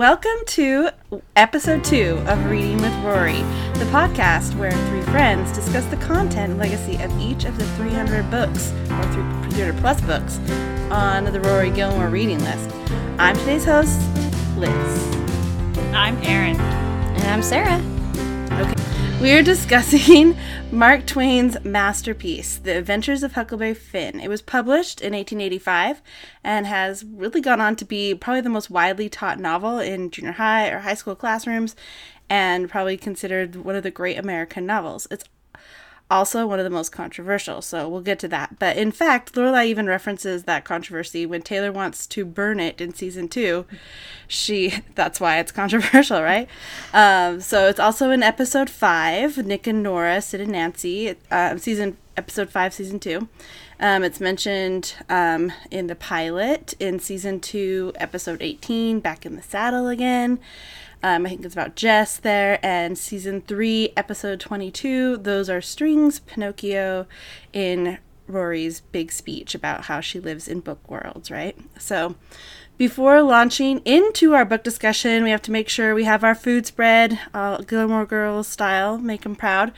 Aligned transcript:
welcome 0.00 0.46
to 0.46 0.88
episode 1.36 1.84
two 1.84 2.16
of 2.26 2.42
Reading 2.46 2.78
with 2.80 3.04
Rory, 3.04 3.42
the 3.74 3.84
podcast 3.90 4.56
where 4.56 4.72
three 4.88 5.02
friends 5.02 5.52
discuss 5.52 5.84
the 5.84 5.98
content 5.98 6.52
and 6.52 6.58
legacy 6.58 6.96
of 7.02 7.14
each 7.20 7.44
of 7.44 7.58
the 7.58 7.66
300 7.76 8.30
books, 8.30 8.72
or 8.92 9.02
300 9.50 9.76
plus 9.76 10.00
books, 10.00 10.38
on 10.90 11.24
the 11.24 11.40
Rory 11.42 11.68
Gilmore 11.68 12.08
reading 12.08 12.42
list. 12.42 12.70
I'm 13.18 13.36
today's 13.36 13.66
host, 13.66 14.00
Liz. 14.56 14.72
I'm 15.92 16.16
Erin. 16.22 16.58
And 16.58 17.24
I'm 17.24 17.42
Sarah. 17.42 17.99
Okay. 18.52 18.74
We 19.20 19.32
are 19.32 19.42
discussing 19.44 20.36
Mark 20.72 21.06
Twain's 21.06 21.62
masterpiece, 21.64 22.58
The 22.58 22.78
Adventures 22.78 23.22
of 23.22 23.32
Huckleberry 23.32 23.74
Finn. 23.74 24.18
It 24.18 24.28
was 24.28 24.42
published 24.42 25.00
in 25.00 25.12
1885 25.12 26.02
and 26.42 26.66
has 26.66 27.04
really 27.04 27.40
gone 27.40 27.60
on 27.60 27.76
to 27.76 27.84
be 27.84 28.14
probably 28.14 28.40
the 28.40 28.48
most 28.48 28.70
widely 28.70 29.08
taught 29.08 29.38
novel 29.38 29.78
in 29.78 30.10
junior 30.10 30.32
high 30.32 30.68
or 30.68 30.80
high 30.80 30.94
school 30.94 31.14
classrooms 31.14 31.76
and 32.28 32.70
probably 32.70 32.96
considered 32.96 33.56
one 33.56 33.74
of 33.76 33.82
the 33.82 33.90
great 33.90 34.18
American 34.18 34.64
novels. 34.64 35.06
It's 35.10 35.24
also 36.10 36.46
one 36.46 36.58
of 36.58 36.64
the 36.64 36.70
most 36.70 36.90
controversial, 36.90 37.62
so 37.62 37.88
we'll 37.88 38.00
get 38.00 38.18
to 38.20 38.28
that. 38.28 38.58
But 38.58 38.76
in 38.76 38.90
fact, 38.90 39.34
Lorelai 39.34 39.66
even 39.66 39.86
references 39.86 40.44
that 40.44 40.64
controversy 40.64 41.24
when 41.24 41.42
Taylor 41.42 41.70
wants 41.70 42.06
to 42.08 42.24
burn 42.24 42.58
it 42.60 42.80
in 42.80 42.94
season 42.94 43.28
two. 43.28 43.64
She 44.26 44.74
that's 44.94 45.20
why 45.20 45.38
it's 45.38 45.52
controversial, 45.52 46.22
right? 46.22 46.48
Um, 46.92 47.40
so 47.40 47.68
it's 47.68 47.80
also 47.80 48.10
in 48.10 48.22
episode 48.22 48.68
five, 48.68 49.38
Nick 49.38 49.66
and 49.66 49.82
Nora, 49.82 50.20
Sid 50.20 50.40
and 50.40 50.52
Nancy, 50.52 51.14
uh, 51.30 51.56
season 51.56 51.96
episode 52.16 52.50
five, 52.50 52.74
season 52.74 52.98
two. 52.98 53.28
Um, 53.78 54.04
it's 54.04 54.20
mentioned 54.20 54.94
um, 55.08 55.52
in 55.70 55.86
the 55.86 55.94
pilot 55.94 56.74
in 56.78 57.00
season 57.00 57.40
two, 57.40 57.92
episode 57.96 58.42
18, 58.42 59.00
Back 59.00 59.24
in 59.24 59.36
the 59.36 59.42
Saddle 59.42 59.88
again. 59.88 60.38
Um, 61.02 61.24
I 61.26 61.30
think 61.30 61.44
it's 61.44 61.54
about 61.54 61.76
Jess 61.76 62.18
there. 62.18 62.58
And 62.64 62.96
season 62.98 63.40
three, 63.42 63.92
episode 63.96 64.40
22, 64.40 65.18
those 65.18 65.48
are 65.48 65.60
Strings, 65.60 66.20
Pinocchio 66.20 67.06
in 67.52 67.98
Rory's 68.26 68.80
big 68.80 69.10
speech 69.10 69.54
about 69.54 69.84
how 69.84 70.00
she 70.00 70.20
lives 70.20 70.46
in 70.46 70.60
book 70.60 70.78
worlds, 70.88 71.30
right? 71.30 71.56
So 71.78 72.14
before 72.76 73.22
launching 73.22 73.80
into 73.84 74.34
our 74.34 74.44
book 74.44 74.62
discussion, 74.62 75.22
we 75.24 75.30
have 75.30 75.42
to 75.42 75.50
make 75.50 75.68
sure 75.68 75.94
we 75.94 76.04
have 76.04 76.24
our 76.24 76.34
food 76.34 76.66
spread, 76.66 77.18
uh, 77.34 77.58
Gilmore 77.58 78.06
Girls 78.06 78.46
style, 78.46 78.98
make 78.98 79.22
them 79.22 79.36
proud. 79.36 79.72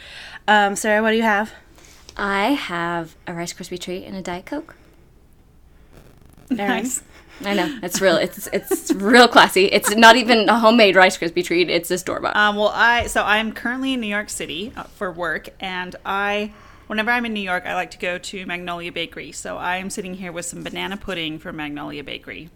Um, 0.47 0.77
Sarah, 0.77 1.03
what 1.03 1.11
do 1.11 1.17
you 1.17 1.23
have? 1.23 1.53
I 2.17 2.49
have 2.49 3.17
a 3.27 3.33
Rice 3.33 3.55
Krispie 3.55 3.81
treat 3.81 4.05
and 4.05 4.17
a 4.17 4.23
Diet 4.23 4.47
Coke. 4.47 4.77
Nice. 6.51 7.03
I 7.45 7.55
know 7.55 7.79
it's 7.83 8.01
real. 8.01 8.17
It's 8.17 8.47
it's 8.53 8.93
real 8.93 9.27
classy. 9.27 9.67
It's 9.67 9.95
not 9.95 10.17
even 10.17 10.49
a 10.49 10.59
homemade 10.59 10.97
Rice 10.97 11.19
Krispie 11.19 11.45
treat. 11.45 11.69
It's 11.69 11.91
a 11.91 11.99
store 11.99 12.21
bought. 12.21 12.37
Um, 12.37 12.57
well, 12.57 12.73
I 12.75 13.07
so 13.07 13.23
I'm 13.23 13.53
currently 13.53 13.95
in 13.95 14.01
New 14.01 14.07
York 14.07 14.31
City 14.31 14.73
uh, 14.77 14.85
for 14.85 15.11
work, 15.11 15.49
and 15.59 15.97
I, 16.05 16.53
whenever 16.87 17.11
I'm 17.11 17.27
in 17.27 17.33
New 17.33 17.41
York, 17.41 17.65
I 17.67 17.75
like 17.75 17.91
to 17.93 17.99
go 17.99 18.19
to 18.19 18.47
Magnolia 18.47 18.93
Bakery. 18.93 19.33
So 19.33 19.57
I 19.57 19.79
am 19.79 19.91
sitting 19.91 20.15
here 20.15 20.31
with 20.31 20.45
some 20.45 20.63
banana 20.63 20.97
pudding 20.97 21.39
from 21.39 21.57
Magnolia 21.57 22.05
Bakery. 22.05 22.51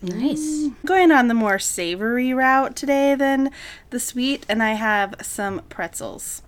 Nice. 0.00 0.68
Going 0.84 1.12
on 1.12 1.28
the 1.28 1.34
more 1.34 1.58
savory 1.60 2.34
route 2.34 2.74
today 2.74 3.14
than 3.14 3.50
the 3.90 4.00
sweet, 4.00 4.44
and 4.48 4.62
I 4.62 4.72
have 4.72 5.14
some 5.22 5.62
pretzels. 5.68 6.42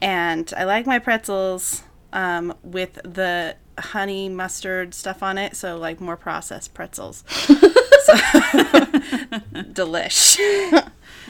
And 0.00 0.52
I 0.56 0.64
like 0.64 0.86
my 0.86 0.98
pretzels 0.98 1.82
um, 2.12 2.54
with 2.62 2.94
the 3.04 3.56
honey 3.78 4.28
mustard 4.28 4.94
stuff 4.94 5.22
on 5.22 5.38
it, 5.38 5.56
so 5.56 5.76
like 5.76 6.00
more 6.00 6.16
processed 6.16 6.74
pretzels. 6.74 7.24
so, 7.28 8.14
delish. 9.72 10.38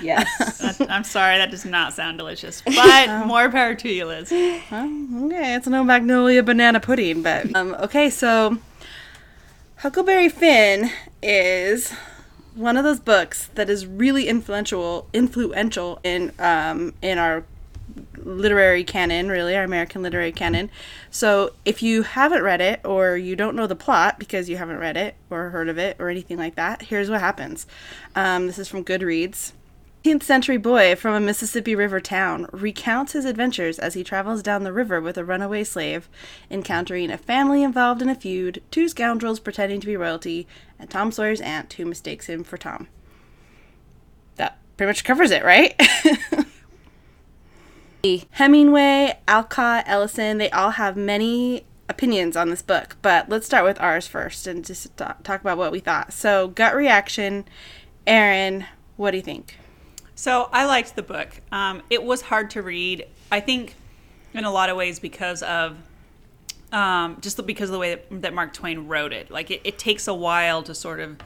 yes. 0.00 0.80
I'm 0.88 1.04
sorry, 1.04 1.38
that 1.38 1.50
does 1.50 1.64
not 1.64 1.92
sound 1.92 2.18
delicious, 2.18 2.62
but 2.62 3.26
more 3.26 3.50
power 3.50 3.74
to 3.74 3.88
you, 3.88 4.06
Liz. 4.06 4.30
Well, 4.30 5.26
okay, 5.26 5.54
it's 5.54 5.66
no 5.66 5.84
magnolia 5.84 6.42
banana 6.42 6.80
pudding, 6.80 7.22
but 7.22 7.54
um, 7.54 7.74
okay. 7.80 8.10
So, 8.10 8.58
Huckleberry 9.78 10.28
Finn 10.28 10.90
is 11.22 11.92
one 12.54 12.76
of 12.76 12.84
those 12.84 13.00
books 13.00 13.48
that 13.54 13.70
is 13.70 13.86
really 13.86 14.28
influential 14.28 15.08
influential 15.12 16.00
in 16.04 16.32
um, 16.38 16.94
in 17.02 17.18
our 17.18 17.44
literary 18.16 18.84
canon, 18.84 19.28
really, 19.28 19.56
our 19.56 19.64
American 19.64 20.02
literary 20.02 20.32
canon. 20.32 20.70
So 21.10 21.52
if 21.64 21.82
you 21.82 22.02
haven't 22.02 22.42
read 22.42 22.60
it 22.60 22.80
or 22.84 23.16
you 23.16 23.36
don't 23.36 23.56
know 23.56 23.66
the 23.66 23.76
plot 23.76 24.18
because 24.18 24.48
you 24.48 24.56
haven't 24.56 24.78
read 24.78 24.96
it 24.96 25.14
or 25.30 25.50
heard 25.50 25.68
of 25.68 25.78
it 25.78 25.96
or 25.98 26.08
anything 26.08 26.38
like 26.38 26.54
that, 26.54 26.82
here's 26.82 27.10
what 27.10 27.20
happens. 27.20 27.66
Um, 28.14 28.46
this 28.46 28.58
is 28.58 28.68
from 28.68 28.84
Goodreads. 28.84 29.52
18th 30.04 30.24
century 30.24 30.56
boy 30.56 30.96
from 30.96 31.14
a 31.14 31.20
Mississippi 31.20 31.76
River 31.76 32.00
town 32.00 32.48
recounts 32.50 33.12
his 33.12 33.24
adventures 33.24 33.78
as 33.78 33.94
he 33.94 34.02
travels 34.02 34.42
down 34.42 34.64
the 34.64 34.72
river 34.72 35.00
with 35.00 35.16
a 35.16 35.24
runaway 35.24 35.62
slave, 35.62 36.08
encountering 36.50 37.08
a 37.08 37.16
family 37.16 37.62
involved 37.62 38.02
in 38.02 38.08
a 38.08 38.14
feud, 38.16 38.60
two 38.72 38.88
scoundrels 38.88 39.38
pretending 39.38 39.80
to 39.80 39.86
be 39.86 39.96
royalty, 39.96 40.48
and 40.76 40.90
Tom 40.90 41.12
Sawyer's 41.12 41.40
aunt 41.40 41.72
who 41.74 41.86
mistakes 41.86 42.26
him 42.26 42.42
for 42.42 42.56
Tom. 42.56 42.88
That 44.36 44.58
pretty 44.76 44.88
much 44.88 45.04
covers 45.04 45.30
it, 45.30 45.44
right? 45.44 45.80
Hemingway, 48.32 49.18
Alcott, 49.28 49.84
Ellison, 49.86 50.38
they 50.38 50.50
all 50.50 50.70
have 50.70 50.96
many 50.96 51.64
opinions 51.88 52.36
on 52.36 52.50
this 52.50 52.60
book, 52.60 52.96
but 53.00 53.28
let's 53.28 53.46
start 53.46 53.64
with 53.64 53.80
ours 53.80 54.08
first 54.08 54.46
and 54.48 54.64
just 54.64 54.96
talk, 54.96 55.22
talk 55.22 55.40
about 55.40 55.56
what 55.56 55.70
we 55.70 55.78
thought. 55.78 56.12
So, 56.12 56.48
gut 56.48 56.74
reaction, 56.74 57.44
Erin, 58.04 58.66
what 58.96 59.12
do 59.12 59.18
you 59.18 59.22
think? 59.22 59.56
So 60.16 60.48
I 60.52 60.64
liked 60.64 60.96
the 60.96 61.02
book. 61.02 61.28
Um, 61.52 61.82
it 61.90 62.02
was 62.02 62.22
hard 62.22 62.50
to 62.50 62.62
read. 62.62 63.06
I 63.30 63.38
think, 63.38 63.76
in 64.34 64.44
a 64.44 64.50
lot 64.50 64.68
of 64.68 64.76
ways, 64.76 64.98
because 64.98 65.42
of 65.44 65.76
um, 66.72 67.18
just 67.20 67.44
because 67.46 67.68
of 67.68 67.74
the 67.74 67.78
way 67.78 67.94
that, 67.94 68.22
that 68.22 68.34
Mark 68.34 68.52
Twain 68.52 68.88
wrote 68.88 69.12
it. 69.12 69.30
Like 69.30 69.50
it, 69.50 69.60
it 69.62 69.78
takes 69.78 70.08
a 70.08 70.14
while 70.14 70.62
to 70.64 70.74
sort 70.74 71.00
of, 71.00 71.18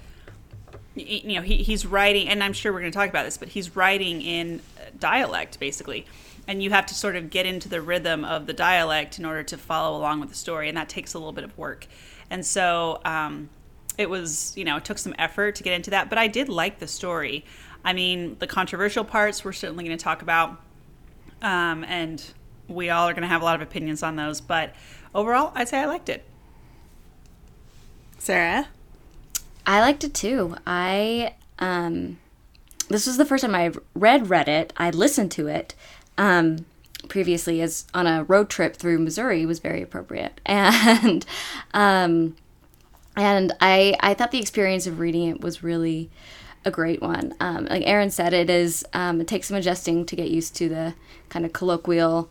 you 0.95 1.37
know, 1.37 1.43
he, 1.43 1.59
he's 1.59 1.87
writing, 1.87 2.29
and 2.29 2.43
I'm 2.43 2.53
sure 2.53 2.73
we're 2.73 2.81
going 2.81 2.93
to 2.93 2.99
talk 2.99 3.09
about 3.09 3.25
this, 3.25 3.39
but 3.39 3.49
he's 3.49 3.77
writing 3.77 4.21
in 4.21 4.61
dialect 4.99 5.61
basically 5.61 6.05
and 6.49 6.63
you 6.63 6.71
have 6.71 6.87
to 6.87 6.95
sort 6.95 7.17
of 7.17 7.31
get 7.31 7.47
into 7.47 7.69
the 7.69 7.81
rhythm 7.81 8.25
of 8.25 8.47
the 8.47 8.53
dialect 8.53 9.19
in 9.19 9.25
order 9.25 9.43
to 9.43 9.57
follow 9.57 9.97
along 9.97 10.21
with 10.21 10.29
the 10.29 10.35
story 10.35 10.69
and 10.69 10.77
that 10.77 10.89
takes 10.89 11.15
a 11.15 11.19
little 11.19 11.33
bit 11.33 11.45
of 11.45 11.57
work 11.59 11.87
and 12.31 12.45
so 12.45 13.01
um, 13.05 13.49
it 13.99 14.09
was 14.09 14.57
you 14.57 14.65
know 14.65 14.77
it 14.77 14.85
took 14.85 14.99
some 14.99 15.15
effort 15.19 15.55
to 15.55 15.63
get 15.63 15.73
into 15.73 15.91
that 15.91 16.09
but 16.09 16.19
i 16.19 16.27
did 16.27 16.49
like 16.49 16.79
the 16.79 16.89
story 16.89 17.45
i 17.85 17.93
mean 17.93 18.37
the 18.39 18.47
controversial 18.47 19.05
parts 19.05 19.45
we're 19.45 19.53
certainly 19.53 19.85
going 19.85 19.97
to 19.97 20.03
talk 20.03 20.23
about 20.23 20.61
um, 21.43 21.85
and 21.85 22.33
we 22.69 22.91
all 22.91 23.09
are 23.09 23.13
going 23.13 23.23
to 23.23 23.29
have 23.29 23.43
a 23.43 23.45
lot 23.45 23.55
of 23.55 23.63
opinions 23.63 24.03
on 24.03 24.17
those 24.17 24.41
but 24.41 24.75
overall 25.15 25.53
i'd 25.55 25.69
say 25.69 25.79
i 25.79 25.87
liked 25.87 26.09
it 26.09 26.25
Sarah? 28.27 28.67
I 29.65 29.81
liked 29.81 30.03
it 30.03 30.13
too. 30.13 30.57
I 30.67 31.37
um, 31.61 32.19
this 32.89 33.07
was 33.07 33.19
the 33.19 33.25
first 33.25 33.43
time 33.43 33.55
I 33.55 33.71
read 33.95 34.31
read 34.31 34.49
it. 34.49 34.73
I 34.77 34.91
listened 34.91 35.31
to 35.33 35.47
it, 35.47 35.77
um, 36.19 36.65
previously 37.09 37.61
as 37.61 37.87
on 37.95 38.07
a 38.07 38.25
road 38.25 38.49
trip 38.49 38.77
through 38.77 38.99
Missouri 38.99 39.47
was 39.47 39.59
very 39.59 39.83
appropriate. 39.83 40.41
And 40.47 41.25
um, 41.75 42.37
and 43.17 43.53
I 43.61 43.95
I 44.01 44.15
thought 44.15 44.31
the 44.31 44.41
experience 44.41 44.87
of 44.87 44.99
reading 44.99 45.29
it 45.29 45.41
was 45.41 45.63
really 45.63 46.11
a 46.65 46.71
great 46.71 47.01
one. 47.01 47.35
Um, 47.41 47.67
like 47.67 47.87
Erin 47.87 48.11
said, 48.11 48.35
it 48.35 48.51
is 48.51 48.85
um, 48.93 49.21
it 49.21 49.27
takes 49.27 49.49
some 49.49 49.57
adjusting 49.57 50.05
to 50.07 50.17
get 50.17 50.31
used 50.31 50.57
to 50.57 50.69
the 50.69 50.95
kind 51.29 51.45
of 51.45 51.53
colloquial 51.53 52.29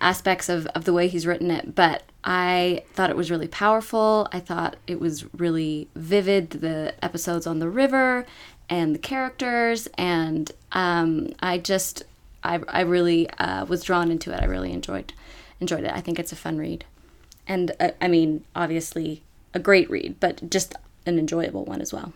aspects 0.00 0.48
of, 0.48 0.66
of 0.68 0.84
the 0.84 0.92
way 0.92 1.08
he's 1.08 1.26
written 1.26 1.50
it, 1.50 1.74
but 1.74 2.02
I 2.22 2.82
thought 2.92 3.10
it 3.10 3.16
was 3.16 3.30
really 3.30 3.48
powerful. 3.48 4.28
I 4.32 4.40
thought 4.40 4.76
it 4.86 5.00
was 5.00 5.24
really 5.34 5.88
vivid, 5.94 6.50
the 6.50 6.94
episodes 7.02 7.46
on 7.46 7.58
the 7.58 7.68
river 7.68 8.26
and 8.68 8.94
the 8.94 8.98
characters, 8.98 9.88
and 9.96 10.52
um, 10.72 11.30
I 11.40 11.58
just 11.58 12.04
I, 12.48 12.60
I 12.68 12.80
really 12.80 13.28
uh, 13.30 13.64
was 13.66 13.82
drawn 13.84 14.10
into 14.10 14.32
it. 14.32 14.40
I 14.42 14.46
really 14.46 14.72
enjoyed 14.72 15.12
enjoyed 15.60 15.84
it. 15.84 15.92
I 15.92 16.00
think 16.00 16.18
it's 16.18 16.32
a 16.32 16.36
fun 16.36 16.58
read, 16.58 16.84
and 17.46 17.72
uh, 17.78 17.90
I 18.00 18.08
mean, 18.08 18.44
obviously, 18.54 19.22
a 19.54 19.58
great 19.58 19.90
read, 19.90 20.16
but 20.20 20.50
just 20.50 20.74
an 21.06 21.18
enjoyable 21.18 21.64
one 21.64 21.80
as 21.80 21.92
well. 21.92 22.12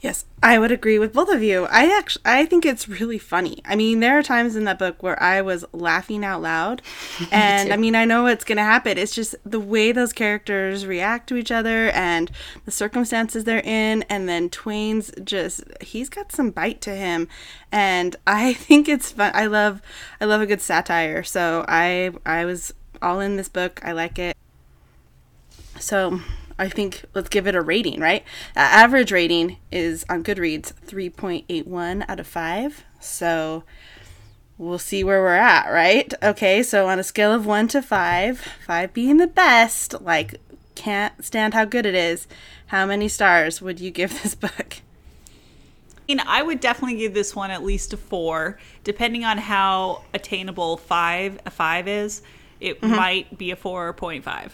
Yes, 0.00 0.26
I 0.42 0.58
would 0.58 0.70
agree 0.70 0.98
with 0.98 1.14
both 1.14 1.30
of 1.30 1.42
you. 1.42 1.64
I 1.70 1.96
actually 1.96 2.22
I 2.26 2.44
think 2.44 2.66
it's 2.66 2.86
really 2.86 3.18
funny. 3.18 3.62
I 3.64 3.76
mean, 3.76 4.00
there 4.00 4.18
are 4.18 4.22
times 4.22 4.54
in 4.54 4.64
that 4.64 4.78
book 4.78 5.02
where 5.02 5.20
I 5.22 5.40
was 5.40 5.64
laughing 5.72 6.22
out 6.22 6.42
loud. 6.42 6.82
and 7.32 7.72
I 7.72 7.76
mean, 7.76 7.94
I 7.94 8.04
know 8.04 8.24
what's 8.24 8.44
going 8.44 8.58
to 8.58 8.62
happen. 8.62 8.98
It's 8.98 9.14
just 9.14 9.34
the 9.44 9.58
way 9.58 9.92
those 9.92 10.12
characters 10.12 10.86
react 10.86 11.28
to 11.30 11.36
each 11.36 11.50
other 11.50 11.90
and 11.90 12.30
the 12.66 12.70
circumstances 12.70 13.44
they're 13.44 13.62
in 13.64 14.02
and 14.10 14.28
then 14.28 14.50
Twain's 14.50 15.10
just 15.24 15.64
he's 15.80 16.10
got 16.10 16.30
some 16.30 16.50
bite 16.50 16.82
to 16.82 16.94
him 16.94 17.26
and 17.72 18.16
I 18.26 18.52
think 18.54 18.90
it's 18.90 19.12
fun. 19.12 19.32
I 19.34 19.46
love 19.46 19.80
I 20.20 20.26
love 20.26 20.42
a 20.42 20.46
good 20.46 20.60
satire. 20.60 21.22
So 21.22 21.64
I 21.68 22.12
I 22.26 22.44
was 22.44 22.74
all 23.00 23.20
in 23.20 23.36
this 23.36 23.48
book. 23.48 23.80
I 23.82 23.92
like 23.92 24.18
it. 24.18 24.36
So, 25.78 26.20
I 26.58 26.68
think 26.68 27.04
let's 27.14 27.28
give 27.28 27.46
it 27.46 27.54
a 27.54 27.60
rating, 27.60 28.00
right? 28.00 28.22
Uh, 28.56 28.60
average 28.60 29.12
rating 29.12 29.58
is 29.70 30.04
on 30.08 30.24
Goodreads 30.24 30.72
3.81 30.86 32.04
out 32.08 32.20
of 32.20 32.26
5. 32.26 32.84
So 33.00 33.64
we'll 34.58 34.78
see 34.78 35.04
where 35.04 35.20
we're 35.20 35.34
at, 35.34 35.68
right? 35.70 36.12
Okay, 36.22 36.62
so 36.62 36.88
on 36.88 36.98
a 36.98 37.04
scale 37.04 37.32
of 37.32 37.44
1 37.44 37.68
to 37.68 37.82
5, 37.82 38.40
5 38.66 38.92
being 38.94 39.18
the 39.18 39.26
best, 39.26 40.00
like 40.00 40.40
can't 40.74 41.24
stand 41.24 41.54
how 41.54 41.64
good 41.64 41.86
it 41.86 41.94
is, 41.94 42.26
how 42.66 42.86
many 42.86 43.08
stars 43.08 43.60
would 43.60 43.80
you 43.80 43.90
give 43.90 44.10
this 44.22 44.34
book? 44.34 44.76
I 45.96 46.02
mean, 46.08 46.20
I 46.20 46.42
would 46.42 46.60
definitely 46.60 46.98
give 46.98 47.14
this 47.14 47.34
one 47.34 47.50
at 47.50 47.64
least 47.64 47.92
a 47.92 47.96
four, 47.96 48.58
depending 48.84 49.24
on 49.24 49.38
how 49.38 50.04
attainable 50.14 50.76
five 50.76 51.40
a 51.44 51.50
five 51.50 51.88
is. 51.88 52.22
It 52.60 52.80
might 52.82 53.36
be 53.36 53.50
a 53.50 53.56
four 53.56 53.88
or 53.88 53.92
0.5, 53.92 54.52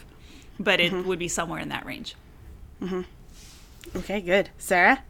but 0.58 0.80
it 0.80 0.92
would 0.92 1.18
be 1.18 1.28
somewhere 1.28 1.60
in 1.60 1.68
that 1.70 1.86
range. 1.86 2.14
Okay, 3.96 4.20
good. 4.20 4.50
Sarah? 4.58 5.02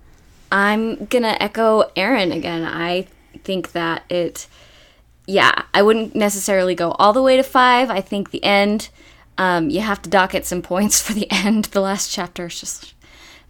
I'm 0.51 1.07
gonna 1.07 1.37
echo 1.41 1.91
Erin 1.97 2.33
again. 2.33 2.65
I 2.65 3.07
think 3.45 3.73
that 3.73 4.05
it, 4.11 4.47
yeah, 5.27 5.63
I 5.73 5.83
wouldn't 5.83 6.15
necessarily 6.15 6.75
go 6.75 6.93
all 6.93 7.13
the 7.13 7.23
way 7.23 7.37
to 7.37 7.43
five. 7.43 7.91
I 7.91 8.01
think 8.01 8.31
the 8.31 8.45
end, 8.45 8.91
um, 9.39 9.71
you 9.71 9.81
have 9.81 10.03
to 10.03 10.11
dock 10.11 10.35
it 10.35 10.45
some 10.45 10.61
points 10.61 11.01
for 11.01 11.15
the 11.15 11.27
end. 11.31 11.67
The 11.67 11.81
last 11.81 12.13
chapter 12.13 12.47
is 12.47 12.61
just 12.61 12.93
a 12.93 12.95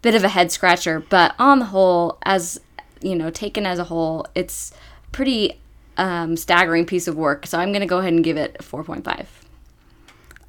bit 0.03 0.15
of 0.15 0.23
a 0.23 0.29
head 0.29 0.53
scratcher, 0.53 1.01
but 1.01 1.35
on 1.39 1.59
the 1.59 1.67
whole, 1.67 2.19
as 2.23 2.61
you 3.01 3.17
know, 3.17 3.31
taken 3.31 3.67
as 3.67 3.81
a 3.81 3.85
whole, 3.85 4.27
it's 4.35 4.73
pretty 5.11 5.59
um, 5.97 6.37
staggering 6.37 6.87
piece 6.87 7.09
of 7.09 7.17
work. 7.17 7.47
So 7.47 7.59
I'm 7.59 7.73
gonna 7.73 7.87
go 7.87 7.99
ahead 7.99 8.13
and 8.13 8.23
give 8.23 8.37
it 8.37 8.57
a 8.61 8.63
4.5. 8.63 9.27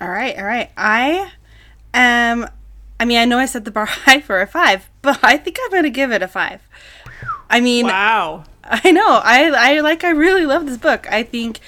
All 0.01 0.09
right, 0.09 0.37
all 0.37 0.45
right. 0.45 0.71
I 0.77 1.31
am. 1.93 2.47
I 2.99 3.05
mean, 3.05 3.17
I 3.17 3.25
know 3.25 3.37
I 3.39 3.45
set 3.45 3.65
the 3.65 3.71
bar 3.71 3.85
high 3.89 4.21
for 4.21 4.41
a 4.41 4.47
five, 4.47 4.89
but 5.01 5.19
I 5.23 5.37
think 5.37 5.57
I'm 5.63 5.71
going 5.71 5.83
to 5.83 5.89
give 5.89 6.11
it 6.11 6.21
a 6.21 6.27
five. 6.27 6.61
I 7.49 7.59
mean, 7.61 7.85
Wow. 7.85 8.45
I 8.65 8.91
know. 8.91 9.19
I 9.23 9.51
I 9.55 9.79
like. 9.81 10.03
I 10.03 10.09
really 10.11 10.45
love 10.45 10.65
this 10.65 10.77
book. 10.77 11.05
I 11.11 11.23
think 11.23 11.59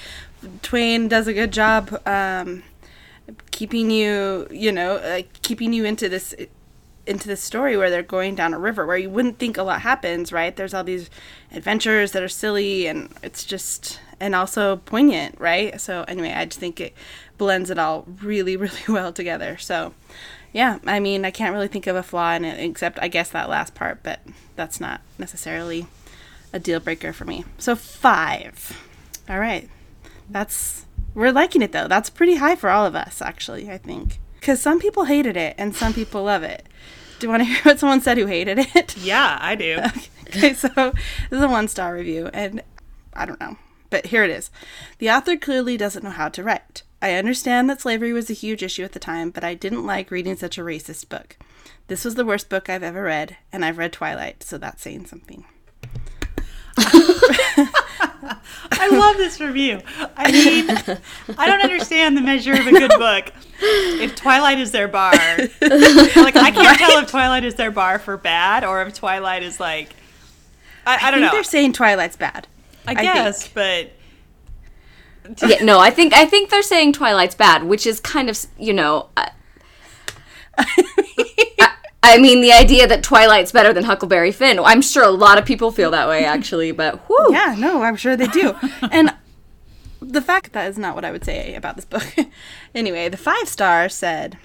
Twain 0.62 1.08
does 1.08 1.26
a 1.26 1.32
good 1.34 1.52
job 1.52 2.00
um, 2.06 2.62
keeping 3.50 3.90
you, 3.90 4.46
you 4.50 4.72
know, 4.72 4.96
uh, 4.96 5.22
keeping 5.42 5.72
you 5.74 5.84
into 5.84 6.08
this 6.08 6.34
into 7.06 7.28
this 7.28 7.40
story 7.42 7.76
where 7.76 7.88
they're 7.90 8.02
going 8.02 8.34
down 8.34 8.52
a 8.52 8.58
river 8.58 8.84
where 8.84 8.96
you 8.96 9.08
wouldn't 9.10 9.38
think 9.38 9.56
a 9.58 9.62
lot 9.62 9.82
happens. 9.82 10.32
Right? 10.32 10.56
There's 10.56 10.72
all 10.72 10.84
these 10.84 11.10
adventures 11.52 12.12
that 12.12 12.22
are 12.22 12.28
silly 12.28 12.86
and 12.86 13.10
it's 13.22 13.44
just 13.44 14.00
and 14.18 14.34
also 14.34 14.76
poignant. 14.76 15.38
Right? 15.38 15.78
So 15.78 16.02
anyway, 16.08 16.32
I 16.32 16.46
just 16.46 16.58
think 16.58 16.80
it 16.80 16.94
blends 17.38 17.70
it 17.70 17.78
all 17.78 18.06
really 18.22 18.56
really 18.66 18.82
well 18.88 19.12
together. 19.12 19.56
So. 19.58 19.94
Yeah, 20.52 20.78
I 20.86 21.00
mean, 21.00 21.26
I 21.26 21.30
can't 21.30 21.52
really 21.52 21.68
think 21.68 21.86
of 21.86 21.96
a 21.96 22.02
flaw 22.02 22.32
in 22.32 22.42
it 22.42 22.58
except 22.58 22.98
I 23.02 23.08
guess 23.08 23.28
that 23.30 23.50
last 23.50 23.74
part, 23.74 24.02
but 24.02 24.20
that's 24.54 24.80
not 24.80 25.02
necessarily 25.18 25.86
a 26.50 26.58
deal 26.58 26.80
breaker 26.80 27.12
for 27.12 27.26
me. 27.26 27.44
So 27.58 27.76
five. 27.76 28.80
All 29.28 29.38
right. 29.38 29.68
That's 30.30 30.86
we're 31.14 31.32
liking 31.32 31.62
it 31.62 31.72
though. 31.72 31.88
That's 31.88 32.08
pretty 32.10 32.36
high 32.36 32.56
for 32.56 32.70
all 32.70 32.86
of 32.86 32.94
us, 32.94 33.20
actually. 33.20 33.70
I 33.70 33.76
think 33.76 34.18
because 34.40 34.60
some 34.60 34.78
people 34.78 35.04
hated 35.04 35.36
it 35.36 35.54
and 35.58 35.74
some 35.74 35.92
people 35.92 36.24
love 36.24 36.42
it. 36.42 36.66
Do 37.18 37.26
you 37.26 37.30
want 37.30 37.40
to 37.40 37.44
hear 37.52 37.60
what 37.62 37.78
someone 37.78 38.00
said 38.00 38.18
who 38.18 38.26
hated 38.26 38.58
it? 38.74 38.96
Yeah, 39.02 39.38
I 39.40 39.54
do. 39.54 39.80
okay, 40.28 40.54
so 40.54 40.68
this 40.68 41.38
is 41.38 41.42
a 41.42 41.48
one 41.48 41.68
star 41.68 41.94
review, 41.94 42.28
and 42.32 42.62
I 43.12 43.26
don't 43.26 43.40
know, 43.40 43.56
but 43.90 44.06
here 44.06 44.24
it 44.24 44.30
is. 44.30 44.50
The 44.98 45.10
author 45.10 45.36
clearly 45.36 45.76
doesn't 45.76 46.02
know 46.04 46.10
how 46.10 46.28
to 46.28 46.42
write. 46.42 46.82
I 47.02 47.14
understand 47.14 47.68
that 47.68 47.80
slavery 47.80 48.12
was 48.12 48.30
a 48.30 48.34
huge 48.34 48.62
issue 48.62 48.84
at 48.84 48.92
the 48.92 48.98
time, 48.98 49.30
but 49.30 49.44
I 49.44 49.54
didn't 49.54 49.86
like 49.86 50.10
reading 50.10 50.36
such 50.36 50.58
a 50.58 50.62
racist 50.62 51.08
book. 51.08 51.36
This 51.88 52.04
was 52.04 52.14
the 52.14 52.24
worst 52.24 52.48
book 52.48 52.68
I've 52.68 52.82
ever 52.82 53.02
read, 53.02 53.36
and 53.52 53.64
I've 53.64 53.78
read 53.78 53.92
Twilight, 53.92 54.42
so 54.42 54.58
that's 54.58 54.82
saying 54.82 55.06
something. 55.06 55.44
I 56.78 58.88
love 58.90 59.16
this 59.16 59.40
review. 59.40 59.80
I 60.16 60.32
mean, 60.32 60.68
I 61.38 61.46
don't 61.46 61.62
understand 61.62 62.16
the 62.16 62.20
measure 62.20 62.52
of 62.52 62.66
a 62.66 62.70
good 62.70 62.90
book. 62.98 63.32
If 63.60 64.16
Twilight 64.16 64.58
is 64.58 64.72
their 64.72 64.88
bar, 64.88 65.12
like 65.12 66.36
I 66.36 66.50
can't 66.50 66.78
tell 66.78 66.98
if 66.98 67.10
Twilight 67.10 67.44
is 67.44 67.54
their 67.54 67.70
bar 67.70 67.98
for 67.98 68.16
bad 68.16 68.64
or 68.64 68.82
if 68.82 68.94
Twilight 68.94 69.42
is 69.42 69.60
like, 69.60 69.94
I, 70.86 70.96
I 70.96 71.10
don't 71.10 71.20
think 71.20 71.32
know. 71.32 71.36
they're 71.36 71.44
saying 71.44 71.72
Twilight's 71.72 72.16
bad. 72.16 72.46
I 72.86 72.94
think. 72.94 73.04
guess, 73.04 73.48
but 73.48 73.90
yeah, 75.46 75.62
no, 75.64 75.78
I 75.78 75.90
think 75.90 76.12
I 76.14 76.26
think 76.26 76.50
they're 76.50 76.62
saying 76.62 76.92
Twilight's 76.94 77.34
bad, 77.34 77.64
which 77.64 77.86
is 77.86 78.00
kind 78.00 78.28
of 78.30 78.38
you 78.58 78.72
know. 78.72 79.08
I, 79.16 79.30
I, 80.58 81.72
I 82.02 82.18
mean, 82.18 82.40
the 82.40 82.52
idea 82.52 82.86
that 82.86 83.02
Twilight's 83.02 83.52
better 83.52 83.72
than 83.72 83.84
Huckleberry 83.84 84.32
Finn. 84.32 84.58
I'm 84.60 84.80
sure 84.80 85.02
a 85.02 85.10
lot 85.10 85.38
of 85.38 85.44
people 85.44 85.72
feel 85.72 85.90
that 85.90 86.08
way, 86.08 86.24
actually. 86.24 86.72
But 86.72 87.00
whew, 87.08 87.28
Yeah, 87.32 87.54
no, 87.58 87.82
I'm 87.82 87.96
sure 87.96 88.16
they 88.16 88.28
do. 88.28 88.54
and 88.90 89.12
the 90.00 90.22
fact 90.22 90.52
that 90.52 90.68
is 90.68 90.78
not 90.78 90.94
what 90.94 91.04
I 91.04 91.10
would 91.10 91.24
say 91.24 91.54
about 91.54 91.76
this 91.76 91.84
book. 91.84 92.06
anyway, 92.74 93.08
the 93.08 93.16
five 93.16 93.48
star 93.48 93.88
said, 93.88 94.38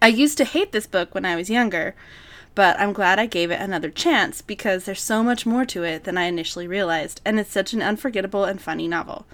I 0.00 0.08
used 0.08 0.38
to 0.38 0.44
hate 0.44 0.72
this 0.72 0.86
book 0.86 1.14
when 1.14 1.24
I 1.24 1.34
was 1.36 1.50
younger, 1.50 1.94
but 2.54 2.78
I'm 2.78 2.92
glad 2.92 3.18
I 3.18 3.26
gave 3.26 3.50
it 3.50 3.60
another 3.60 3.90
chance 3.90 4.40
because 4.40 4.84
there's 4.84 5.02
so 5.02 5.22
much 5.22 5.44
more 5.44 5.64
to 5.66 5.82
it 5.82 6.04
than 6.04 6.16
I 6.16 6.24
initially 6.24 6.68
realized, 6.68 7.20
and 7.24 7.40
it's 7.40 7.50
such 7.50 7.72
an 7.72 7.82
unforgettable 7.82 8.44
and 8.44 8.60
funny 8.62 8.86
novel. 8.86 9.26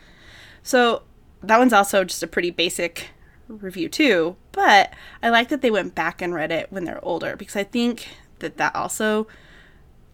So 0.66 1.02
that 1.44 1.60
one's 1.60 1.72
also 1.72 2.02
just 2.02 2.24
a 2.24 2.26
pretty 2.26 2.50
basic 2.50 3.10
review 3.46 3.88
too, 3.88 4.34
but 4.50 4.92
I 5.22 5.28
like 5.28 5.48
that 5.50 5.62
they 5.62 5.70
went 5.70 5.94
back 5.94 6.20
and 6.20 6.34
read 6.34 6.50
it 6.50 6.72
when 6.72 6.84
they're 6.84 7.04
older 7.04 7.36
because 7.36 7.54
I 7.54 7.62
think 7.62 8.08
that 8.40 8.56
that 8.56 8.74
also 8.74 9.28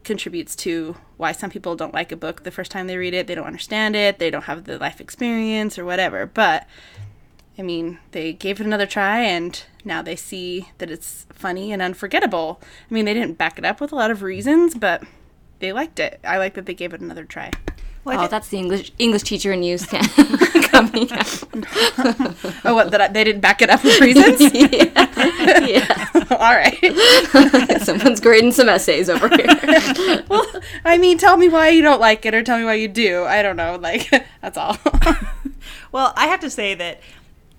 contributes 0.04 0.54
to 0.56 0.96
why 1.16 1.32
some 1.32 1.48
people 1.48 1.74
don't 1.74 1.94
like 1.94 2.12
a 2.12 2.16
book 2.16 2.42
the 2.42 2.50
first 2.50 2.70
time 2.70 2.86
they 2.86 2.98
read 2.98 3.14
it. 3.14 3.26
They 3.26 3.34
don't 3.34 3.46
understand 3.46 3.96
it, 3.96 4.18
they 4.18 4.28
don't 4.28 4.44
have 4.44 4.64
the 4.64 4.76
life 4.76 5.00
experience 5.00 5.78
or 5.78 5.86
whatever. 5.86 6.26
But 6.26 6.66
I 7.58 7.62
mean, 7.62 7.98
they 8.10 8.34
gave 8.34 8.60
it 8.60 8.66
another 8.66 8.84
try 8.84 9.20
and 9.20 9.64
now 9.86 10.02
they 10.02 10.16
see 10.16 10.68
that 10.76 10.90
it's 10.90 11.24
funny 11.32 11.72
and 11.72 11.80
unforgettable. 11.80 12.60
I 12.90 12.92
mean, 12.92 13.06
they 13.06 13.14
didn't 13.14 13.38
back 13.38 13.58
it 13.58 13.64
up 13.64 13.80
with 13.80 13.90
a 13.90 13.96
lot 13.96 14.10
of 14.10 14.20
reasons, 14.20 14.74
but 14.74 15.02
they 15.60 15.72
liked 15.72 15.98
it. 15.98 16.20
I 16.22 16.36
like 16.36 16.52
that 16.54 16.66
they 16.66 16.74
gave 16.74 16.92
it 16.92 17.00
another 17.00 17.24
try. 17.24 17.52
Well, 18.04 18.18
oh, 18.18 18.22
thi- 18.22 18.28
that's 18.28 18.48
the 18.48 18.58
English 18.58 18.92
English 18.98 19.22
teacher 19.22 19.52
in 19.52 19.62
you 19.62 19.78
stand- 19.78 20.10
coming 20.70 21.10
out. 21.12 21.44
Oh, 22.64 22.74
what? 22.74 22.92
That 22.92 23.00
I, 23.00 23.08
they 23.08 23.24
didn't 23.24 23.40
back 23.40 23.60
it 23.60 23.70
up 23.70 23.82
with 23.82 24.00
reasons? 24.00 24.40
yeah, 24.54 26.08
All 26.30 26.54
right. 26.54 27.82
someone's 27.82 28.20
grading 28.20 28.52
some 28.52 28.68
essays 28.68 29.08
over 29.08 29.28
here. 29.28 30.24
well, 30.28 30.46
I 30.84 30.96
mean, 30.96 31.18
tell 31.18 31.36
me 31.36 31.48
why 31.48 31.68
you 31.70 31.82
don't 31.82 32.00
like 32.00 32.24
it 32.24 32.34
or 32.34 32.42
tell 32.42 32.58
me 32.58 32.64
why 32.64 32.74
you 32.74 32.88
do. 32.88 33.24
I 33.24 33.42
don't 33.42 33.56
know. 33.56 33.76
Like, 33.76 34.08
that's 34.40 34.56
all. 34.56 34.76
Well, 35.92 36.14
I 36.16 36.26
have 36.28 36.40
to 36.40 36.50
say 36.50 36.74
that, 36.74 37.00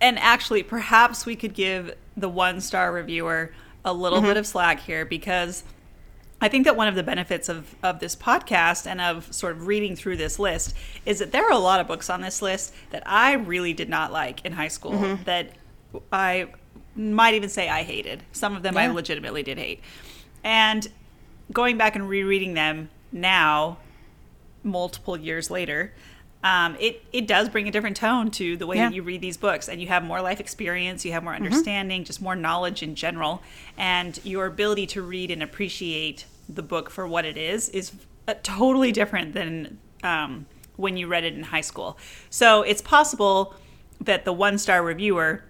and 0.01 0.17
actually, 0.19 0.63
perhaps 0.63 1.25
we 1.25 1.35
could 1.35 1.53
give 1.53 1.93
the 2.17 2.29
one 2.29 2.61
star 2.61 2.91
reviewer 2.91 3.53
a 3.85 3.93
little 3.93 4.19
mm-hmm. 4.19 4.27
bit 4.29 4.37
of 4.37 4.47
slack 4.47 4.79
here 4.79 5.05
because 5.05 5.63
I 6.43 6.49
think 6.49 6.65
that 6.65 6.75
one 6.75 6.89
of 6.89 6.95
the 6.95 7.03
benefits 7.03 7.47
of, 7.47 7.73
of 7.81 7.99
this 8.01 8.17
podcast 8.17 8.85
and 8.85 8.99
of 8.99 9.33
sort 9.33 9.53
of 9.53 9.65
reading 9.65 9.95
through 9.95 10.17
this 10.17 10.37
list 10.37 10.75
is 11.05 11.19
that 11.19 11.31
there 11.31 11.45
are 11.45 11.53
a 11.53 11.57
lot 11.57 11.79
of 11.79 11.87
books 11.87 12.09
on 12.09 12.19
this 12.19 12.41
list 12.41 12.73
that 12.89 13.01
I 13.05 13.31
really 13.35 13.71
did 13.71 13.87
not 13.87 14.11
like 14.11 14.43
in 14.43 14.51
high 14.51 14.67
school 14.67 15.17
that 15.23 15.51
I 16.11 16.47
might 16.97 17.33
even 17.35 17.47
say 17.47 17.69
I 17.69 17.83
hated. 17.83 18.23
Some 18.33 18.57
of 18.57 18.61
them 18.61 18.75
I 18.75 18.87
legitimately 18.87 19.41
did 19.43 19.57
hate. 19.57 19.79
And 20.43 20.85
going 21.53 21.77
back 21.77 21.95
and 21.95 22.09
rereading 22.09 22.55
them 22.55 22.89
now, 23.13 23.77
multiple 24.63 25.15
years 25.15 25.49
later, 25.49 25.93
um, 26.43 26.75
it 26.77 27.01
it 27.13 27.25
does 27.25 27.47
bring 27.47 27.69
a 27.69 27.71
different 27.71 27.95
tone 27.95 28.29
to 28.31 28.57
the 28.57 28.67
way 28.67 28.75
Yeah. 28.75 28.89
that 28.89 28.95
you 28.95 29.01
read 29.01 29.21
these 29.21 29.37
books, 29.37 29.69
and 29.69 29.79
you 29.81 29.87
have 29.87 30.03
more 30.03 30.21
life 30.21 30.41
experience, 30.41 31.05
you 31.05 31.13
have 31.13 31.23
more 31.23 31.33
understanding, 31.35 32.03
just 32.03 32.21
more 32.21 32.35
knowledge 32.35 32.83
in 32.83 32.95
general, 32.95 33.41
and 33.77 34.19
your 34.25 34.45
ability 34.45 34.87
to 34.87 35.01
read 35.01 35.31
and 35.31 35.41
appreciate 35.41 36.25
the 36.49 36.63
book 36.63 36.89
for 36.89 37.07
what 37.07 37.25
it 37.25 37.37
is 37.37 37.69
is 37.69 37.91
uh, 38.27 38.33
totally 38.43 38.91
different 38.91 39.33
than 39.33 39.79
um, 40.03 40.45
when 40.75 40.97
you 40.97 41.07
read 41.07 41.23
it 41.23 41.33
in 41.33 41.43
high 41.43 41.61
school. 41.61 41.97
So 42.29 42.61
it's 42.61 42.81
possible 42.81 43.55
that 44.01 44.25
the 44.25 44.33
one 44.33 44.57
star 44.57 44.83
reviewer 44.83 45.43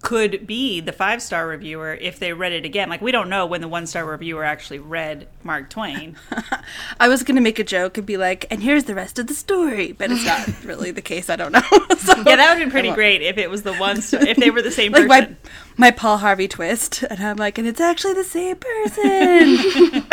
could 0.00 0.46
be 0.46 0.80
the 0.80 0.92
five 0.92 1.20
star 1.20 1.48
reviewer 1.48 1.92
if 1.94 2.18
they 2.20 2.32
read 2.32 2.52
it 2.52 2.64
again. 2.64 2.88
Like 2.88 3.00
we 3.02 3.10
don't 3.10 3.28
know 3.28 3.44
when 3.46 3.60
the 3.60 3.66
one 3.68 3.84
star 3.86 4.04
reviewer 4.04 4.44
actually 4.44 4.78
read 4.78 5.26
Mark 5.42 5.70
Twain. 5.70 6.16
I 7.00 7.08
was 7.08 7.24
gonna 7.24 7.40
make 7.40 7.58
a 7.58 7.64
joke 7.64 7.98
and 7.98 8.06
be 8.06 8.16
like, 8.16 8.46
"And 8.50 8.62
here's 8.62 8.84
the 8.84 8.94
rest 8.94 9.18
of 9.18 9.26
the 9.26 9.34
story," 9.34 9.90
but 9.92 10.10
it's 10.12 10.24
not 10.24 10.48
really 10.64 10.92
the 10.92 11.02
case. 11.02 11.28
I 11.28 11.36
don't 11.36 11.52
know. 11.52 11.62
So, 11.98 12.14
Yeah, 12.18 12.36
that 12.36 12.50
would 12.50 12.58
have 12.58 12.58
been 12.58 12.70
pretty 12.70 12.92
great 12.92 13.22
if 13.22 13.38
it 13.38 13.50
was 13.50 13.64
the 13.64 13.74
one 13.74 14.00
star, 14.00 14.20
if 14.24 14.36
they 14.36 14.50
were 14.50 14.62
the 14.62 14.70
same 14.70 14.92
Like 14.92 15.08
person. 15.08 15.36
my 15.76 15.88
my 15.88 15.90
Paul 15.90 16.18
Harvey 16.18 16.46
twist, 16.48 17.02
and 17.02 17.20
I'm 17.20 17.36
like, 17.36 17.58
and 17.58 17.66
it's 17.66 17.80
actually 17.80 18.14
the 18.14 18.24
same 18.24 18.56
person. 18.56 20.06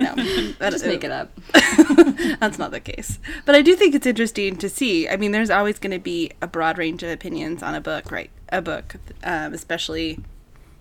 no, 0.00 0.14
that 0.58 0.68
Just 0.72 0.84
make 0.86 1.04
it 1.04 1.10
up. 1.12 1.30
That's 2.40 2.58
not 2.58 2.72
the 2.72 2.80
case. 2.80 3.18
But 3.44 3.54
I 3.54 3.62
do 3.62 3.76
think 3.76 3.94
it's 3.94 4.06
interesting 4.06 4.56
to 4.56 4.68
see. 4.68 5.08
I 5.08 5.16
mean, 5.16 5.32
there's 5.32 5.50
always 5.50 5.78
going 5.78 5.92
to 5.92 5.98
be 5.98 6.32
a 6.42 6.46
broad 6.46 6.78
range 6.78 7.02
of 7.02 7.10
opinions 7.10 7.62
on 7.62 7.74
a 7.74 7.80
book, 7.80 8.10
right? 8.10 8.30
A 8.50 8.62
book, 8.62 8.96
um, 9.24 9.52
especially 9.52 10.18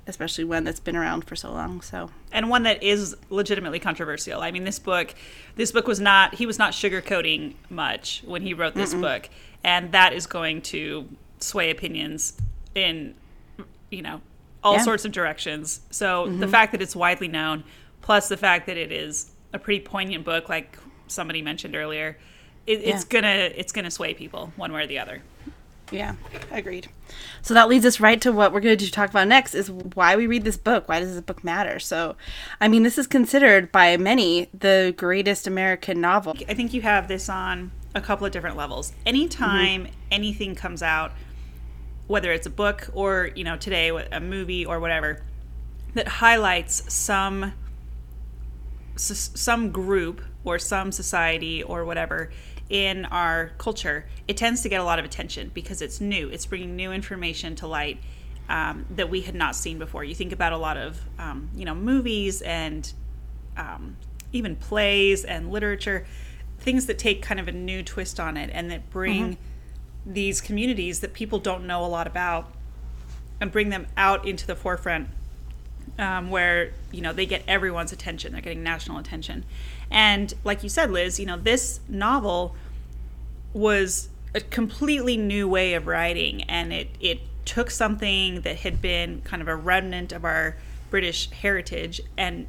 especially 0.07 0.43
one 0.43 0.63
that's 0.63 0.79
been 0.79 0.95
around 0.95 1.25
for 1.25 1.35
so 1.35 1.51
long. 1.51 1.81
So 1.81 2.11
and 2.31 2.49
one 2.49 2.63
that 2.63 2.83
is 2.83 3.15
legitimately 3.29 3.79
controversial. 3.79 4.41
I 4.41 4.51
mean, 4.51 4.63
this 4.63 4.79
book, 4.79 5.15
this 5.55 5.71
book 5.71 5.87
was 5.87 5.99
not 5.99 6.35
he 6.35 6.45
was 6.45 6.59
not 6.59 6.73
sugarcoating 6.73 7.55
much 7.69 8.23
when 8.25 8.41
he 8.41 8.53
wrote 8.53 8.75
this 8.75 8.93
Mm-mm. 8.93 9.01
book, 9.01 9.29
and 9.63 9.91
that 9.91 10.13
is 10.13 10.27
going 10.27 10.61
to 10.63 11.07
sway 11.39 11.69
opinions 11.71 12.33
in 12.73 13.15
you 13.89 14.01
know 14.01 14.21
all 14.63 14.75
yeah. 14.75 14.83
sorts 14.83 15.05
of 15.05 15.11
directions. 15.11 15.81
So 15.91 16.25
mm-hmm. 16.25 16.39
the 16.39 16.47
fact 16.47 16.71
that 16.71 16.81
it's 16.81 16.95
widely 16.95 17.27
known, 17.27 17.63
plus 18.01 18.27
the 18.27 18.37
fact 18.37 18.67
that 18.67 18.77
it 18.77 18.91
is 18.91 19.31
a 19.53 19.59
pretty 19.59 19.83
poignant 19.83 20.25
book, 20.25 20.49
like 20.49 20.77
somebody 21.07 21.41
mentioned 21.41 21.75
earlier, 21.75 22.17
it, 22.67 22.81
yeah. 22.81 22.95
it's 22.95 23.03
gonna 23.03 23.51
it's 23.55 23.71
gonna 23.71 23.91
sway 23.91 24.13
people 24.13 24.51
one 24.55 24.71
way 24.71 24.83
or 24.83 24.87
the 24.87 24.99
other. 24.99 25.21
Yeah, 25.91 26.15
agreed. 26.51 26.89
So 27.41 27.53
that 27.53 27.67
leads 27.67 27.85
us 27.85 27.99
right 27.99 28.19
to 28.21 28.31
what 28.31 28.51
we're 28.51 28.59
going 28.59 28.77
to 28.77 28.91
talk 28.91 29.09
about 29.09 29.27
next 29.27 29.53
is 29.53 29.69
why 29.69 30.15
we 30.15 30.27
read 30.27 30.43
this 30.43 30.57
book. 30.57 30.89
Why 30.89 30.99
does 30.99 31.13
this 31.13 31.21
book 31.21 31.43
matter? 31.43 31.79
So, 31.79 32.15
I 32.59 32.67
mean, 32.67 32.83
this 32.83 32.97
is 32.97 33.07
considered 33.07 33.71
by 33.71 33.95
many 33.97 34.49
the 34.53 34.93
greatest 34.97 35.45
American 35.45 36.01
novel. 36.01 36.35
I 36.49 36.53
think 36.53 36.73
you 36.73 36.81
have 36.81 37.07
this 37.07 37.29
on 37.29 37.71
a 37.93 38.01
couple 38.01 38.25
of 38.25 38.31
different 38.31 38.57
levels. 38.57 38.93
Anytime 39.05 39.85
mm-hmm. 39.85 39.93
anything 40.11 40.55
comes 40.55 40.81
out, 40.81 41.13
whether 42.07 42.31
it's 42.31 42.47
a 42.47 42.51
book 42.51 42.89
or, 42.93 43.29
you 43.35 43.43
know, 43.43 43.57
today 43.57 43.89
a 43.89 44.19
movie 44.19 44.65
or 44.65 44.79
whatever, 44.79 45.23
that 45.93 46.07
highlights 46.07 46.91
some 46.93 47.53
some 48.97 49.71
group 49.71 50.21
or 50.45 50.57
some 50.57 50.91
society 50.91 51.61
or 51.63 51.83
whatever 51.83 52.31
in 52.69 53.05
our 53.05 53.51
culture, 53.57 54.05
it 54.27 54.37
tends 54.37 54.61
to 54.63 54.69
get 54.69 54.81
a 54.81 54.83
lot 54.83 54.99
of 54.99 55.05
attention 55.05 55.51
because 55.53 55.81
it's 55.81 56.01
new. 56.01 56.29
It's 56.29 56.45
bringing 56.45 56.75
new 56.75 56.91
information 56.91 57.55
to 57.57 57.67
light 57.67 57.99
um, 58.49 58.85
that 58.91 59.09
we 59.09 59.21
had 59.21 59.35
not 59.35 59.55
seen 59.55 59.79
before. 59.79 60.03
You 60.03 60.15
think 60.15 60.31
about 60.31 60.53
a 60.53 60.57
lot 60.57 60.77
of 60.77 60.99
um, 61.19 61.49
you 61.55 61.65
know 61.65 61.75
movies 61.75 62.41
and 62.41 62.91
um, 63.57 63.97
even 64.31 64.55
plays 64.55 65.23
and 65.23 65.51
literature, 65.51 66.05
things 66.59 66.85
that 66.87 66.97
take 66.97 67.21
kind 67.21 67.39
of 67.39 67.47
a 67.47 67.51
new 67.51 67.83
twist 67.83 68.19
on 68.19 68.37
it 68.37 68.49
and 68.53 68.71
that 68.71 68.89
bring 68.89 69.33
mm-hmm. 69.33 70.13
these 70.13 70.41
communities 70.41 70.99
that 71.01 71.13
people 71.13 71.39
don't 71.39 71.65
know 71.65 71.83
a 71.83 71.87
lot 71.87 72.07
about 72.07 72.51
and 73.39 73.51
bring 73.51 73.69
them 73.69 73.87
out 73.97 74.27
into 74.27 74.47
the 74.47 74.55
forefront 74.55 75.09
um, 75.97 76.29
where 76.29 76.71
you 76.91 77.01
know 77.01 77.13
they 77.13 77.25
get 77.25 77.43
everyone's 77.47 77.91
attention 77.91 78.31
they're 78.33 78.41
getting 78.41 78.63
national 78.63 78.97
attention 78.97 79.45
and 79.91 80.33
like 80.43 80.63
you 80.63 80.69
said, 80.69 80.91
Liz, 80.91 81.19
you 81.19 81.25
know, 81.25 81.37
this 81.37 81.79
novel 81.87 82.55
was 83.53 84.09
a 84.33 84.41
completely 84.41 85.17
new 85.17 85.47
way 85.47 85.73
of 85.73 85.87
writing, 85.87 86.43
and 86.43 86.73
it 86.73 86.89
it 86.99 87.21
took 87.45 87.69
something 87.69 88.41
that 88.41 88.57
had 88.57 88.81
been 88.81 89.21
kind 89.21 89.41
of 89.41 89.47
a 89.47 89.55
remnant 89.55 90.11
of 90.11 90.25
our 90.25 90.57
British 90.89 91.29
heritage 91.31 92.01
and 92.17 92.47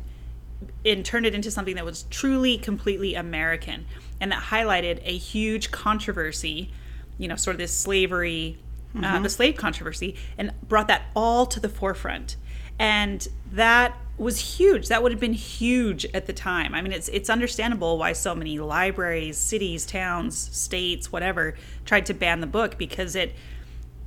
and 0.84 1.04
turned 1.04 1.26
it 1.26 1.34
into 1.34 1.50
something 1.50 1.74
that 1.74 1.84
was 1.84 2.04
truly 2.04 2.56
completely 2.56 3.14
American 3.14 3.84
and 4.20 4.32
that 4.32 4.44
highlighted 4.44 5.00
a 5.04 5.16
huge 5.16 5.70
controversy, 5.70 6.70
you 7.18 7.28
know, 7.28 7.36
sort 7.36 7.54
of 7.54 7.58
this 7.58 7.72
slavery, 7.72 8.58
uh, 8.94 8.98
mm-hmm. 8.98 9.04
uh, 9.04 9.20
the 9.20 9.28
slave 9.28 9.56
controversy, 9.56 10.16
and 10.38 10.50
brought 10.66 10.88
that 10.88 11.02
all 11.14 11.44
to 11.44 11.60
the 11.60 11.68
forefront. 11.68 12.36
And 12.78 13.26
that 13.52 13.96
was 14.18 14.58
huge. 14.58 14.88
That 14.88 15.02
would 15.02 15.12
have 15.12 15.20
been 15.20 15.34
huge 15.34 16.06
at 16.14 16.26
the 16.26 16.32
time. 16.32 16.74
I 16.74 16.80
mean, 16.80 16.92
it's 16.92 17.08
it's 17.08 17.28
understandable 17.28 17.98
why 17.98 18.12
so 18.12 18.34
many 18.34 18.58
libraries, 18.58 19.36
cities, 19.36 19.84
towns, 19.84 20.38
states, 20.38 21.12
whatever, 21.12 21.54
tried 21.84 22.06
to 22.06 22.14
ban 22.14 22.40
the 22.40 22.46
book 22.46 22.78
because 22.78 23.14
it 23.14 23.34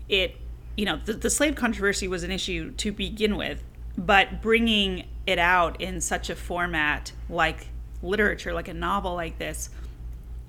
it 0.07 0.35
you 0.75 0.85
know 0.85 0.99
the, 1.05 1.13
the 1.13 1.29
slave 1.29 1.55
controversy 1.55 2.07
was 2.07 2.23
an 2.23 2.31
issue 2.31 2.71
to 2.71 2.91
begin 2.91 3.37
with, 3.37 3.63
but 3.97 4.41
bringing 4.41 5.05
it 5.27 5.37
out 5.37 5.79
in 5.79 6.01
such 6.01 6.29
a 6.29 6.35
format 6.35 7.11
like 7.29 7.67
literature, 8.01 8.53
like 8.53 8.67
a 8.67 8.73
novel 8.73 9.13
like 9.13 9.37
this, 9.37 9.69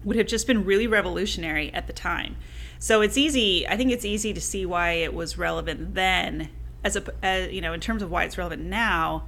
would 0.04 0.16
have 0.16 0.26
just 0.26 0.46
been 0.46 0.64
really 0.64 0.86
revolutionary 0.86 1.72
at 1.74 1.86
the 1.86 1.92
time. 1.92 2.36
So 2.78 3.02
it's 3.02 3.18
easy. 3.18 3.68
I 3.68 3.76
think 3.76 3.90
it's 3.92 4.06
easy 4.06 4.32
to 4.32 4.40
see 4.40 4.64
why 4.64 4.92
it 4.92 5.12
was 5.12 5.36
relevant 5.36 5.94
then, 5.94 6.48
as 6.84 6.96
a 6.96 7.04
as, 7.22 7.52
you 7.52 7.60
know, 7.60 7.72
in 7.72 7.80
terms 7.80 8.02
of 8.02 8.10
why 8.10 8.24
it's 8.24 8.38
relevant 8.38 8.62
now 8.62 9.24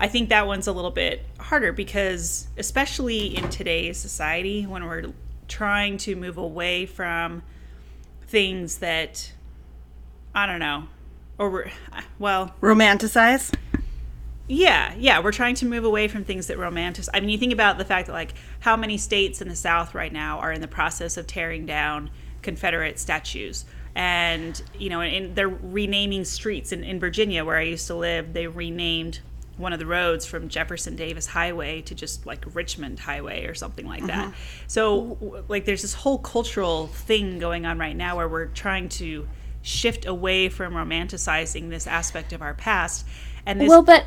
I 0.00 0.08
think 0.08 0.30
that 0.30 0.46
one's 0.46 0.66
a 0.66 0.72
little 0.72 0.90
bit 0.90 1.26
harder 1.38 1.72
because, 1.72 2.48
especially 2.56 3.36
in 3.36 3.50
today's 3.50 3.98
society, 3.98 4.64
when 4.64 4.86
we're 4.86 5.12
trying 5.46 5.98
to 5.98 6.16
move 6.16 6.38
away 6.38 6.86
from 6.86 7.42
things 8.22 8.78
that, 8.78 9.30
I 10.34 10.46
don't 10.46 10.58
know, 10.58 10.84
or, 11.36 11.70
well, 12.18 12.54
romanticize? 12.62 13.54
Yeah, 14.48 14.94
yeah, 14.98 15.20
we're 15.20 15.32
trying 15.32 15.54
to 15.56 15.66
move 15.66 15.84
away 15.84 16.08
from 16.08 16.24
things 16.24 16.46
that 16.46 16.56
romanticize. 16.56 17.10
I 17.12 17.20
mean, 17.20 17.28
you 17.28 17.36
think 17.38 17.52
about 17.52 17.76
the 17.76 17.84
fact 17.84 18.06
that, 18.06 18.14
like, 18.14 18.32
how 18.60 18.76
many 18.76 18.96
states 18.96 19.42
in 19.42 19.48
the 19.48 19.56
South 19.56 19.94
right 19.94 20.12
now 20.12 20.38
are 20.38 20.50
in 20.50 20.62
the 20.62 20.68
process 20.68 21.18
of 21.18 21.26
tearing 21.26 21.66
down 21.66 22.08
Confederate 22.40 22.98
statues 22.98 23.66
and 23.94 24.62
you 24.78 24.88
know 24.88 25.00
and 25.00 25.34
they're 25.34 25.48
renaming 25.48 26.24
streets 26.24 26.72
in, 26.72 26.84
in 26.84 27.00
virginia 27.00 27.44
where 27.44 27.56
i 27.56 27.62
used 27.62 27.86
to 27.86 27.94
live 27.94 28.32
they 28.32 28.46
renamed 28.46 29.20
one 29.60 29.72
of 29.72 29.78
the 29.78 29.86
roads 29.86 30.24
from 30.24 30.48
Jefferson 30.48 30.96
Davis 30.96 31.26
Highway 31.26 31.82
to 31.82 31.94
just 31.94 32.26
like 32.26 32.44
Richmond 32.54 32.98
Highway 32.98 33.44
or 33.44 33.54
something 33.54 33.86
like 33.86 34.06
that. 34.06 34.28
Mm-hmm. 34.28 34.64
So 34.66 35.44
like 35.48 35.66
there's 35.66 35.82
this 35.82 35.94
whole 35.94 36.18
cultural 36.18 36.86
thing 36.86 37.38
going 37.38 37.66
on 37.66 37.78
right 37.78 37.94
now 37.94 38.16
where 38.16 38.28
we're 38.28 38.46
trying 38.46 38.88
to 38.90 39.28
shift 39.62 40.06
away 40.06 40.48
from 40.48 40.72
romanticizing 40.72 41.68
this 41.68 41.86
aspect 41.86 42.32
of 42.32 42.42
our 42.42 42.54
past. 42.54 43.06
And 43.46 43.60
this 43.60 43.68
Well, 43.68 43.82
but 43.82 44.06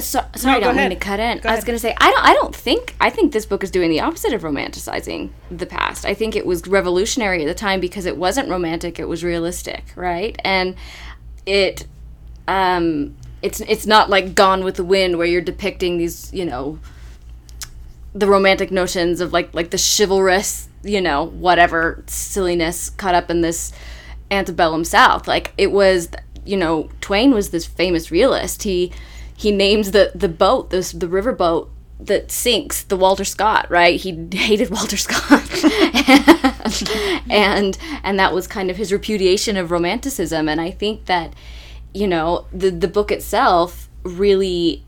so, 0.00 0.24
sorry, 0.36 0.60
no, 0.60 0.68
I 0.68 0.72
don't 0.72 0.76
mean 0.76 0.90
to 0.90 0.96
cut 0.96 1.20
in. 1.20 1.38
Go 1.38 1.48
I 1.48 1.54
was 1.54 1.64
going 1.64 1.74
to 1.74 1.80
say 1.80 1.94
I 1.98 2.10
don't. 2.10 2.24
I 2.24 2.34
don't 2.34 2.54
think. 2.54 2.94
I 3.00 3.10
think 3.10 3.32
this 3.32 3.46
book 3.46 3.62
is 3.64 3.70
doing 3.70 3.90
the 3.90 4.00
opposite 4.00 4.32
of 4.32 4.42
romanticizing 4.42 5.30
the 5.50 5.66
past. 5.66 6.04
I 6.04 6.14
think 6.14 6.36
it 6.36 6.46
was 6.46 6.66
revolutionary 6.66 7.42
at 7.42 7.46
the 7.46 7.54
time 7.54 7.80
because 7.80 8.06
it 8.06 8.16
wasn't 8.16 8.48
romantic. 8.48 8.98
It 8.98 9.08
was 9.08 9.24
realistic, 9.24 9.84
right? 9.96 10.38
And 10.44 10.76
it 11.46 11.86
um, 12.48 13.16
it's 13.42 13.60
it's 13.60 13.86
not 13.86 14.10
like 14.10 14.34
Gone 14.34 14.64
with 14.64 14.76
the 14.76 14.84
Wind 14.84 15.16
where 15.16 15.26
you're 15.26 15.40
depicting 15.40 15.98
these, 15.98 16.32
you 16.32 16.44
know, 16.44 16.78
the 18.14 18.26
romantic 18.26 18.70
notions 18.70 19.20
of 19.20 19.32
like 19.32 19.54
like 19.54 19.70
the 19.70 19.78
chivalrous, 19.78 20.68
you 20.82 21.00
know, 21.00 21.24
whatever 21.24 22.04
silliness 22.06 22.90
caught 22.90 23.14
up 23.14 23.30
in 23.30 23.40
this 23.40 23.72
antebellum 24.30 24.84
South. 24.84 25.26
Like 25.26 25.52
it 25.56 25.72
was, 25.72 26.08
you 26.44 26.56
know, 26.56 26.90
Twain 27.00 27.32
was 27.32 27.50
this 27.50 27.66
famous 27.66 28.10
realist. 28.10 28.64
He 28.64 28.92
he 29.40 29.50
names 29.50 29.92
the 29.92 30.12
the 30.14 30.28
boat, 30.28 30.68
this 30.68 30.92
the 30.92 31.08
river 31.08 31.32
boat 31.32 31.70
that 31.98 32.30
sinks 32.30 32.82
the 32.82 32.96
Walter 32.96 33.24
Scott, 33.24 33.70
right? 33.70 33.98
He 33.98 34.28
hated 34.32 34.68
Walter 34.68 34.98
Scott. 34.98 35.48
and 37.30 37.78
and 38.04 38.18
that 38.18 38.34
was 38.34 38.46
kind 38.46 38.70
of 38.70 38.76
his 38.76 38.92
repudiation 38.92 39.56
of 39.56 39.70
romanticism 39.70 40.46
and 40.46 40.60
I 40.60 40.70
think 40.70 41.06
that 41.06 41.32
you 41.94 42.06
know 42.06 42.44
the 42.52 42.68
the 42.70 42.86
book 42.86 43.10
itself 43.10 43.88
really 44.02 44.84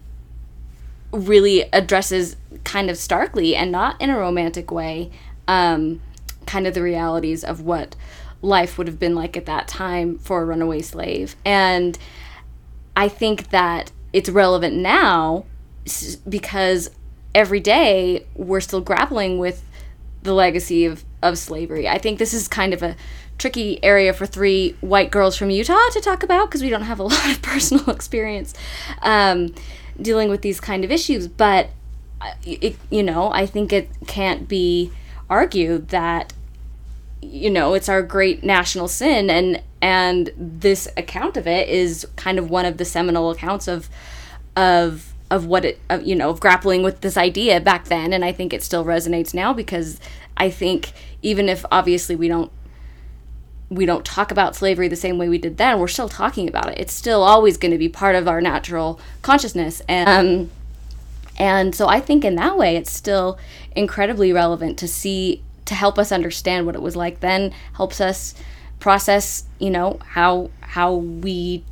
really 1.13 1.63
addresses 1.73 2.37
kind 2.63 2.91
of 2.91 2.99
starkly 2.99 3.57
and 3.57 3.73
not 3.73 3.99
in 4.03 4.11
a 4.11 4.19
romantic 4.19 4.71
way 4.71 5.11
um, 5.49 6.03
kind 6.45 6.67
of 6.67 6.75
the 6.75 6.83
realities 6.83 7.43
of 7.43 7.63
what 7.63 7.97
life 8.43 8.77
would 8.77 8.87
have 8.87 8.99
been 8.99 9.15
like 9.15 9.35
at 9.35 9.47
that 9.47 9.67
time 9.67 10.19
for 10.19 10.43
a 10.43 10.45
runaway 10.45 10.81
slave 10.81 11.37
and 11.45 11.99
i 12.97 13.09
think 13.09 13.51
that 13.51 13.93
it's 14.13 14.29
relevant 14.29 14.77
now 14.77 15.45
because 16.29 16.91
every 17.35 17.61
day 17.61 18.27
we're 18.35 18.61
still 18.61 18.81
grappling 18.81 19.39
with 19.39 19.65
the 20.23 20.33
legacy 20.33 20.85
of, 20.85 21.05
of 21.23 21.37
slavery 21.37 21.89
i 21.89 21.99
think 21.99 22.19
this 22.19 22.33
is 22.33 22.47
kind 22.47 22.73
of 22.73 22.83
a 22.83 22.97
tricky 23.43 23.83
area 23.83 24.13
for 24.13 24.25
three 24.25 24.77
white 24.81 25.11
girls 25.11 25.37
from 25.37 25.51
Utah 25.51 25.89
to 25.91 26.01
talk 26.01 26.23
about 26.23 26.49
because 26.49 26.63
we 26.63 26.71
don't 26.71 26.83
have 26.83 27.01
a 27.01 27.03
lot 27.15 27.31
of 27.31 27.43
personal 27.43 27.91
experience 27.91 28.55
um, 29.03 29.53
dealing 30.01 30.29
with 30.31 30.43
these 30.43 30.61
kind 30.61 30.85
of 30.85 30.93
issues. 30.93 31.27
But, 31.27 31.71
uh, 32.21 32.35
it, 32.45 32.77
you 32.89 33.03
know, 33.03 33.33
I 33.33 33.47
think 33.47 33.73
it 33.73 33.91
can't 34.07 34.49
be 34.49 34.93
argued 35.29 35.89
that, 35.89 36.33
you 37.21 37.51
know, 37.51 37.75
it's 37.75 37.89
our 37.89 38.03
great 38.03 38.45
national 38.45 38.87
sin 38.87 39.29
and 39.29 39.61
and 39.83 40.31
this 40.37 40.89
account 40.97 41.37
of 41.37 41.47
it 41.47 41.69
is 41.69 42.07
kind 42.17 42.39
of 42.39 42.49
one 42.49 42.65
of 42.65 42.79
the 42.79 42.85
seminal 42.85 43.31
accounts 43.31 43.69
of 43.69 43.91
of 44.57 45.13
of 45.31 45.45
what 45.45 45.65
it 45.65 45.81
of, 45.91 46.07
you 46.07 46.15
know 46.15 46.31
of 46.31 46.41
grappling 46.41 46.83
with 46.83 47.01
this 47.03 47.17
idea 47.17 47.61
back 47.61 47.87
then 47.87 48.13
and 48.13 48.25
i 48.25 48.33
think 48.33 48.53
it 48.53 48.63
still 48.63 48.85
resonates 48.85 49.35
now 49.35 49.53
because 49.53 49.99
i 50.37 50.49
think 50.49 50.93
even 51.21 51.49
if 51.49 51.65
obviously 51.71 52.15
we 52.15 52.29
don't 52.29 52.51
we 53.73 53.87
don't 53.87 54.05
talk 54.05 54.31
about 54.31 54.55
slavery 54.55 54.87
the 54.87 54.97
same 54.97 55.17
way 55.17 55.29
we 55.29 55.39
did 55.39 55.57
then, 55.57 55.79
we're 55.79 55.89
still 55.89 56.09
talking 56.09 56.47
about 56.47 56.69
it. 56.69 56.79
It's 56.79 56.93
still 56.93 57.23
always 57.23 57.57
going 57.57 57.73
to 57.73 57.79
be 57.79 57.89
part 57.89 58.15
of 58.15 58.29
our 58.29 58.41
natural 58.41 59.01
consciousness. 59.23 59.81
And, 59.89 60.09
um, 60.09 60.51
and 61.39 61.75
so 61.75 61.89
I 61.89 61.99
think 61.99 62.23
in 62.23 62.35
that 62.35 62.59
way, 62.59 62.77
it's 62.77 62.93
still 62.93 63.39
incredibly 63.75 64.31
relevant 64.31 64.79
to 64.81 64.89
see, 64.89 65.43
to 65.65 65.75
help 65.75 65.99
us 65.99 66.13
understand 66.13 66.67
what 66.67 66.75
it 66.75 66.83
was 66.83 66.97
like 66.97 67.21
then, 67.21 67.55
helps 67.75 67.99
us 67.99 68.35
process, 68.83 69.45
you 69.59 69.71
know, 69.71 69.99
how, 70.05 70.51
how 70.61 70.95
we 70.95 71.65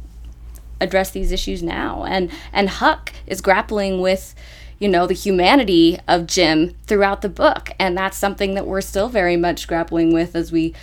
address 0.81 1.11
these 1.11 1.33
issues 1.33 1.62
now. 1.62 2.05
And 2.05 2.31
and 2.52 2.69
Huck 2.69 3.12
is 3.26 3.40
grappling 3.40 4.00
with 4.00 4.35
you 4.79 4.88
know 4.88 5.07
the 5.07 5.14
humanity 5.14 5.99
of 6.09 6.26
Jim 6.26 6.75
throughout 6.87 7.21
the 7.21 7.29
book, 7.29 7.71
and 7.79 7.97
that's 7.97 8.17
something 8.17 8.55
that 8.55 8.67
we're 8.67 8.81
still 8.81 9.09
very 9.09 9.37
much 9.37 9.69
grappling 9.69 10.12
with 10.12 10.35
as 10.35 10.50
we 10.50 10.75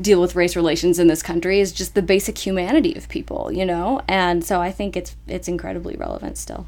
deal 0.00 0.20
with 0.20 0.34
race 0.34 0.56
relations 0.56 0.98
in 0.98 1.06
this 1.06 1.22
country 1.22 1.60
is 1.60 1.72
just 1.72 1.94
the 1.94 2.02
basic 2.02 2.38
humanity 2.38 2.94
of 2.96 3.08
people, 3.08 3.52
you 3.52 3.64
know? 3.64 4.00
And 4.08 4.44
so 4.44 4.60
I 4.60 4.72
think 4.72 4.96
it's 4.96 5.14
it's 5.26 5.48
incredibly 5.48 5.96
relevant 5.96 6.38
still. 6.38 6.66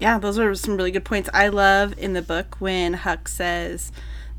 Yeah, 0.00 0.18
those 0.18 0.38
are 0.38 0.54
some 0.54 0.76
really 0.76 0.92
good 0.92 1.04
points. 1.04 1.28
I 1.34 1.48
love 1.48 1.94
in 1.98 2.12
the 2.12 2.22
book 2.22 2.56
when 2.60 2.94
Huck 2.94 3.26
says 3.26 3.90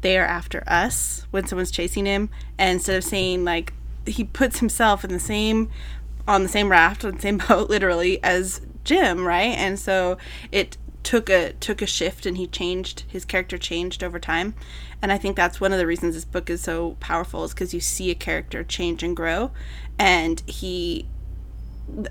they 0.01 0.17
are 0.17 0.25
after 0.25 0.63
us 0.67 1.25
when 1.31 1.45
someone's 1.45 1.71
chasing 1.71 2.05
him, 2.05 2.29
and 2.57 2.75
instead 2.75 2.97
of 2.97 3.03
saying 3.03 3.43
like 3.43 3.73
he 4.05 4.23
puts 4.23 4.59
himself 4.59 5.03
in 5.03 5.11
the 5.11 5.19
same 5.19 5.69
on 6.27 6.43
the 6.43 6.49
same 6.49 6.69
raft 6.69 7.03
on 7.03 7.15
the 7.15 7.21
same 7.21 7.37
boat 7.49 7.69
literally 7.69 8.23
as 8.23 8.61
Jim, 8.83 9.25
right? 9.25 9.57
And 9.57 9.79
so 9.79 10.17
it 10.51 10.77
took 11.03 11.29
a 11.29 11.53
took 11.53 11.81
a 11.81 11.85
shift 11.85 12.25
and 12.25 12.37
he 12.37 12.45
changed 12.45 13.05
his 13.07 13.25
character 13.25 13.57
changed 13.57 14.03
over 14.03 14.19
time. 14.19 14.53
And 15.01 15.11
i 15.11 15.17
think 15.17 15.35
that's 15.35 15.61
one 15.61 15.71
of 15.71 15.79
the 15.79 15.87
reasons 15.87 16.15
this 16.15 16.25
book 16.25 16.49
is 16.49 16.61
so 16.61 16.97
powerful 16.99 17.43
is 17.45 17.53
because 17.53 17.73
you 17.73 17.79
see 17.79 18.11
a 18.11 18.15
character 18.15 18.63
change 18.63 19.01
and 19.03 19.15
grow. 19.15 19.51
And 19.97 20.41
he 20.45 21.07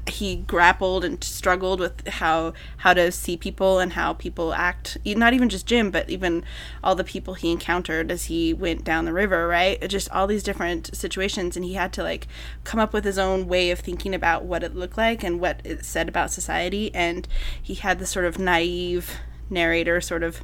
he 0.08 0.36
grappled 0.36 1.04
and 1.04 1.22
struggled 1.22 1.80
with 1.80 2.06
how 2.08 2.52
how 2.78 2.92
to 2.94 3.10
see 3.12 3.36
people 3.36 3.78
and 3.78 3.92
how 3.92 4.12
people 4.12 4.52
act. 4.52 4.98
Not 5.04 5.34
even 5.34 5.48
just 5.48 5.66
jim 5.66 5.90
but 5.90 6.08
even 6.10 6.44
all 6.82 6.94
the 6.94 7.04
people 7.04 7.34
he 7.34 7.50
encountered 7.50 8.10
as 8.10 8.24
he 8.24 8.52
went 8.52 8.84
down 8.84 9.04
the 9.04 9.12
river 9.12 9.46
right? 9.46 9.88
Just 9.88 10.10
all 10.10 10.26
these 10.26 10.42
different 10.42 10.94
situations 10.94 11.56
and 11.56 11.64
he 11.64 11.74
had 11.74 11.92
to 11.94 12.02
like 12.02 12.26
come 12.64 12.80
up 12.80 12.92
with 12.92 13.04
his 13.04 13.18
own 13.18 13.46
way 13.48 13.70
of 13.70 13.80
thinking 13.80 14.14
about 14.14 14.44
what 14.44 14.62
it 14.62 14.74
looked 14.74 14.98
like 14.98 15.22
and 15.22 15.40
what 15.40 15.60
it 15.64 15.84
said 15.84 16.08
about 16.08 16.30
society 16.30 16.94
and 16.94 17.28
he 17.60 17.74
had 17.74 17.98
this 17.98 18.10
sort 18.10 18.24
of 18.24 18.38
naive 18.38 19.18
narrator 19.50 20.00
sort 20.00 20.22
of 20.22 20.42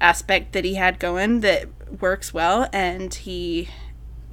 aspect 0.00 0.52
that 0.52 0.64
he 0.64 0.74
had 0.74 0.98
going 0.98 1.40
that 1.40 1.68
works 2.00 2.32
well 2.32 2.68
and 2.72 3.14
he 3.14 3.68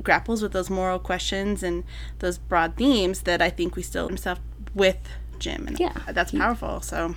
grapples 0.01 0.41
with 0.41 0.51
those 0.51 0.69
moral 0.69 0.99
questions 0.99 1.63
and 1.63 1.83
those 2.19 2.37
broad 2.37 2.75
themes 2.75 3.21
that 3.21 3.41
I 3.41 3.49
think 3.49 3.75
we 3.75 3.81
still 3.81 4.07
himself 4.07 4.39
with 4.73 4.97
Jim, 5.39 5.67
and 5.67 5.79
yeah, 5.79 5.93
that's 6.09 6.31
powerful. 6.31 6.81
So. 6.81 7.15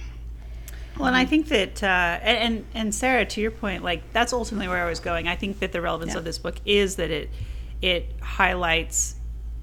Well, 0.97 1.07
and 1.07 1.17
I 1.17 1.27
think 1.27 1.47
that, 1.49 1.83
uh, 1.83 1.87
and 1.87 2.65
and 2.75 2.93
Sarah, 2.93 3.25
to 3.25 3.41
your 3.41 3.53
point, 3.53 3.85
like 3.85 4.13
that's 4.13 4.33
ultimately 4.33 4.67
where 4.67 4.85
I 4.85 4.89
was 4.89 4.99
going. 4.99 5.29
I 5.29 5.37
think 5.37 5.61
that 5.61 5.71
the 5.71 5.81
relevance 5.81 6.13
yeah. 6.13 6.19
of 6.19 6.25
this 6.25 6.39
book 6.39 6.57
is 6.65 6.97
that 6.97 7.11
it 7.11 7.31
it 7.81 8.11
highlights 8.21 9.15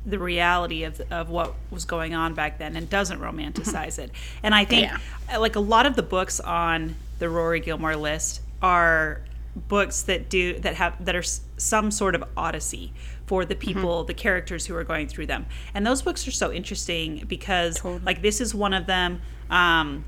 the 0.05 0.19
reality 0.19 0.83
of 0.83 1.01
of 1.11 1.29
what 1.29 1.55
was 1.71 1.83
going 1.83 2.15
on 2.15 2.35
back 2.35 2.59
then 2.59 2.77
and 2.77 2.89
doesn't 2.89 3.19
romanticize 3.19 3.99
it. 3.99 4.11
And 4.43 4.55
I 4.55 4.63
think, 4.63 4.87
yeah. 4.87 5.37
like 5.37 5.55
a 5.55 5.59
lot 5.59 5.85
of 5.85 5.95
the 5.97 6.03
books 6.03 6.39
on 6.39 6.95
the 7.19 7.29
Rory 7.29 7.59
Gilmore 7.59 7.95
list 7.95 8.41
are 8.61 9.21
books 9.55 10.01
that 10.03 10.29
do 10.29 10.59
that 10.59 10.75
have 10.75 11.03
that 11.03 11.15
are 11.15 11.23
some 11.23 11.89
sort 11.89 12.13
of 12.13 12.23
odyssey 12.35 12.93
for 13.25 13.45
the 13.45 13.55
mm-hmm. 13.55 13.61
people 13.61 13.97
mm-hmm. 13.99 14.07
the 14.07 14.13
characters 14.13 14.65
who 14.65 14.75
are 14.75 14.83
going 14.83 15.07
through 15.07 15.25
them 15.25 15.45
and 15.73 15.85
those 15.85 16.01
books 16.01 16.27
are 16.27 16.31
so 16.31 16.51
interesting 16.51 17.23
because 17.27 17.77
totally. 17.77 18.01
like 18.05 18.21
this 18.21 18.41
is 18.41 18.53
one 18.53 18.73
of 18.73 18.85
them 18.85 19.21
um, 19.49 20.03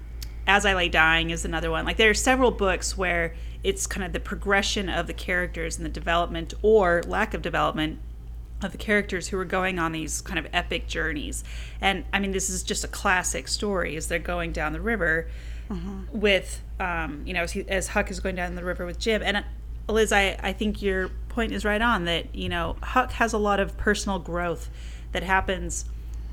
as 0.46 0.66
i 0.66 0.74
lay 0.74 0.90
dying 0.90 1.30
is 1.30 1.46
another 1.46 1.72
one 1.72 1.86
like 1.86 1.98
there 1.98 2.10
are 2.10 2.16
several 2.16 2.52
books 2.52 2.98
where 2.98 3.34
it's 3.64 3.88
kind 3.88 4.06
of 4.06 4.14
the 4.14 4.20
progression 4.20 4.90
of 4.90 5.08
the 5.08 5.14
characters 5.14 5.78
and 5.78 5.86
the 5.86 5.90
development 5.90 6.54
or 6.62 7.02
lack 7.08 7.34
of 7.34 7.42
development 7.42 8.00
of 8.62 8.72
the 8.72 8.78
characters 8.78 9.28
who 9.28 9.38
are 9.38 9.46
going 9.46 9.80
on 9.80 9.92
these 9.92 10.20
kind 10.22 10.40
of 10.40 10.48
epic 10.52 10.88
journeys 10.88 11.44
and 11.80 12.04
i 12.12 12.20
mean 12.20 12.32
this 12.32 12.50
is 12.50 12.64
just 12.64 12.84
a 12.84 12.88
classic 12.88 13.48
story 13.48 13.96
as 13.96 14.08
they're 14.08 14.20
going 14.20 14.52
down 14.52 14.74
the 14.74 14.82
river 14.82 15.30
mm-hmm. 15.70 16.20
with 16.20 16.62
um, 16.80 17.24
you 17.26 17.34
know 17.34 17.44
as, 17.44 17.52
he, 17.52 17.68
as 17.68 17.90
Huck 17.90 18.12
is 18.12 18.20
going 18.20 18.36
down 18.36 18.56
the 18.56 18.64
river 18.64 18.86
with 18.86 19.00
Jim 19.00 19.22
and 19.24 19.38
uh, 19.38 19.44
Liz 19.90 20.12
I, 20.12 20.38
I 20.42 20.54
think 20.54 20.82
your 20.82 21.10
point 21.30 21.52
is 21.52 21.64
right 21.64 21.82
on 21.82 22.06
that 22.06 22.34
you 22.36 22.50
know 22.50 22.76
Huck 22.82 23.12
has 23.14 23.34
a 23.34 23.38
lot 23.38 23.60
of 23.60 23.78
personal 23.78 24.20
growth 24.20 24.70
that 25.12 25.24
happens 25.24 25.86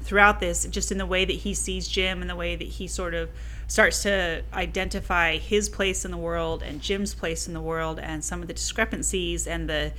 throughout 0.03 0.38
this 0.38 0.66
just 0.66 0.92
in 0.92 0.99
the 0.99 1.07
way 1.07 1.25
that 1.25 1.33
he 1.33 1.55
sees 1.55 1.88
Jim 1.88 2.20
and 2.20 2.29
the 2.29 2.37
way 2.37 2.57
that 2.57 2.68
he 2.68 2.87
sort 2.87 3.14
of 3.14 3.31
starts 3.66 4.03
to 4.03 4.42
identify 4.53 5.38
his 5.38 5.68
place 5.68 6.05
in 6.05 6.11
the 6.11 6.18
world 6.18 6.62
and 6.62 6.81
Jim's 6.81 7.14
place 7.14 7.49
in 7.49 7.55
the 7.55 7.61
world 7.61 7.99
and 7.99 8.23
some 8.23 8.42
of 8.42 8.49
the 8.49 8.55
discrepancies 8.55 9.47
and 9.47 9.68
the 9.68 9.92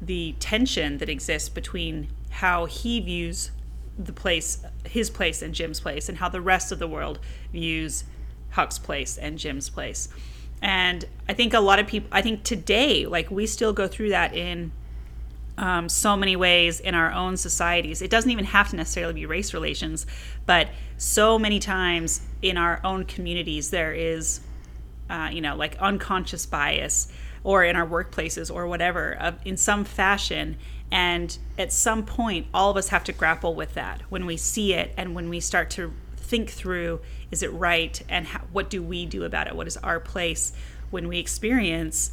the 0.00 0.34
tension 0.40 0.96
that 0.98 1.10
exists 1.10 1.50
between 1.50 2.08
how 2.30 2.64
he 2.64 3.00
views 3.00 3.50
the 3.98 4.12
place 4.12 4.64
his 4.84 5.10
place 5.10 5.42
and 5.42 5.54
Jim's 5.54 5.80
place 5.80 6.08
and 6.08 6.18
how 6.18 6.28
the 6.28 6.40
rest 6.40 6.72
of 6.72 6.78
the 6.78 6.88
world 6.88 7.18
views 7.52 8.04
Huck's 8.50 8.78
place 8.78 9.16
and 9.16 9.38
Jim's 9.38 9.68
place. 9.68 10.08
And 10.62 11.06
I 11.28 11.32
think 11.32 11.54
a 11.54 11.60
lot 11.60 11.78
of 11.78 11.86
people, 11.86 12.08
I 12.12 12.22
think 12.22 12.42
today, 12.42 13.06
like 13.06 13.30
we 13.30 13.46
still 13.46 13.72
go 13.72 13.88
through 13.88 14.10
that 14.10 14.34
in 14.34 14.72
um, 15.56 15.88
so 15.88 16.16
many 16.16 16.36
ways 16.36 16.80
in 16.80 16.94
our 16.94 17.12
own 17.12 17.36
societies. 17.36 18.02
It 18.02 18.10
doesn't 18.10 18.30
even 18.30 18.46
have 18.46 18.70
to 18.70 18.76
necessarily 18.76 19.12
be 19.12 19.26
race 19.26 19.52
relations, 19.52 20.06
but 20.46 20.68
so 20.96 21.38
many 21.38 21.58
times 21.58 22.22
in 22.42 22.56
our 22.56 22.80
own 22.82 23.04
communities, 23.04 23.70
there 23.70 23.92
is, 23.92 24.40
uh, 25.08 25.28
you 25.32 25.40
know, 25.40 25.56
like 25.56 25.76
unconscious 25.78 26.46
bias 26.46 27.12
or 27.44 27.64
in 27.64 27.76
our 27.76 27.86
workplaces 27.86 28.52
or 28.52 28.66
whatever 28.66 29.14
of, 29.14 29.38
in 29.44 29.56
some 29.56 29.84
fashion. 29.84 30.56
And 30.90 31.36
at 31.58 31.72
some 31.72 32.04
point, 32.04 32.46
all 32.52 32.70
of 32.70 32.76
us 32.76 32.88
have 32.88 33.04
to 33.04 33.12
grapple 33.12 33.54
with 33.54 33.74
that 33.74 34.02
when 34.08 34.26
we 34.26 34.36
see 34.36 34.74
it 34.74 34.92
and 34.96 35.14
when 35.14 35.28
we 35.28 35.40
start 35.40 35.70
to 35.70 35.92
think 36.30 36.48
through 36.48 37.00
is 37.32 37.42
it 37.42 37.52
right 37.52 38.00
and 38.08 38.28
how, 38.28 38.40
what 38.52 38.70
do 38.70 38.82
we 38.82 39.04
do 39.04 39.24
about 39.24 39.48
it? 39.48 39.56
What 39.56 39.66
is 39.66 39.76
our 39.78 39.98
place 39.98 40.52
when 40.90 41.08
we 41.08 41.18
experience 41.18 42.12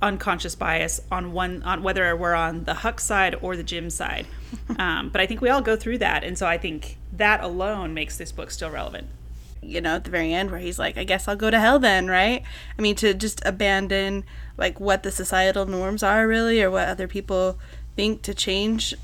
unconscious 0.00 0.54
bias 0.54 1.00
on 1.10 1.32
one 1.32 1.62
on 1.62 1.82
whether 1.82 2.14
we're 2.14 2.34
on 2.34 2.64
the 2.64 2.74
huck 2.74 3.00
side 3.00 3.34
or 3.42 3.56
the 3.56 3.62
jim 3.62 3.90
side? 3.90 4.26
Um, 4.78 5.10
but 5.10 5.20
i 5.20 5.26
think 5.26 5.40
we 5.40 5.48
all 5.48 5.62
go 5.62 5.76
through 5.76 5.98
that 5.98 6.22
and 6.22 6.36
so 6.36 6.46
i 6.46 6.58
think 6.58 6.98
that 7.12 7.42
alone 7.42 7.94
makes 7.94 8.16
this 8.18 8.32
book 8.32 8.50
still 8.50 8.70
relevant. 8.70 9.06
You 9.62 9.80
know 9.80 9.96
at 9.96 10.04
the 10.04 10.10
very 10.10 10.32
end 10.32 10.50
where 10.50 10.60
he's 10.60 10.78
like 10.78 10.96
i 10.98 11.04
guess 11.04 11.26
i'll 11.26 11.36
go 11.36 11.50
to 11.50 11.58
hell 11.58 11.78
then 11.78 12.06
right? 12.08 12.42
I 12.78 12.82
mean 12.82 12.94
to 12.96 13.14
just 13.14 13.44
abandon 13.44 14.24
like 14.56 14.78
what 14.78 15.02
the 15.02 15.10
societal 15.10 15.66
norms 15.66 16.02
are 16.02 16.26
really 16.28 16.62
or 16.62 16.70
what 16.70 16.88
other 16.88 17.08
people 17.08 17.58
think 17.96 18.22
to 18.22 18.34
change 18.34 18.94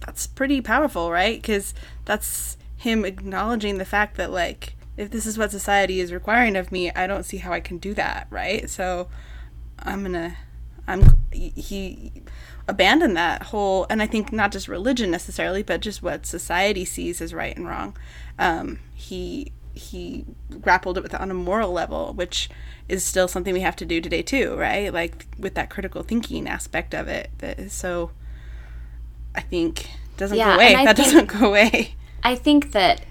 that's 0.00 0.26
pretty 0.26 0.60
powerful 0.60 1.10
right? 1.10 1.40
Because 1.40 1.74
that's 2.04 2.56
him 2.82 3.04
acknowledging 3.04 3.78
the 3.78 3.84
fact 3.84 4.16
that 4.16 4.32
like 4.32 4.74
if 4.96 5.10
this 5.10 5.24
is 5.24 5.38
what 5.38 5.52
society 5.52 6.00
is 6.00 6.12
requiring 6.12 6.56
of 6.56 6.72
me, 6.72 6.90
I 6.90 7.06
don't 7.06 7.22
see 7.22 7.36
how 7.38 7.52
I 7.52 7.60
can 7.60 7.78
do 7.78 7.94
that, 7.94 8.26
right? 8.28 8.68
So 8.68 9.08
I'm 9.78 10.02
gonna 10.02 10.36
I'm 10.88 11.16
he 11.30 12.12
abandoned 12.66 13.16
that 13.16 13.44
whole 13.44 13.86
and 13.88 14.02
I 14.02 14.06
think 14.08 14.32
not 14.32 14.50
just 14.50 14.66
religion 14.66 15.12
necessarily, 15.12 15.62
but 15.62 15.80
just 15.80 16.02
what 16.02 16.26
society 16.26 16.84
sees 16.84 17.20
as 17.20 17.32
right 17.32 17.56
and 17.56 17.68
wrong. 17.68 17.96
Um, 18.36 18.80
he 18.94 19.52
he 19.74 20.26
grappled 20.60 20.98
it 20.98 21.04
with 21.04 21.14
on 21.14 21.30
a 21.30 21.34
moral 21.34 21.70
level, 21.70 22.12
which 22.14 22.50
is 22.88 23.04
still 23.04 23.28
something 23.28 23.54
we 23.54 23.60
have 23.60 23.76
to 23.76 23.84
do 23.84 24.00
today 24.00 24.22
too, 24.22 24.56
right? 24.56 24.92
Like 24.92 25.26
with 25.38 25.54
that 25.54 25.70
critical 25.70 26.02
thinking 26.02 26.48
aspect 26.48 26.94
of 26.94 27.06
it 27.06 27.30
that 27.38 27.60
is 27.60 27.72
so 27.72 28.10
I 29.36 29.40
think 29.40 29.88
doesn't 30.16 30.36
yeah, 30.36 30.48
go 30.48 30.54
away. 30.56 30.84
That 30.84 30.96
doesn't 30.96 31.26
go 31.26 31.46
away. 31.46 31.94
I 32.22 32.34
think 32.34 32.72
that, 32.72 33.02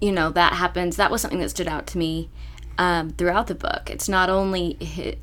you 0.00 0.12
know, 0.12 0.30
that 0.30 0.54
happens. 0.54 0.96
That 0.96 1.10
was 1.10 1.20
something 1.20 1.40
that 1.40 1.50
stood 1.50 1.68
out 1.68 1.86
to 1.88 1.98
me 1.98 2.28
um, 2.78 3.10
throughout 3.10 3.46
the 3.46 3.54
book. 3.54 3.90
It's 3.90 4.08
not 4.08 4.30
only, 4.30 4.78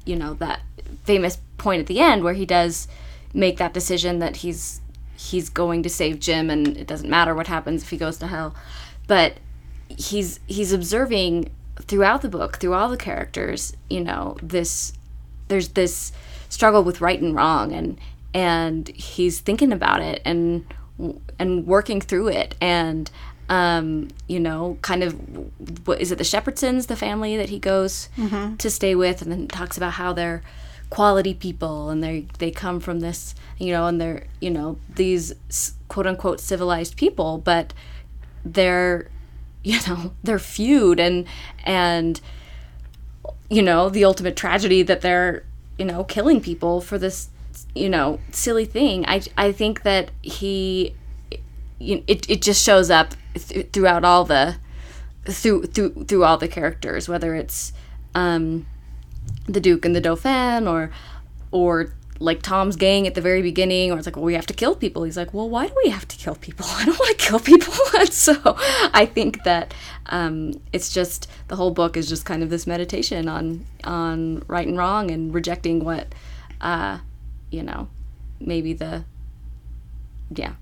you 0.06 0.16
know, 0.16 0.36
that 0.36 0.62
famous 1.04 1.40
point 1.58 1.82
at 1.82 1.88
the 1.88 2.00
end 2.00 2.24
where 2.24 2.34
he 2.34 2.46
does 2.46 2.88
make 3.34 3.58
that 3.58 3.74
decision 3.74 4.20
that 4.20 4.38
he's 4.38 4.82
he's 5.16 5.50
going 5.50 5.82
to 5.82 5.90
save 5.90 6.20
Jim 6.20 6.50
and 6.50 6.78
it 6.78 6.86
doesn't 6.86 7.10
matter 7.10 7.34
what 7.34 7.48
happens 7.48 7.82
if 7.82 7.90
he 7.90 7.98
goes 7.98 8.18
to 8.18 8.28
hell, 8.28 8.56
but 9.08 9.34
he's 9.90 10.40
he's 10.48 10.72
observing 10.72 11.50
throughout 11.82 12.22
the 12.22 12.30
book, 12.30 12.58
through 12.58 12.74
all 12.74 12.90
the 12.90 12.98
characters, 12.98 13.76
you 13.90 14.04
know, 14.04 14.38
this 14.42 14.94
there's 15.48 15.70
this 15.70 16.12
struggle 16.50 16.84
with 16.84 17.02
right 17.02 17.22
and 17.22 17.36
wrong 17.36 17.72
and 17.72 18.00
and 18.34 18.90
he's 18.90 19.40
thinking 19.40 19.72
about 19.72 20.02
it 20.02 20.22
and 20.26 20.66
and 21.40 21.66
working 21.68 22.02
through 22.02 22.30
it 22.30 22.56
and 22.60 23.12
um, 23.50 24.10
you 24.28 24.40
know, 24.40 24.78
kind 24.82 25.04
of 25.04 25.14
what 25.88 26.02
is 26.02 26.12
it 26.12 26.18
the 26.18 26.24
Shepherdsons, 26.24 26.88
the 26.88 26.96
family 26.96 27.38
that 27.38 27.50
he 27.50 27.60
goes 27.60 28.10
mm-hmm. 28.18 28.58
to 28.58 28.70
stay 28.70 28.94
with, 28.94 29.22
and 29.22 29.32
then 29.32 29.48
talks 29.48 29.78
about 29.78 29.94
how 29.94 30.12
they're 30.12 30.44
quality 30.90 31.34
people 31.34 31.90
and 31.90 32.02
they 32.04 32.28
they 32.40 32.52
come 32.52 32.80
from 32.80 33.00
this, 33.00 33.36
you 33.58 33.72
know, 33.72 33.88
and 33.88 34.02
they're 34.02 34.26
you 34.42 34.50
know 34.50 34.78
these 34.96 35.34
quote 35.88 36.08
unquote 36.08 36.40
civilized 36.40 36.98
people, 36.98 37.38
but 37.38 37.74
they're 38.44 39.10
you 39.64 39.80
know 39.88 40.14
they're 40.24 40.40
feud 40.40 41.00
and 41.00 41.26
and 41.66 42.22
you 43.50 43.62
know 43.62 43.90
the 43.90 44.04
ultimate 44.04 44.36
tragedy 44.36 44.82
that 44.82 45.02
they're 45.02 45.44
you 45.78 45.86
know 45.86 46.04
killing 46.04 46.42
people 46.42 46.82
for 46.82 46.98
this 46.98 47.30
you 47.76 47.90
know 47.90 48.20
silly 48.32 48.66
thing 48.66 49.06
i 49.08 49.22
i 49.38 49.52
think 49.52 49.84
that 49.84 50.12
he 50.22 50.96
it 51.80 52.30
it 52.30 52.42
just 52.42 52.64
shows 52.64 52.90
up 52.90 53.14
th- 53.36 53.68
throughout 53.72 54.04
all 54.04 54.26
the 54.26 54.56
through 55.32 55.64
through 55.64 56.06
through 56.06 56.24
all 56.24 56.38
the 56.38 56.48
characters, 56.48 57.08
whether 57.10 57.36
it's 57.36 57.74
um, 58.16 58.66
the 59.46 59.60
Duke 59.60 59.86
and 59.86 59.96
the 59.96 60.02
Dauphin, 60.02 60.68
or 60.68 60.92
or 61.52 61.94
like 62.20 62.42
Tom's 62.42 62.76
gang 62.76 63.06
at 63.06 63.14
the 63.14 63.22
very 63.22 63.44
beginning, 63.44 63.92
or 63.92 63.98
it's 63.98 64.08
like, 64.08 64.16
well, 64.16 64.26
we 64.26 64.34
have 64.34 64.48
to 64.48 64.54
kill 64.54 64.76
people. 64.76 65.04
He's 65.04 65.18
like, 65.18 65.34
well, 65.36 65.48
why 65.48 65.68
do 65.68 65.74
we 65.86 65.92
have 65.92 66.08
to 66.08 66.18
kill 66.18 66.36
people? 66.36 66.66
I 66.70 66.86
don't 66.86 67.00
want 67.00 67.18
to 67.18 67.26
kill 67.26 67.40
people. 67.40 67.74
and 68.00 68.12
so 68.12 68.36
I 68.94 69.06
think 69.06 69.44
that 69.44 69.74
um, 70.08 70.54
it's 70.74 70.92
just 70.92 71.30
the 71.48 71.56
whole 71.56 71.72
book 71.72 71.96
is 71.96 72.10
just 72.10 72.26
kind 72.26 72.42
of 72.42 72.50
this 72.50 72.66
meditation 72.66 73.28
on 73.28 73.66
on 73.84 74.44
right 74.48 74.68
and 74.68 74.78
wrong 74.78 75.12
and 75.12 75.34
rejecting 75.34 75.84
what, 75.84 76.14
uh, 76.62 77.00
you 77.50 77.64
know, 77.64 77.90
maybe 78.40 78.74
the 78.74 79.06
yeah 80.30 80.54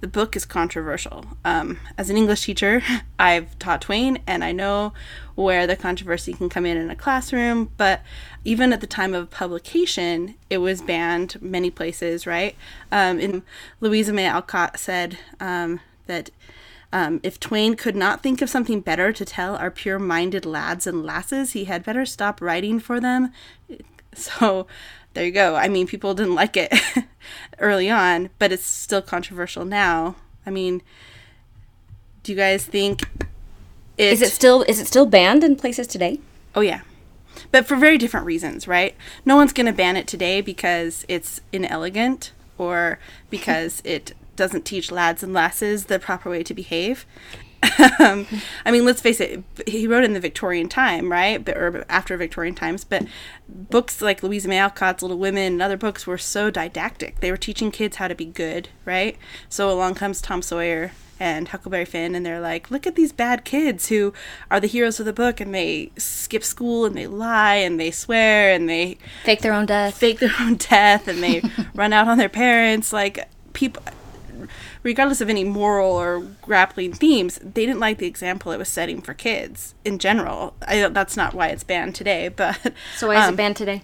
the 0.00 0.06
book 0.06 0.36
is 0.36 0.44
controversial. 0.44 1.24
Um, 1.44 1.78
as 1.96 2.08
an 2.08 2.16
English 2.16 2.44
teacher, 2.44 2.82
I've 3.18 3.58
taught 3.58 3.82
Twain, 3.82 4.20
and 4.26 4.44
I 4.44 4.52
know 4.52 4.92
where 5.34 5.66
the 5.66 5.76
controversy 5.76 6.32
can 6.32 6.48
come 6.48 6.64
in 6.64 6.76
in 6.76 6.90
a 6.90 6.96
classroom. 6.96 7.70
But 7.76 8.02
even 8.44 8.72
at 8.72 8.80
the 8.80 8.86
time 8.86 9.14
of 9.14 9.30
publication, 9.30 10.34
it 10.48 10.58
was 10.58 10.82
banned 10.82 11.40
many 11.42 11.70
places, 11.70 12.26
right? 12.26 12.54
Um, 12.92 13.18
and 13.18 13.42
Louisa 13.80 14.12
May 14.12 14.26
Alcott 14.26 14.78
said 14.78 15.18
um, 15.40 15.80
that 16.06 16.30
um, 16.92 17.20
if 17.22 17.38
Twain 17.38 17.74
could 17.74 17.96
not 17.96 18.22
think 18.22 18.40
of 18.40 18.48
something 18.48 18.80
better 18.80 19.12
to 19.12 19.24
tell 19.24 19.56
our 19.56 19.70
pure 19.70 19.98
minded 19.98 20.46
lads 20.46 20.86
and 20.86 21.04
lasses, 21.04 21.52
he 21.52 21.64
had 21.64 21.84
better 21.84 22.06
stop 22.06 22.40
writing 22.40 22.78
for 22.78 23.00
them. 23.00 23.32
So 24.14 24.66
there 25.14 25.24
you 25.24 25.32
go. 25.32 25.56
I 25.56 25.68
mean, 25.68 25.86
people 25.86 26.14
didn't 26.14 26.34
like 26.34 26.56
it 26.56 26.72
early 27.58 27.90
on, 27.90 28.30
but 28.38 28.52
it's 28.52 28.64
still 28.64 29.02
controversial 29.02 29.64
now. 29.64 30.16
I 30.46 30.50
mean, 30.50 30.82
do 32.22 32.32
you 32.32 32.36
guys 32.36 32.64
think 32.64 33.02
it, 33.96 34.12
is 34.12 34.22
it 34.22 34.30
still 34.30 34.62
is 34.62 34.80
it 34.80 34.86
still 34.86 35.06
banned 35.06 35.42
in 35.42 35.56
places 35.56 35.86
today? 35.86 36.20
Oh 36.54 36.60
yeah. 36.60 36.82
But 37.50 37.66
for 37.66 37.76
very 37.76 37.98
different 37.98 38.26
reasons, 38.26 38.66
right? 38.66 38.94
No 39.24 39.36
one's 39.36 39.52
going 39.52 39.66
to 39.66 39.72
ban 39.72 39.96
it 39.96 40.06
today 40.06 40.40
because 40.40 41.04
it's 41.08 41.40
inelegant 41.52 42.32
or 42.58 42.98
because 43.30 43.80
it 43.84 44.14
doesn't 44.36 44.64
teach 44.64 44.90
lads 44.90 45.22
and 45.22 45.32
lasses 45.32 45.86
the 45.86 45.98
proper 45.98 46.30
way 46.30 46.42
to 46.42 46.54
behave. 46.54 47.06
Um, 47.98 48.26
I 48.64 48.70
mean, 48.70 48.84
let's 48.84 49.00
face 49.00 49.20
it. 49.20 49.42
He 49.66 49.86
wrote 49.86 50.04
in 50.04 50.12
the 50.12 50.20
Victorian 50.20 50.68
time, 50.68 51.10
right? 51.10 51.44
But, 51.44 51.56
or 51.56 51.84
after 51.88 52.16
Victorian 52.16 52.54
times. 52.54 52.84
But 52.84 53.06
books 53.48 54.00
like 54.00 54.22
Louisa 54.22 54.48
May 54.48 54.58
Alcott's 54.58 55.02
Little 55.02 55.18
Women 55.18 55.54
and 55.54 55.62
other 55.62 55.76
books 55.76 56.06
were 56.06 56.18
so 56.18 56.50
didactic. 56.50 57.20
They 57.20 57.30
were 57.30 57.36
teaching 57.36 57.70
kids 57.70 57.96
how 57.96 58.08
to 58.08 58.14
be 58.14 58.26
good, 58.26 58.68
right? 58.84 59.16
So 59.48 59.70
along 59.70 59.94
comes 59.94 60.20
Tom 60.20 60.42
Sawyer 60.42 60.92
and 61.20 61.48
Huckleberry 61.48 61.84
Finn, 61.84 62.14
and 62.14 62.24
they're 62.24 62.40
like, 62.40 62.70
look 62.70 62.86
at 62.86 62.94
these 62.94 63.12
bad 63.12 63.44
kids 63.44 63.88
who 63.88 64.12
are 64.50 64.60
the 64.60 64.68
heroes 64.68 65.00
of 65.00 65.06
the 65.06 65.12
book, 65.12 65.40
and 65.40 65.52
they 65.52 65.90
skip 65.96 66.44
school 66.44 66.84
and 66.84 66.96
they 66.96 67.06
lie 67.06 67.56
and 67.56 67.80
they 67.80 67.90
swear 67.90 68.52
and 68.52 68.68
they 68.68 68.98
fake 69.24 69.40
their 69.40 69.52
own 69.52 69.66
death, 69.66 69.96
fake 69.96 70.20
their 70.20 70.34
own 70.40 70.54
death, 70.56 71.08
and 71.08 71.22
they 71.22 71.42
run 71.74 71.92
out 71.92 72.06
on 72.06 72.18
their 72.18 72.28
parents. 72.28 72.92
Like 72.92 73.28
people 73.52 73.82
regardless 74.82 75.20
of 75.20 75.28
any 75.28 75.44
moral 75.44 75.92
or 75.92 76.20
grappling 76.42 76.92
themes, 76.92 77.38
they 77.42 77.66
didn't 77.66 77.80
like 77.80 77.98
the 77.98 78.06
example 78.06 78.52
it 78.52 78.58
was 78.58 78.68
setting 78.68 79.00
for 79.00 79.14
kids 79.14 79.74
in 79.84 79.98
general. 79.98 80.54
I, 80.66 80.88
that's 80.88 81.16
not 81.16 81.34
why 81.34 81.48
it's 81.48 81.64
banned 81.64 81.94
today, 81.94 82.28
but 82.36 82.58
so 82.96 83.08
why 83.08 83.16
is 83.20 83.28
um, 83.28 83.34
it 83.34 83.36
banned 83.36 83.56
today? 83.56 83.82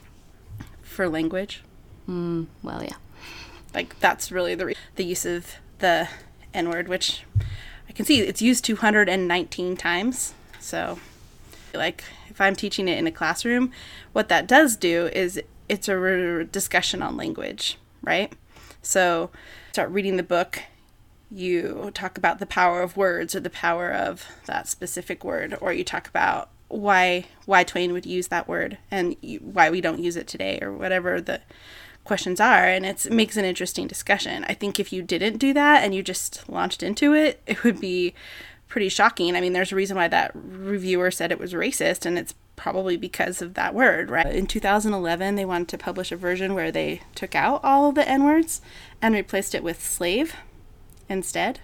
For 0.83 1.09
language. 1.09 1.63
Mm, 2.09 2.47
well, 2.63 2.83
yeah. 2.83 2.97
Like 3.75 3.99
that's 4.01 4.31
really 4.31 4.55
the 4.55 4.67
re- 4.67 4.77
the 4.97 5.05
use 5.05 5.27
of 5.27 5.55
the 5.79 6.09
N 6.53 6.69
word, 6.69 6.89
which 6.89 7.25
I 7.89 7.93
can 7.93 8.05
see 8.05 8.21
it's 8.21 8.43
used 8.43 8.65
219 8.65 9.77
times. 9.77 10.35
So, 10.61 10.99
like 11.73 12.05
if 12.29 12.41
I'm 12.41 12.55
teaching 12.55 12.89
it 12.89 12.99
in 12.99 13.07
a 13.07 13.13
classroom, 13.13 13.73
what 14.13 14.29
that 14.29 14.47
does 14.47 14.77
do 14.77 15.09
is 15.13 15.41
it's 15.69 15.89
a 15.89 15.99
re- 15.99 16.45
discussion 16.45 17.03
on 17.03 17.17
language, 17.17 17.79
right? 18.03 18.33
So, 18.85 19.31
start 19.73 19.91
reading 19.91 20.17
the 20.17 20.23
book 20.23 20.63
you 21.31 21.91
talk 21.95 22.17
about 22.17 22.39
the 22.39 22.47
power 22.47 22.83
of 22.83 22.97
words 22.97 23.35
or 23.35 23.41
the 23.41 23.51
power 23.51 23.91
of 23.91 24.27
that 24.47 24.69
specific 24.69 25.25
word 25.25 25.57
or 25.61 25.73
you 25.73 25.83
talk 25.83 26.07
about 26.07 26.49
why 26.69 27.25
why 27.45 27.65
Twain 27.65 27.93
would 27.93 28.07
use 28.07 28.29
that 28.29 28.47
word 28.47 28.79
and 28.91 29.17
why 29.41 29.71
we 29.71 29.81
don't 29.81 29.99
use 29.99 30.17
it 30.17 30.29
today 30.29 30.59
or 30.63 30.73
whatever 30.73 31.21
the 31.21 31.41
questions 32.05 32.41
are 32.41 32.67
and 32.67 32.85
it 32.85 33.11
makes 33.11 33.37
an 33.37 33.45
interesting 33.45 33.87
discussion. 33.87 34.45
I 34.45 34.55
think 34.55 34.79
if 34.79 34.93
you 34.93 35.03
didn't 35.03 35.39
do 35.39 35.53
that 35.55 35.83
and 35.83 35.95
you 35.95 36.03
just 36.03 36.49
launched 36.49 36.83
into 36.83 37.15
it, 37.15 37.43
it 37.47 37.65
would 37.65 37.81
be 37.81 38.15
pretty 38.69 38.89
shocking. 38.89 39.35
I 39.35 39.41
mean, 39.41 39.55
there's 39.55 39.73
a 39.73 39.77
reason 39.77 39.97
why 39.97 40.09
that 40.09 40.33
reviewer 40.35 41.11
said 41.11 41.33
it 41.33 41.39
was 41.39 41.53
racist 41.53 42.05
and 42.07 42.19
it's 42.19 42.35
probably 42.57 42.97
because 42.97 43.43
of 43.43 43.55
that 43.55 43.75
word, 43.75 44.11
right? 44.11 44.35
In 44.35 44.47
2011, 44.47 45.35
they 45.35 45.45
wanted 45.45 45.69
to 45.69 45.79
publish 45.79 46.13
a 46.13 46.17
version 46.17 46.55
where 46.55 46.71
they 46.71 47.03
took 47.15 47.35
out 47.35 47.61
all 47.65 47.89
of 47.89 47.95
the 47.95 48.09
N 48.09 48.25
words 48.25 48.61
and 49.03 49.15
replaced 49.15 49.55
it 49.55 49.65
with 49.65 49.83
slave 49.85 50.37
instead. 51.09 51.61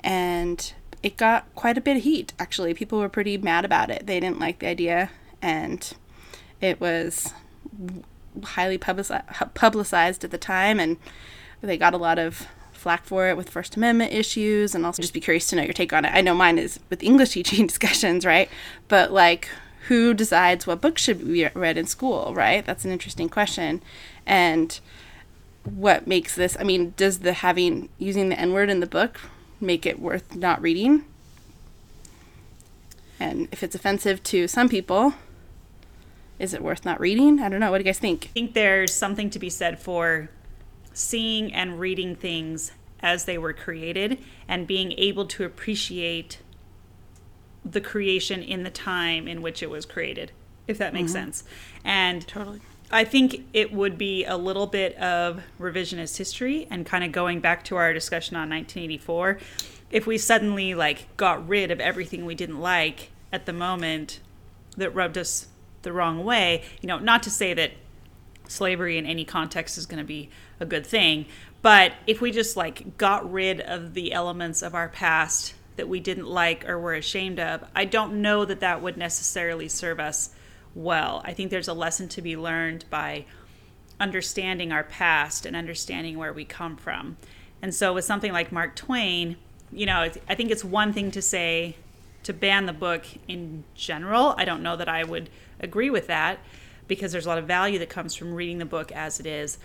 And 0.00 0.72
it 1.02 1.16
got 1.16 1.52
quite 1.54 1.76
a 1.76 1.80
bit 1.80 1.96
of 1.96 2.04
heat, 2.04 2.32
actually. 2.38 2.74
People 2.74 3.00
were 3.00 3.08
pretty 3.08 3.36
mad 3.38 3.64
about 3.64 3.90
it. 3.90 4.06
They 4.06 4.20
didn't 4.20 4.38
like 4.38 4.60
the 4.60 4.68
idea, 4.68 5.10
and 5.42 5.92
it 6.60 6.80
was 6.80 7.32
highly 8.42 8.78
publicized 8.78 10.24
at 10.24 10.30
the 10.30 10.38
time, 10.38 10.78
and 10.78 10.96
they 11.60 11.76
got 11.76 11.94
a 11.94 11.98
lot 11.98 12.18
of 12.18 12.46
flack 12.86 13.04
for 13.04 13.28
it 13.28 13.36
with 13.36 13.50
First 13.50 13.74
Amendment 13.74 14.12
issues, 14.12 14.72
and 14.72 14.86
also 14.86 15.02
just 15.02 15.12
be 15.12 15.18
curious 15.18 15.48
to 15.48 15.56
know 15.56 15.64
your 15.64 15.72
take 15.72 15.92
on 15.92 16.04
it. 16.04 16.12
I 16.14 16.20
know 16.20 16.36
mine 16.36 16.56
is 16.56 16.78
with 16.88 17.02
English 17.02 17.30
teaching 17.30 17.66
discussions, 17.72 18.24
right? 18.24 18.48
But 18.86 19.10
like, 19.10 19.48
who 19.88 20.14
decides 20.14 20.68
what 20.68 20.80
books 20.80 21.02
should 21.02 21.26
be 21.26 21.48
read 21.52 21.78
in 21.78 21.86
school, 21.86 22.32
right? 22.32 22.64
That's 22.64 22.84
an 22.84 22.92
interesting 22.92 23.28
question. 23.28 23.82
And 24.24 24.78
what 25.64 26.06
makes 26.06 26.36
this 26.36 26.56
i 26.60 26.62
mean 26.62 26.94
does 26.96 27.18
the 27.18 27.32
having 27.32 27.88
using 27.98 28.28
the 28.28 28.38
n-word 28.38 28.70
in 28.70 28.78
the 28.78 28.86
book 28.86 29.20
make 29.60 29.84
it 29.84 29.98
worth 29.98 30.36
not 30.36 30.62
reading 30.62 31.04
and 33.18 33.48
if 33.50 33.64
it's 33.64 33.74
offensive 33.74 34.22
to 34.22 34.46
some 34.46 34.68
people 34.68 35.12
is 36.38 36.54
it 36.54 36.62
worth 36.62 36.84
not 36.84 37.00
reading 37.00 37.40
i 37.40 37.48
don't 37.48 37.58
know 37.58 37.72
what 37.72 37.78
do 37.78 37.82
you 37.82 37.84
guys 37.84 37.98
think 37.98 38.26
i 38.26 38.28
think 38.28 38.54
there's 38.54 38.94
something 38.94 39.28
to 39.28 39.40
be 39.40 39.50
said 39.50 39.76
for 39.76 40.30
seeing 40.96 41.52
and 41.52 41.78
reading 41.78 42.16
things 42.16 42.72
as 43.00 43.26
they 43.26 43.36
were 43.36 43.52
created 43.52 44.18
and 44.48 44.66
being 44.66 44.92
able 44.92 45.26
to 45.26 45.44
appreciate 45.44 46.38
the 47.64 47.80
creation 47.80 48.42
in 48.42 48.62
the 48.62 48.70
time 48.70 49.28
in 49.28 49.42
which 49.42 49.62
it 49.62 49.68
was 49.68 49.84
created 49.84 50.32
if 50.66 50.78
that 50.78 50.94
makes 50.94 51.12
mm-hmm. 51.12 51.26
sense 51.26 51.44
and 51.84 52.26
totally 52.26 52.60
I 52.90 53.04
think 53.04 53.44
it 53.52 53.72
would 53.72 53.98
be 53.98 54.24
a 54.24 54.36
little 54.36 54.66
bit 54.66 54.96
of 54.96 55.42
revisionist 55.58 56.16
history 56.18 56.68
and 56.70 56.86
kind 56.86 57.02
of 57.02 57.10
going 57.10 57.40
back 57.40 57.64
to 57.64 57.76
our 57.76 57.92
discussion 57.92 58.36
on 58.36 58.48
1984. 58.48 59.38
If 59.90 60.06
we 60.06 60.18
suddenly 60.18 60.72
like 60.74 61.16
got 61.16 61.48
rid 61.48 61.72
of 61.72 61.80
everything 61.80 62.24
we 62.24 62.36
didn't 62.36 62.60
like 62.60 63.10
at 63.32 63.44
the 63.44 63.52
moment 63.52 64.20
that 64.76 64.94
rubbed 64.94 65.18
us 65.18 65.48
the 65.82 65.92
wrong 65.92 66.24
way, 66.24 66.62
you 66.80 66.86
know, 66.86 67.00
not 67.00 67.24
to 67.24 67.30
say 67.30 67.54
that 67.54 67.72
slavery 68.48 68.98
in 68.98 69.06
any 69.06 69.24
context 69.24 69.78
is 69.78 69.86
going 69.86 69.98
to 69.98 70.04
be 70.04 70.30
a 70.60 70.66
good 70.66 70.86
thing, 70.86 71.26
but 71.62 71.92
if 72.06 72.20
we 72.20 72.30
just 72.30 72.56
like 72.56 72.96
got 72.96 73.30
rid 73.30 73.60
of 73.60 73.94
the 73.94 74.12
elements 74.12 74.62
of 74.62 74.74
our 74.74 74.88
past 74.88 75.54
that 75.76 75.88
we 75.88 76.00
didn't 76.00 76.26
like 76.26 76.68
or 76.68 76.78
were 76.78 76.94
ashamed 76.94 77.40
of, 77.40 77.64
I 77.74 77.84
don't 77.84 78.22
know 78.22 78.44
that 78.44 78.60
that 78.60 78.82
would 78.82 78.96
necessarily 78.96 79.68
serve 79.68 80.00
us 80.00 80.30
well. 80.74 81.22
I 81.24 81.32
think 81.32 81.50
there's 81.50 81.68
a 81.68 81.74
lesson 81.74 82.08
to 82.10 82.22
be 82.22 82.36
learned 82.36 82.84
by 82.88 83.24
understanding 83.98 84.72
our 84.72 84.84
past 84.84 85.46
and 85.46 85.56
understanding 85.56 86.18
where 86.18 86.32
we 86.32 86.44
come 86.44 86.76
from. 86.76 87.16
And 87.62 87.74
so, 87.74 87.94
with 87.94 88.04
something 88.04 88.32
like 88.32 88.52
Mark 88.52 88.76
Twain, 88.76 89.36
you 89.72 89.86
know, 89.86 90.10
I 90.28 90.34
think 90.34 90.50
it's 90.50 90.64
one 90.64 90.92
thing 90.92 91.10
to 91.12 91.22
say 91.22 91.76
to 92.22 92.32
ban 92.32 92.66
the 92.66 92.72
book 92.72 93.06
in 93.26 93.64
general. 93.74 94.34
I 94.36 94.44
don't 94.44 94.62
know 94.62 94.76
that 94.76 94.88
I 94.88 95.04
would 95.04 95.30
agree 95.60 95.90
with 95.90 96.06
that 96.06 96.38
because 96.88 97.12
there's 97.12 97.26
a 97.26 97.28
lot 97.28 97.38
of 97.38 97.46
value 97.46 97.78
that 97.78 97.88
comes 97.88 98.14
from 98.14 98.34
reading 98.34 98.58
the 98.58 98.64
book 98.64 98.92
as 98.92 99.20
it 99.20 99.26
is. 99.26 99.58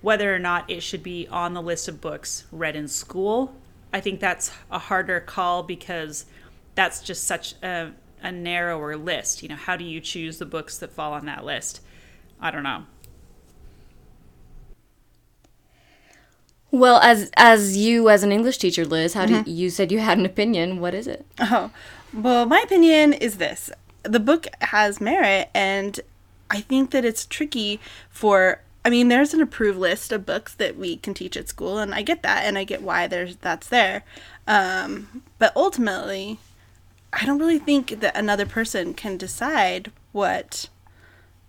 Whether 0.00 0.34
or 0.34 0.38
not 0.38 0.70
it 0.70 0.82
should 0.82 1.02
be 1.02 1.26
on 1.28 1.54
the 1.54 1.62
list 1.62 1.88
of 1.88 2.00
books 2.00 2.44
read 2.52 2.76
in 2.76 2.86
school, 2.86 3.54
I 3.92 4.00
think 4.00 4.20
that's 4.20 4.52
a 4.70 4.78
harder 4.78 5.20
call 5.20 5.62
because 5.62 6.24
that's 6.74 7.02
just 7.02 7.24
such 7.24 7.54
a 7.62 7.92
a 8.22 8.32
narrower 8.32 8.96
list. 8.96 9.42
You 9.42 9.48
know, 9.48 9.56
how 9.56 9.76
do 9.76 9.84
you 9.84 10.00
choose 10.00 10.38
the 10.38 10.46
books 10.46 10.78
that 10.78 10.92
fall 10.92 11.12
on 11.12 11.26
that 11.26 11.44
list? 11.44 11.80
I 12.40 12.50
don't 12.50 12.62
know. 12.62 12.84
Well, 16.70 17.00
as 17.00 17.30
as 17.36 17.76
you 17.76 18.10
as 18.10 18.22
an 18.22 18.32
English 18.32 18.58
teacher, 18.58 18.84
Liz, 18.84 19.14
how 19.14 19.26
mm-hmm. 19.26 19.42
do 19.42 19.50
you 19.50 19.70
said 19.70 19.90
you 19.90 20.00
had 20.00 20.18
an 20.18 20.26
opinion? 20.26 20.80
What 20.80 20.94
is 20.94 21.06
it? 21.06 21.26
Oh, 21.40 21.70
well, 22.12 22.44
my 22.44 22.60
opinion 22.60 23.14
is 23.14 23.38
this: 23.38 23.70
the 24.02 24.20
book 24.20 24.46
has 24.60 25.00
merit, 25.00 25.48
and 25.54 25.98
I 26.50 26.60
think 26.60 26.90
that 26.90 27.04
it's 27.04 27.26
tricky 27.26 27.80
for 28.10 28.60
I 28.84 28.90
mean, 28.90 29.08
there's 29.08 29.34
an 29.34 29.42
approved 29.42 29.78
list 29.78 30.12
of 30.12 30.24
books 30.24 30.54
that 30.54 30.78
we 30.78 30.96
can 30.96 31.12
teach 31.12 31.36
at 31.36 31.48
school, 31.48 31.78
and 31.78 31.94
I 31.94 32.00
get 32.00 32.22
that, 32.22 32.44
and 32.44 32.56
I 32.56 32.64
get 32.64 32.80
why 32.80 33.06
there's 33.06 33.36
that's 33.36 33.68
there. 33.68 34.02
Um, 34.46 35.22
but 35.38 35.54
ultimately, 35.54 36.38
I 37.12 37.26
don't 37.26 37.38
really 37.38 37.58
think 37.58 38.00
that 38.00 38.16
another 38.16 38.46
person 38.46 38.94
can 38.94 39.16
decide 39.16 39.92
what 40.12 40.70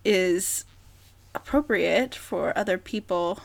is 0.04 0.66
appropriate 1.34 2.16
for 2.16 2.58
other 2.58 2.78
people. 2.78 3.40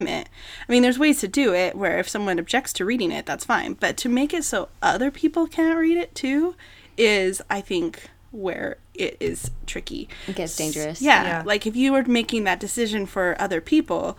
I 0.00 0.26
mean, 0.68 0.82
there's 0.82 0.98
ways 0.98 1.20
to 1.20 1.28
do 1.28 1.54
it 1.54 1.74
where 1.74 1.98
if 1.98 2.08
someone 2.08 2.38
objects 2.38 2.72
to 2.74 2.84
reading 2.84 3.10
it, 3.10 3.26
that's 3.26 3.44
fine. 3.44 3.74
But 3.74 3.96
to 3.98 4.08
make 4.08 4.32
it 4.32 4.44
so 4.44 4.68
other 4.82 5.10
people 5.10 5.46
can't 5.46 5.78
read 5.78 5.96
it 5.96 6.14
too 6.14 6.54
is, 6.96 7.40
I 7.48 7.60
think, 7.60 8.10
where 8.30 8.78
it 8.94 9.16
is 9.20 9.50
tricky. 9.66 10.08
It 10.26 10.36
gets 10.36 10.56
dangerous. 10.56 11.00
Yeah, 11.00 11.22
Yeah. 11.24 11.42
like 11.46 11.66
if 11.66 11.74
you 11.76 11.92
were 11.92 12.04
making 12.04 12.44
that 12.44 12.60
decision 12.60 13.06
for 13.06 13.36
other 13.40 13.60
people, 13.60 14.18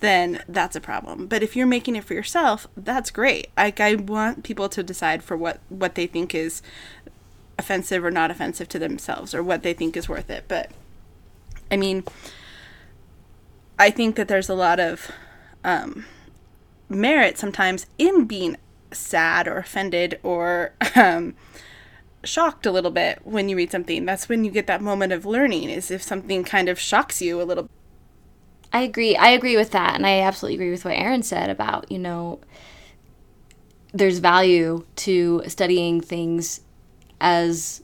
then 0.00 0.42
that's 0.48 0.76
a 0.76 0.80
problem. 0.80 1.26
But 1.26 1.42
if 1.42 1.56
you're 1.56 1.66
making 1.66 1.96
it 1.96 2.04
for 2.04 2.14
yourself, 2.14 2.66
that's 2.76 3.10
great. 3.10 3.48
Like 3.56 3.80
I 3.80 3.96
want 3.96 4.44
people 4.44 4.68
to 4.68 4.82
decide 4.82 5.22
for 5.24 5.36
what 5.36 5.58
what 5.68 5.96
they 5.96 6.06
think 6.06 6.34
is 6.34 6.62
offensive 7.58 8.04
or 8.04 8.10
not 8.12 8.30
offensive 8.30 8.68
to 8.68 8.78
themselves 8.78 9.34
or 9.34 9.42
what 9.42 9.62
they 9.64 9.72
think 9.74 9.96
is 9.96 10.08
worth 10.08 10.30
it. 10.30 10.44
But 10.46 10.70
I 11.70 11.76
mean, 11.76 12.04
I 13.78 13.90
think 13.90 14.14
that 14.16 14.28
there's 14.28 14.48
a 14.48 14.54
lot 14.54 14.78
of 14.80 15.10
um, 15.64 16.04
merit 16.88 17.36
sometimes 17.38 17.86
in 17.98 18.24
being 18.26 18.56
sad 18.92 19.48
or 19.48 19.56
offended 19.58 20.18
or 20.22 20.72
um, 20.94 21.34
shocked 22.24 22.66
a 22.66 22.72
little 22.72 22.90
bit 22.90 23.20
when 23.24 23.48
you 23.48 23.56
read 23.56 23.70
something. 23.70 24.04
That's 24.04 24.28
when 24.28 24.44
you 24.44 24.50
get 24.50 24.66
that 24.66 24.82
moment 24.82 25.12
of 25.12 25.24
learning, 25.24 25.70
is 25.70 25.90
if 25.90 26.02
something 26.02 26.44
kind 26.44 26.68
of 26.68 26.78
shocks 26.78 27.22
you 27.22 27.40
a 27.40 27.44
little. 27.44 27.68
I 28.72 28.80
agree. 28.80 29.16
I 29.16 29.28
agree 29.28 29.56
with 29.56 29.70
that. 29.70 29.94
And 29.94 30.06
I 30.06 30.20
absolutely 30.20 30.56
agree 30.56 30.70
with 30.70 30.84
what 30.84 30.94
Erin 30.94 31.22
said 31.22 31.50
about, 31.50 31.90
you 31.90 31.98
know, 31.98 32.40
there's 33.92 34.18
value 34.18 34.84
to 34.96 35.42
studying 35.46 36.00
things 36.00 36.60
as, 37.20 37.82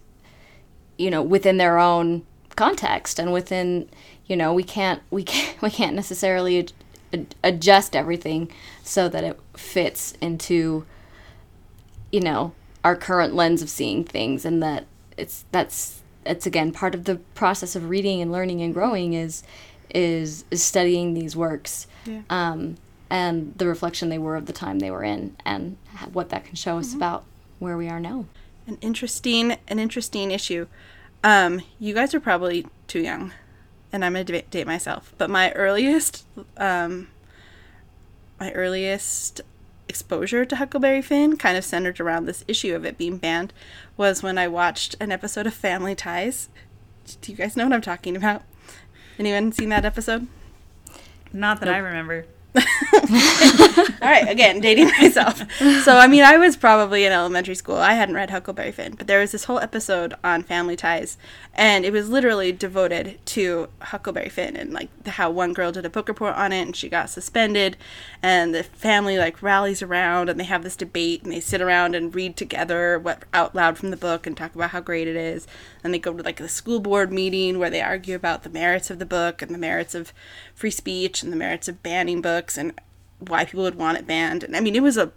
you 0.99 1.11
know, 1.11 1.23
within 1.23 1.57
their 1.57 1.79
own 1.79 2.27
context 2.57 3.19
and 3.19 3.33
within, 3.33 3.89
you 4.27 4.37
know, 4.37 4.53
we 4.53 4.63
can't, 4.63 5.03
we 5.11 5.25
can't, 5.25 5.57
we 5.63 5.71
can't 5.71 5.97
necessarily 5.97 6.59
ad- 6.59 6.73
ad- 7.13 7.35
adjust 7.43 7.97
everything 7.97 8.51
so 8.83 9.09
that 9.09 9.25
it 9.25 9.41
fits 9.57 10.13
into, 10.21 10.85
you 12.13 12.21
know, 12.21 12.53
our 12.85 12.95
current 12.95 13.35
lens 13.35 13.63
of 13.63 13.69
seeing 13.71 14.05
things 14.05 14.45
and 14.45 14.63
that 14.63 14.85
it's, 15.17 15.45
that's, 15.51 16.03
it's 16.25 16.47
again 16.47 16.71
part 16.73 16.95
of 16.95 17.05
the 17.05 17.17
process 17.35 17.75
of 17.75 17.89
reading 17.89 18.21
and 18.21 18.31
learning 18.31 18.61
and 18.63 18.73
growing 18.73 19.13
is, 19.15 19.43
is 19.95 20.45
is 20.51 20.63
studying 20.63 21.15
these 21.15 21.37
works 21.37 21.87
Yeah. 22.07 22.23
um, 22.31 22.77
and 23.11 23.55
the 23.57 23.67
reflection 23.67 24.09
they 24.09 24.19
were 24.19 24.35
of 24.37 24.47
the 24.47 24.53
time 24.53 24.79
they 24.81 24.91
were 24.91 25.05
in 25.05 25.37
and 25.45 25.77
what 26.13 26.31
that 26.31 26.45
can 26.45 26.57
show 26.57 26.79
us 26.79 26.95
about 26.95 27.25
where 27.59 27.77
we 27.77 27.89
are 27.89 28.01
now. 28.01 28.25
An 28.67 28.79
interesting, 28.81 29.57
an 29.69 29.79
interesting 29.79 30.31
issue. 30.31 30.67
Um, 31.23 31.61
you 31.79 31.95
guys 31.95 32.15
are 32.15 32.21
probably 32.21 32.67
too 32.89 33.01
young, 33.01 33.33
and 33.93 34.05
I'm 34.05 34.15
gonna 34.15 34.25
date 34.43 34.67
myself. 34.67 35.15
But 35.19 35.31
my 35.31 35.53
earliest, 35.53 36.25
um, 36.57 37.09
my 38.41 38.51
earliest 38.53 39.43
exposure 39.89 40.45
to 40.45 40.57
Huckleberry 40.57 41.03
Finn, 41.03 41.37
kind 41.37 41.57
of 41.57 41.65
centered 41.65 42.01
around 42.01 42.27
this 42.27 42.45
issue 42.49 42.75
of 42.75 42.85
it 42.85 42.99
being 42.99 43.19
banned, 43.19 43.53
was 43.97 44.23
when 44.23 44.39
I 44.39 44.49
watched 44.49 44.97
an 45.01 45.13
episode 45.13 45.47
of 45.47 45.55
Family 45.55 45.95
Ties. 45.95 46.49
Do 47.21 47.33
you 47.33 47.37
guys 47.37 47.57
know 47.57 47.65
what 47.65 47.73
I'm 47.73 47.81
talking 47.81 48.17
about? 48.17 48.43
Anyone 49.19 49.53
seen 49.53 49.69
that 49.69 49.85
episode? 49.85 50.27
Not 51.33 51.61
that 51.61 51.69
I 51.69 51.79
remember. 51.79 52.27
All 52.57 54.11
right, 54.11 54.29
again, 54.29 54.61
dating 54.61 54.87
myself. 55.01 55.43
So, 55.83 55.97
I 55.97 56.07
mean, 56.07 56.23
I 56.23 56.37
was 56.37 56.57
probably 56.57 57.05
in 57.05 57.13
elementary 57.13 57.57
school. 57.57 57.77
I 57.77 57.95
hadn't 57.95 58.15
read 58.15 58.31
Huckleberry 58.31 58.71
Finn, 58.71 58.95
but 58.95 59.09
there 59.09 59.21
was 59.21 59.33
this 59.33 59.45
whole 59.45 59.59
episode 59.59 60.15
on 60.23 60.45
Family 60.45 60.77
Ties, 60.77 61.19
and 61.53 61.85
it 61.85 61.93
was 61.93 62.09
literally 62.09 62.53
devoted 62.53 63.19
to 63.27 63.69
Huckleberry 63.81 64.29
Finn 64.29 64.57
and 64.57 64.73
like 64.73 64.89
how 65.09 65.31
one 65.31 65.53
girl 65.53 65.73
did 65.73 65.85
a 65.85 65.91
book 65.91 66.07
report 66.07 66.37
on 66.37 66.53
it 66.53 66.63
and 66.63 66.77
she 66.77 66.89
got 66.89 67.11
suspended, 67.11 67.77
and 68.23 68.55
the 68.55 68.63
family 68.63 69.19
like 69.19 69.43
rallies 69.43 69.83
around 69.83 70.29
and 70.29 70.39
they 70.39 70.45
have 70.45 70.63
this 70.63 70.77
debate 70.77 71.25
and 71.25 71.33
they 71.33 71.41
sit 71.41 71.61
around 71.61 71.97
and 71.97 72.15
read 72.15 72.37
together 72.37 72.99
what 73.01 73.25
out 73.35 73.55
loud 73.55 73.77
from 73.77 73.91
the 73.91 73.97
book 73.97 74.27
and 74.27 74.37
talk 74.37 74.55
about 74.55 74.71
how 74.71 74.81
great 74.81 75.09
it 75.09 75.17
is. 75.17 75.49
And 75.85 75.95
they 75.95 75.99
go 75.99 76.15
to 76.15 76.23
like 76.23 76.39
the 76.39 76.49
school 76.49 76.81
board 76.81 77.13
meeting 77.13 77.59
where 77.59 77.71
they 77.71 77.83
argue 77.83 78.17
about 78.17 78.43
the 78.43 78.51
merits 78.51 78.91
of 78.91 78.99
the 78.99 79.07
book 79.07 79.43
and 79.43 79.55
the 79.55 79.59
merits 79.59 79.95
of 79.95 80.13
free 80.55 80.71
speech 80.71 81.23
and 81.23 81.31
the 81.31 81.37
merits 81.37 81.69
of 81.69 81.83
banning 81.83 82.23
books 82.23 82.57
and 82.57 82.73
why 83.19 83.45
people 83.45 83.65
would 83.65 83.77
want 83.77 83.99
it 83.99 84.07
banned. 84.07 84.43
And 84.43 84.57
I 84.57 84.61
mean, 84.61 84.75
it 84.75 84.83
was 84.83 84.97
a 84.97 85.13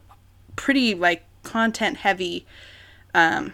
pretty 0.55 0.93
like 0.93 1.23
content 1.43 1.97
heavy 1.97 2.45
um, 3.13 3.53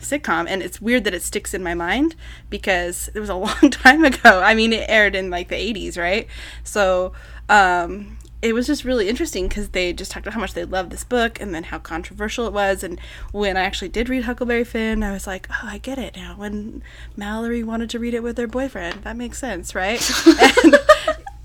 sitcom, 0.00 0.46
and 0.48 0.62
it's 0.62 0.80
weird 0.80 1.04
that 1.04 1.14
it 1.14 1.22
sticks 1.22 1.54
in 1.54 1.62
my 1.62 1.74
mind 1.74 2.16
because 2.48 3.08
it 3.14 3.20
was 3.20 3.28
a 3.28 3.34
long 3.46 3.70
time 3.70 4.04
ago. 4.04 4.42
I 4.42 4.54
mean, 4.54 4.72
it 4.72 4.84
aired 4.88 5.14
in 5.14 5.30
like 5.30 5.48
the 5.48 5.54
80s, 5.54 5.96
right? 5.96 6.26
So 6.64 7.12
um, 7.48 8.18
it 8.42 8.54
was 8.54 8.66
just 8.66 8.84
really 8.84 9.08
interesting 9.08 9.48
because 9.48 9.70
they 9.70 9.92
just 9.92 10.10
talked 10.10 10.26
about 10.26 10.34
how 10.34 10.40
much 10.40 10.54
they 10.54 10.64
loved 10.64 10.90
this 10.90 11.04
book 11.04 11.40
and 11.40 11.54
then 11.54 11.64
how 11.64 11.78
controversial 11.78 12.46
it 12.46 12.52
was. 12.52 12.82
And 12.82 12.98
when 13.32 13.56
I 13.56 13.62
actually 13.62 13.88
did 13.88 14.08
read 14.08 14.24
Huckleberry 14.24 14.64
Finn, 14.64 15.02
I 15.02 15.12
was 15.12 15.26
like, 15.26 15.46
oh, 15.50 15.68
I 15.68 15.78
get 15.78 15.98
it 15.98 16.16
now. 16.16 16.34
When 16.36 16.82
Mallory 17.16 17.62
wanted 17.62 17.90
to 17.90 17.98
read 17.98 18.14
it 18.14 18.22
with 18.22 18.38
her 18.38 18.46
boyfriend, 18.46 19.04
that 19.04 19.16
makes 19.16 19.38
sense, 19.38 19.74
right? 19.74 20.00
and, 20.64 20.78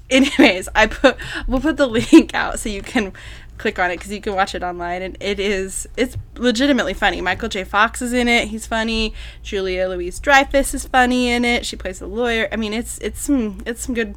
anyways 0.07 0.69
i 0.75 0.85
put 0.85 1.17
we'll 1.47 1.59
put 1.59 1.77
the 1.77 1.87
link 1.87 2.35
out 2.35 2.59
so 2.59 2.69
you 2.69 2.83
can 2.83 3.11
click 3.57 3.79
on 3.79 3.91
it 3.91 3.97
because 3.97 4.11
you 4.11 4.21
can 4.21 4.35
watch 4.35 4.55
it 4.55 4.63
online. 4.63 5.01
And 5.01 5.17
it 5.19 5.39
is 5.39 5.87
it's 5.97 6.17
legitimately 6.35 6.93
funny. 6.93 7.21
Michael 7.21 7.49
j. 7.49 7.63
Fox 7.63 8.01
is 8.01 8.13
in 8.13 8.27
it. 8.27 8.49
He's 8.49 8.67
funny. 8.67 9.13
Julia 9.43 9.87
Louis-Dreyfus 9.87 10.73
is 10.73 10.85
funny 10.85 11.29
in 11.29 11.45
it. 11.45 11.65
She 11.65 11.75
plays 11.75 11.99
the 11.99 12.07
lawyer. 12.07 12.47
I 12.51 12.55
mean 12.55 12.73
it's 12.73 12.97
it's 12.99 13.21
some 13.21 13.61
it's 13.65 13.81
some 13.81 13.95
good 13.95 14.15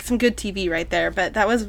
some 0.00 0.18
good 0.18 0.36
tv 0.36 0.70
right 0.70 0.88
there. 0.88 1.10
But 1.10 1.34
that 1.34 1.46
was 1.46 1.68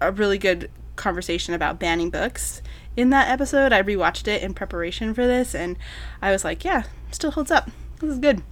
a 0.00 0.12
really 0.12 0.38
good 0.38 0.70
conversation 0.96 1.54
about 1.54 1.78
banning 1.78 2.10
books 2.10 2.62
in 2.96 3.10
that 3.10 3.28
episode 3.28 3.72
i 3.72 3.82
rewatched 3.82 4.28
it 4.28 4.42
in 4.42 4.54
preparation 4.54 5.12
for 5.12 5.26
this 5.26 5.54
and 5.54 5.76
i 6.22 6.30
was 6.30 6.44
like 6.44 6.64
yeah 6.64 6.84
still 7.10 7.32
holds 7.32 7.50
up 7.50 7.70
this 8.00 8.10
is 8.10 8.18
good 8.18 8.42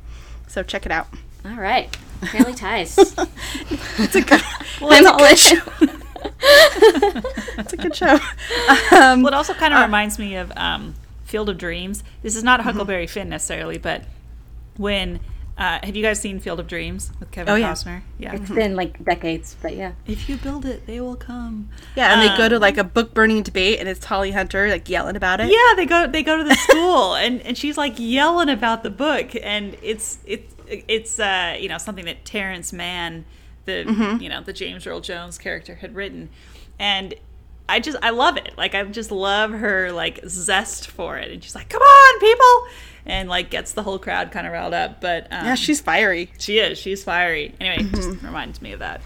so 0.48 0.62
check 0.62 0.84
it 0.84 0.92
out 0.92 1.06
All 1.44 1.54
right. 1.56 1.94
Family 2.30 2.54
ties. 2.54 2.96
it's 2.98 4.14
a 4.14 4.20
good 4.20 4.40
well, 4.80 4.92
it's 4.92 5.06
all 5.06 5.18
it. 5.22 6.00
it's 7.58 7.72
a 7.72 7.76
good 7.76 7.96
show 7.96 8.12
um, 8.96 9.22
Well, 9.22 9.28
it 9.28 9.34
also 9.34 9.54
kind 9.54 9.74
of 9.74 9.80
reminds 9.80 10.18
me 10.18 10.36
of 10.36 10.52
um, 10.56 10.94
Field 11.24 11.48
of 11.48 11.58
Dreams. 11.58 12.04
This 12.22 12.36
is 12.36 12.44
not 12.44 12.60
Huckleberry 12.60 13.06
Finn 13.08 13.28
necessarily, 13.28 13.78
but 13.78 14.04
when 14.76 15.18
uh, 15.58 15.78
have 15.82 15.94
you 15.94 16.02
guys 16.02 16.18
seen 16.20 16.40
Field 16.40 16.58
of 16.60 16.66
Dreams 16.66 17.12
with 17.20 17.30
Kevin 17.30 17.52
Oh, 17.52 17.56
yeah. 17.56 17.72
Costner? 17.72 18.02
Yeah. 18.18 18.34
It's 18.34 18.50
been 18.50 18.74
like 18.74 19.04
decades, 19.04 19.54
but 19.60 19.76
yeah. 19.76 19.92
If 20.06 20.28
you 20.28 20.36
build 20.36 20.64
it, 20.64 20.86
they 20.86 21.00
will 21.00 21.16
come. 21.16 21.68
Yeah, 21.94 22.12
and 22.12 22.22
they 22.22 22.36
go 22.36 22.48
to 22.48 22.56
Um, 22.56 22.62
like 22.62 22.78
a 22.78 22.84
book 22.84 23.12
burning 23.14 23.42
debate, 23.42 23.78
and 23.78 23.88
it's 23.88 24.04
Holly 24.04 24.30
Hunter 24.32 24.68
like 24.68 24.88
yelling 24.88 25.16
about 25.16 25.40
it. 25.40 25.48
Yeah, 25.50 25.74
they 25.76 25.86
go 25.86 26.06
they 26.06 26.22
go 26.22 26.36
to 26.38 26.44
the 26.44 26.54
school 26.54 27.14
and, 27.22 27.40
and 27.42 27.56
she's 27.58 27.76
like 27.76 27.94
yelling 27.98 28.48
about 28.48 28.82
the 28.82 28.90
book 28.90 29.30
and 29.42 29.76
it's 29.82 30.18
it's 30.26 30.54
it's 30.66 31.18
uh 31.20 31.56
you 31.60 31.68
know 31.68 31.78
something 31.78 32.06
that 32.06 32.24
Terrence 32.24 32.72
Mann 32.72 33.24
the 33.66 33.84
Mm-hmm. 33.86 34.22
you 34.22 34.28
know 34.28 34.42
the 34.42 34.52
James 34.52 34.86
Earl 34.86 35.00
Jones 35.00 35.36
character 35.38 35.74
had 35.76 35.94
written 35.94 36.30
and 36.78 37.14
I 37.68 37.78
just 37.78 37.96
I 38.02 38.10
love 38.10 38.36
it 38.38 38.52
like 38.56 38.74
I 38.74 38.82
just 38.84 39.10
love 39.12 39.50
her 39.52 39.92
like 39.92 40.20
zest 40.26 40.88
for 40.88 41.18
it 41.18 41.30
and 41.30 41.42
she's 41.44 41.54
like 41.54 41.68
come 41.68 41.82
on 41.82 42.20
people 42.20 42.66
and 43.06 43.28
like 43.28 43.50
gets 43.50 43.72
the 43.72 43.82
whole 43.82 43.98
crowd 43.98 44.30
kind 44.30 44.46
of 44.46 44.52
riled 44.52 44.74
up 44.74 45.00
but 45.00 45.24
um, 45.32 45.44
yeah, 45.46 45.54
she's 45.54 45.80
fiery. 45.80 46.30
she 46.38 46.58
is 46.58 46.78
she's 46.78 47.02
fiery 47.04 47.54
anyway 47.60 47.82
Mm-hmm. 47.84 47.96
just 47.96 48.22
reminds 48.22 48.62
me 48.62 48.72
of 48.72 48.78
that 48.80 49.00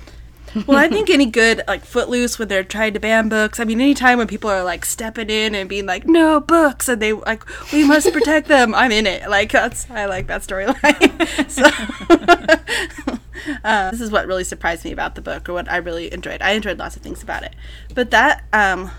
Well, 0.66 0.78
I 0.78 0.88
think 0.88 1.10
any 1.10 1.26
good 1.26 1.60
like 1.68 1.84
Footloose 1.84 2.38
when 2.38 2.48
they're 2.48 2.64
trying 2.64 2.94
to 2.94 3.00
ban 3.00 3.28
books. 3.28 3.60
I 3.60 3.64
mean, 3.64 3.78
anytime 3.80 4.16
when 4.16 4.26
people 4.26 4.48
are 4.48 4.64
like 4.64 4.86
stepping 4.86 5.28
in 5.28 5.54
and 5.54 5.68
being 5.68 5.84
like, 5.84 6.06
"No 6.06 6.40
books," 6.40 6.88
and 6.88 7.02
they 7.02 7.12
like, 7.12 7.44
"We 7.74 7.84
must 7.86 8.10
protect 8.10 8.48
them," 8.48 8.74
I'm 8.74 8.90
in 8.90 9.06
it. 9.06 9.28
Like 9.28 9.52
that's 9.52 9.90
I 9.90 10.06
like 10.06 10.28
that 10.28 10.40
storyline. 10.42 11.12
so. 11.50 13.12
Uh, 13.62 13.90
this 13.92 14.00
is 14.00 14.10
what 14.10 14.26
really 14.26 14.42
surprised 14.44 14.84
me 14.84 14.90
about 14.92 15.14
the 15.14 15.20
book, 15.20 15.48
or 15.48 15.52
what 15.52 15.70
I 15.70 15.76
really 15.76 16.12
enjoyed. 16.12 16.40
I 16.42 16.52
enjoyed 16.52 16.78
lots 16.78 16.96
of 16.96 17.02
things 17.02 17.22
about 17.22 17.42
it, 17.44 17.54
but 17.94 18.10
that, 18.10 18.44
um, 18.52 18.90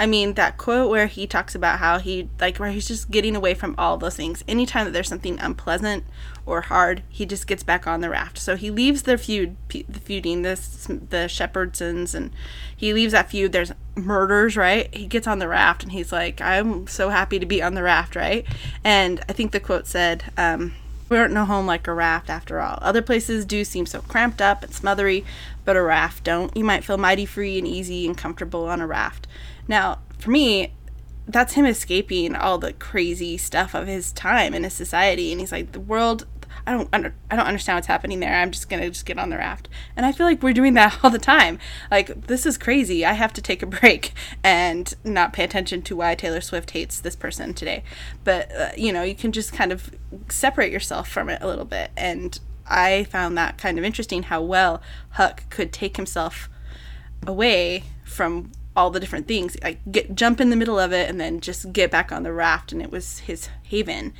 I 0.00 0.06
mean, 0.06 0.34
that 0.34 0.56
quote 0.56 0.88
where 0.88 1.06
he 1.06 1.26
talks 1.26 1.54
about 1.54 1.78
how 1.78 1.98
he 1.98 2.30
like 2.40 2.56
where 2.56 2.70
he's 2.70 2.88
just 2.88 3.10
getting 3.10 3.36
away 3.36 3.52
from 3.52 3.74
all 3.76 3.98
those 3.98 4.16
things. 4.16 4.42
Anytime 4.48 4.86
that 4.86 4.92
there's 4.92 5.08
something 5.08 5.38
unpleasant 5.38 6.04
or 6.46 6.62
hard, 6.62 7.02
he 7.10 7.26
just 7.26 7.46
gets 7.46 7.62
back 7.62 7.86
on 7.86 8.00
the 8.00 8.08
raft. 8.08 8.38
So 8.38 8.56
he 8.56 8.70
leaves 8.70 9.02
their 9.02 9.18
feud, 9.18 9.56
the 9.68 10.00
feuding, 10.00 10.40
this 10.40 10.86
the 10.86 11.28
Shepherdsons, 11.28 12.14
and 12.14 12.32
he 12.74 12.94
leaves 12.94 13.12
that 13.12 13.30
feud. 13.30 13.52
There's 13.52 13.72
murders, 13.94 14.56
right? 14.56 14.92
He 14.94 15.06
gets 15.06 15.26
on 15.26 15.38
the 15.38 15.48
raft 15.48 15.82
and 15.82 15.92
he's 15.92 16.12
like, 16.12 16.40
"I'm 16.40 16.86
so 16.86 17.10
happy 17.10 17.38
to 17.38 17.46
be 17.46 17.62
on 17.62 17.74
the 17.74 17.82
raft," 17.82 18.16
right? 18.16 18.46
And 18.82 19.20
I 19.28 19.34
think 19.34 19.52
the 19.52 19.60
quote 19.60 19.86
said. 19.86 20.32
Um, 20.36 20.72
We 21.10 21.18
aren't 21.18 21.34
no 21.34 21.44
home 21.44 21.66
like 21.66 21.88
a 21.88 21.92
raft 21.92 22.30
after 22.30 22.60
all. 22.60 22.78
Other 22.80 23.02
places 23.02 23.44
do 23.44 23.64
seem 23.64 23.84
so 23.84 24.00
cramped 24.00 24.40
up 24.40 24.62
and 24.62 24.72
smothery, 24.72 25.24
but 25.64 25.74
a 25.76 25.82
raft 25.82 26.22
don't. 26.22 26.56
You 26.56 26.62
might 26.62 26.84
feel 26.84 26.98
mighty 26.98 27.26
free 27.26 27.58
and 27.58 27.66
easy 27.66 28.06
and 28.06 28.16
comfortable 28.16 28.68
on 28.68 28.80
a 28.80 28.86
raft. 28.86 29.26
Now, 29.70 30.00
for 30.18 30.32
me, 30.32 30.72
that's 31.28 31.52
him 31.52 31.64
escaping 31.64 32.34
all 32.34 32.58
the 32.58 32.72
crazy 32.72 33.36
stuff 33.36 33.72
of 33.72 33.86
his 33.86 34.12
time 34.12 34.52
in 34.52 34.64
his 34.64 34.74
society 34.74 35.30
and 35.30 35.40
he's 35.40 35.52
like 35.52 35.70
the 35.70 35.78
world 35.78 36.26
I 36.66 36.72
don't 36.72 36.88
under, 36.92 37.14
I 37.30 37.36
don't 37.36 37.46
understand 37.46 37.76
what's 37.76 37.86
happening 37.86 38.18
there. 38.18 38.34
I'm 38.34 38.50
just 38.50 38.68
to 38.68 38.90
just 38.90 39.06
get 39.06 39.16
on 39.16 39.30
the 39.30 39.36
raft. 39.36 39.68
And 39.94 40.04
I 40.04 40.10
feel 40.10 40.26
like 40.26 40.42
we're 40.42 40.52
doing 40.52 40.74
that 40.74 40.98
all 41.04 41.10
the 41.10 41.20
time. 41.20 41.60
Like 41.88 42.26
this 42.26 42.44
is 42.44 42.58
crazy. 42.58 43.04
I 43.04 43.12
have 43.12 43.32
to 43.34 43.40
take 43.40 43.62
a 43.62 43.66
break 43.80 44.12
and 44.42 44.92
not 45.04 45.32
pay 45.32 45.44
attention 45.44 45.82
to 45.82 45.96
why 45.96 46.16
Taylor 46.16 46.40
Swift 46.40 46.72
hates 46.72 46.98
this 46.98 47.14
person 47.14 47.54
today. 47.54 47.84
But 48.24 48.50
uh, 48.52 48.70
you 48.76 48.92
know, 48.92 49.04
you 49.04 49.14
can 49.14 49.30
just 49.30 49.52
kind 49.52 49.70
of 49.70 49.94
separate 50.28 50.72
yourself 50.72 51.08
from 51.08 51.28
it 51.28 51.40
a 51.40 51.46
little 51.46 51.64
bit 51.64 51.92
and 51.96 52.40
I 52.66 53.04
found 53.04 53.38
that 53.38 53.56
kind 53.56 53.78
of 53.78 53.84
interesting 53.84 54.24
how 54.24 54.42
well 54.42 54.82
Huck 55.10 55.48
could 55.48 55.72
take 55.72 55.96
himself 55.96 56.50
away 57.24 57.84
from 58.04 58.50
all 58.76 58.90
the 58.90 59.00
different 59.00 59.26
things 59.26 59.56
like 59.62 59.80
get 59.90 60.14
jump 60.14 60.40
in 60.40 60.50
the 60.50 60.56
middle 60.56 60.78
of 60.78 60.92
it 60.92 61.08
and 61.08 61.20
then 61.20 61.40
just 61.40 61.72
get 61.72 61.90
back 61.90 62.12
on 62.12 62.22
the 62.22 62.32
raft 62.32 62.72
and 62.72 62.80
it 62.80 62.90
was 62.90 63.20
his 63.20 63.48
haven. 63.64 64.12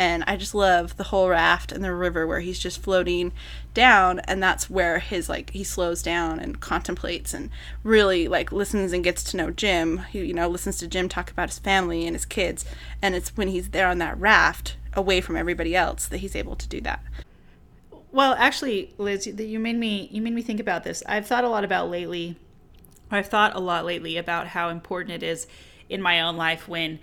And 0.00 0.22
I 0.28 0.36
just 0.36 0.54
love 0.54 0.96
the 0.96 1.04
whole 1.04 1.28
raft 1.28 1.72
and 1.72 1.82
the 1.82 1.92
river 1.92 2.24
where 2.24 2.38
he's 2.38 2.60
just 2.60 2.80
floating 2.80 3.32
down 3.74 4.20
and 4.20 4.40
that's 4.40 4.70
where 4.70 5.00
his 5.00 5.28
like 5.28 5.50
he 5.50 5.64
slows 5.64 6.02
down 6.02 6.38
and 6.38 6.60
contemplates 6.60 7.34
and 7.34 7.50
really 7.82 8.28
like 8.28 8.52
listens 8.52 8.92
and 8.92 9.04
gets 9.04 9.22
to 9.24 9.36
know 9.36 9.50
Jim. 9.50 9.98
He 10.10 10.24
you 10.24 10.34
know 10.34 10.48
listens 10.48 10.78
to 10.78 10.88
Jim 10.88 11.08
talk 11.08 11.30
about 11.30 11.50
his 11.50 11.58
family 11.58 12.06
and 12.06 12.14
his 12.14 12.24
kids 12.24 12.64
and 13.02 13.14
it's 13.14 13.36
when 13.36 13.48
he's 13.48 13.70
there 13.70 13.88
on 13.88 13.98
that 13.98 14.18
raft 14.18 14.76
away 14.94 15.20
from 15.20 15.36
everybody 15.36 15.76
else 15.76 16.06
that 16.06 16.18
he's 16.18 16.36
able 16.36 16.56
to 16.56 16.68
do 16.68 16.80
that. 16.80 17.02
Well 18.10 18.34
actually 18.38 18.94
Liz 18.96 19.26
you 19.26 19.58
made 19.58 19.76
me 19.76 20.08
you 20.10 20.22
made 20.22 20.32
me 20.32 20.42
think 20.42 20.60
about 20.60 20.84
this. 20.84 21.02
I've 21.06 21.26
thought 21.26 21.44
a 21.44 21.48
lot 21.48 21.64
about 21.64 21.90
lately 21.90 22.36
I've 23.10 23.28
thought 23.28 23.56
a 23.56 23.60
lot 23.60 23.84
lately 23.84 24.16
about 24.16 24.48
how 24.48 24.68
important 24.68 25.22
it 25.22 25.26
is 25.26 25.46
in 25.88 26.02
my 26.02 26.20
own 26.20 26.36
life 26.36 26.68
when 26.68 26.98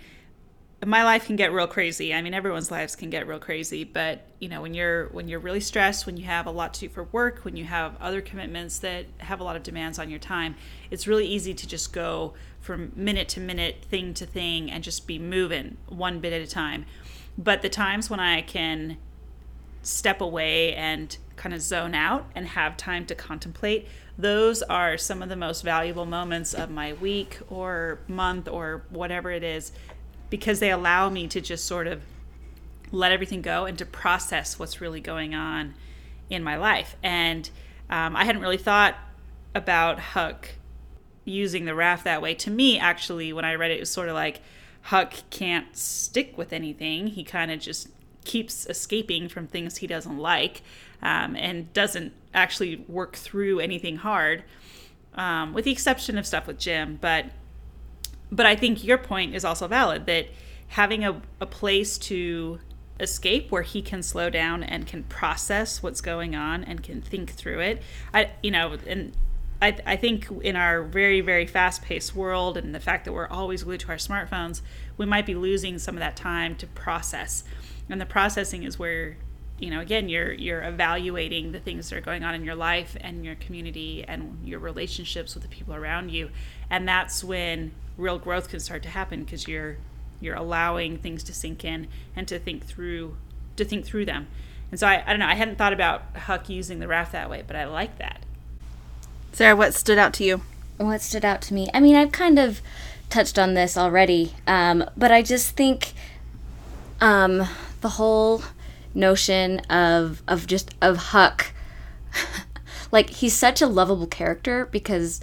my 0.84 1.04
life 1.04 1.26
can 1.26 1.36
get 1.36 1.52
real 1.52 1.66
crazy. 1.66 2.12
I 2.12 2.20
mean, 2.20 2.34
everyone's 2.34 2.70
lives 2.70 2.94
can 2.94 3.08
get 3.08 3.26
real 3.26 3.38
crazy, 3.38 3.82
but 3.82 4.26
you 4.40 4.48
know, 4.48 4.60
when 4.60 4.74
you're 4.74 5.08
when 5.08 5.26
you're 5.26 5.40
really 5.40 5.60
stressed, 5.60 6.04
when 6.04 6.18
you 6.18 6.26
have 6.26 6.46
a 6.46 6.50
lot 6.50 6.74
to 6.74 6.80
do 6.80 6.88
for 6.90 7.04
work, 7.04 7.40
when 7.44 7.56
you 7.56 7.64
have 7.64 7.96
other 7.98 8.20
commitments 8.20 8.78
that 8.80 9.06
have 9.18 9.40
a 9.40 9.44
lot 9.44 9.56
of 9.56 9.62
demands 9.62 9.98
on 9.98 10.10
your 10.10 10.18
time, 10.18 10.54
it's 10.90 11.06
really 11.06 11.26
easy 11.26 11.54
to 11.54 11.66
just 11.66 11.92
go 11.92 12.34
from 12.60 12.92
minute 12.94 13.28
to 13.28 13.40
minute, 13.40 13.86
thing 13.88 14.12
to 14.14 14.26
thing 14.26 14.70
and 14.70 14.84
just 14.84 15.06
be 15.06 15.18
moving 15.18 15.78
one 15.88 16.20
bit 16.20 16.32
at 16.32 16.42
a 16.42 16.46
time. 16.46 16.84
But 17.38 17.62
the 17.62 17.68
times 17.70 18.10
when 18.10 18.20
I 18.20 18.42
can 18.42 18.98
step 19.82 20.20
away 20.20 20.74
and 20.74 21.16
kind 21.36 21.54
of 21.54 21.62
zone 21.62 21.94
out 21.94 22.26
and 22.34 22.48
have 22.48 22.76
time 22.76 23.06
to 23.06 23.14
contemplate, 23.14 23.88
those 24.18 24.62
are 24.62 24.96
some 24.96 25.22
of 25.22 25.28
the 25.28 25.36
most 25.36 25.62
valuable 25.62 26.06
moments 26.06 26.54
of 26.54 26.70
my 26.70 26.94
week 26.94 27.38
or 27.48 27.98
month 28.08 28.48
or 28.48 28.82
whatever 28.90 29.30
it 29.30 29.42
is 29.42 29.72
because 30.30 30.58
they 30.58 30.70
allow 30.70 31.08
me 31.10 31.28
to 31.28 31.40
just 31.40 31.66
sort 31.66 31.86
of 31.86 32.02
let 32.92 33.12
everything 33.12 33.42
go 33.42 33.66
and 33.66 33.76
to 33.78 33.84
process 33.84 34.58
what's 34.58 34.80
really 34.80 35.00
going 35.00 35.34
on 35.34 35.74
in 36.30 36.42
my 36.42 36.56
life. 36.56 36.96
And 37.02 37.48
um, 37.90 38.16
I 38.16 38.24
hadn't 38.24 38.42
really 38.42 38.56
thought 38.56 38.96
about 39.54 39.98
Huck 39.98 40.50
using 41.24 41.64
the 41.64 41.74
raft 41.74 42.04
that 42.04 42.22
way. 42.22 42.34
To 42.34 42.50
me, 42.50 42.78
actually, 42.78 43.32
when 43.32 43.44
I 43.44 43.54
read 43.54 43.70
it, 43.70 43.76
it 43.76 43.80
was 43.80 43.90
sort 43.90 44.08
of 44.08 44.14
like 44.14 44.40
Huck 44.82 45.14
can't 45.30 45.76
stick 45.76 46.38
with 46.38 46.52
anything. 46.52 47.08
He 47.08 47.24
kind 47.24 47.50
of 47.50 47.60
just 47.60 47.88
keeps 48.24 48.66
escaping 48.66 49.28
from 49.28 49.46
things 49.46 49.78
he 49.78 49.86
doesn't 49.86 50.18
like 50.18 50.62
um, 51.02 51.36
and 51.36 51.72
doesn't 51.72 52.12
actually 52.36 52.84
work 52.86 53.16
through 53.16 53.58
anything 53.58 53.96
hard, 53.96 54.44
um, 55.14 55.52
with 55.54 55.64
the 55.64 55.72
exception 55.72 56.16
of 56.18 56.26
stuff 56.26 56.46
with 56.46 56.58
Jim. 56.58 56.98
But 57.00 57.26
but 58.30 58.46
I 58.46 58.54
think 58.56 58.84
your 58.84 58.98
point 58.98 59.34
is 59.34 59.44
also 59.44 59.66
valid 59.66 60.06
that 60.06 60.26
having 60.68 61.04
a, 61.04 61.22
a 61.40 61.46
place 61.46 61.96
to 61.96 62.58
escape 62.98 63.50
where 63.50 63.62
he 63.62 63.82
can 63.82 64.02
slow 64.02 64.30
down 64.30 64.62
and 64.62 64.86
can 64.86 65.04
process 65.04 65.82
what's 65.82 66.00
going 66.00 66.34
on 66.34 66.64
and 66.64 66.82
can 66.82 67.00
think 67.00 67.30
through 67.30 67.60
it. 67.60 67.82
I, 68.12 68.30
you 68.42 68.50
know, 68.50 68.76
and 68.86 69.12
I, 69.62 69.76
I 69.86 69.96
think 69.96 70.28
in 70.42 70.56
our 70.56 70.82
very, 70.82 71.20
very 71.20 71.46
fast 71.46 71.82
paced 71.82 72.14
world 72.14 72.56
and 72.56 72.74
the 72.74 72.80
fact 72.80 73.04
that 73.04 73.12
we're 73.12 73.28
always 73.28 73.62
glued 73.62 73.80
to 73.80 73.88
our 73.88 73.96
smartphones, 73.96 74.60
we 74.96 75.06
might 75.06 75.26
be 75.26 75.34
losing 75.34 75.78
some 75.78 75.94
of 75.94 76.00
that 76.00 76.16
time 76.16 76.56
to 76.56 76.66
process. 76.66 77.44
And 77.88 78.00
the 78.00 78.06
processing 78.06 78.64
is 78.64 78.78
where, 78.78 79.16
you 79.58 79.70
know, 79.70 79.80
again, 79.80 80.08
you're, 80.08 80.32
you're 80.32 80.62
evaluating 80.62 81.52
the 81.52 81.60
things 81.60 81.88
that 81.88 81.96
are 81.96 82.02
going 82.02 82.24
on 82.24 82.34
in 82.34 82.44
your 82.44 82.54
life 82.54 82.96
and 83.00 83.24
your 83.24 83.36
community 83.36 84.04
and 84.06 84.46
your 84.46 84.58
relationships 84.58 85.34
with 85.34 85.42
the 85.42 85.48
people 85.48 85.74
around 85.74 86.10
you. 86.10 86.30
And 86.68 86.86
that's 86.86 87.24
when 87.24 87.72
real 87.96 88.18
growth 88.18 88.48
can 88.48 88.60
start 88.60 88.82
to 88.82 88.90
happen 88.90 89.24
because 89.24 89.48
you're 89.48 89.78
you're 90.20 90.34
allowing 90.34 90.96
things 90.98 91.22
to 91.22 91.34
sink 91.34 91.64
in 91.64 91.88
and 92.14 92.26
to 92.28 92.38
think 92.38 92.64
through 92.64 93.16
to 93.56 93.64
think 93.64 93.84
through 93.84 94.04
them. 94.04 94.26
And 94.70 94.80
so 94.80 94.86
I, 94.86 95.02
I 95.06 95.10
don't 95.10 95.20
know, 95.20 95.26
I 95.26 95.34
hadn't 95.34 95.56
thought 95.56 95.72
about 95.72 96.02
Huck 96.16 96.48
using 96.48 96.78
the 96.78 96.88
raft 96.88 97.12
that 97.12 97.30
way, 97.30 97.42
but 97.46 97.56
I 97.56 97.64
like 97.64 97.98
that. 97.98 98.20
Sarah, 99.32 99.56
what 99.56 99.74
stood 99.74 99.98
out 99.98 100.12
to 100.14 100.24
you? 100.24 100.42
What 100.78 101.00
stood 101.00 101.24
out 101.24 101.40
to 101.42 101.54
me? 101.54 101.68
I 101.72 101.80
mean, 101.80 101.94
I've 101.94 102.12
kind 102.12 102.38
of 102.38 102.60
touched 103.08 103.38
on 103.38 103.54
this 103.54 103.76
already, 103.76 104.34
um, 104.46 104.84
but 104.96 105.12
I 105.12 105.22
just 105.22 105.56
think 105.56 105.92
um, 107.00 107.46
the 107.80 107.90
whole 107.90 108.42
notion 108.96 109.60
of 109.70 110.22
of 110.26 110.46
just 110.46 110.74
of 110.80 110.96
Huck, 110.96 111.52
like 112.92 113.10
he's 113.10 113.34
such 113.34 113.62
a 113.62 113.66
lovable 113.66 114.06
character 114.06 114.66
because 114.66 115.20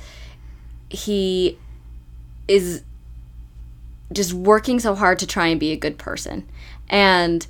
he 0.90 1.58
is 2.48 2.84
just 4.12 4.34
working 4.34 4.80
so 4.80 4.96
hard 4.96 5.20
to 5.20 5.28
try 5.28 5.48
and 5.48 5.60
be 5.60 5.72
a 5.72 5.78
good 5.78 5.98
person. 5.98 6.48
And 6.90 7.46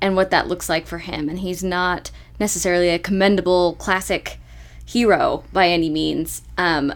and 0.00 0.14
what 0.14 0.30
that 0.30 0.48
looks 0.48 0.68
like 0.68 0.86
for 0.86 0.98
him. 0.98 1.28
And 1.28 1.40
he's 1.40 1.64
not 1.64 2.10
necessarily 2.38 2.90
a 2.90 2.98
commendable 2.98 3.74
classic 3.74 4.38
hero 4.84 5.42
by 5.52 5.68
any 5.68 5.90
means. 5.90 6.42
Um, 6.56 6.94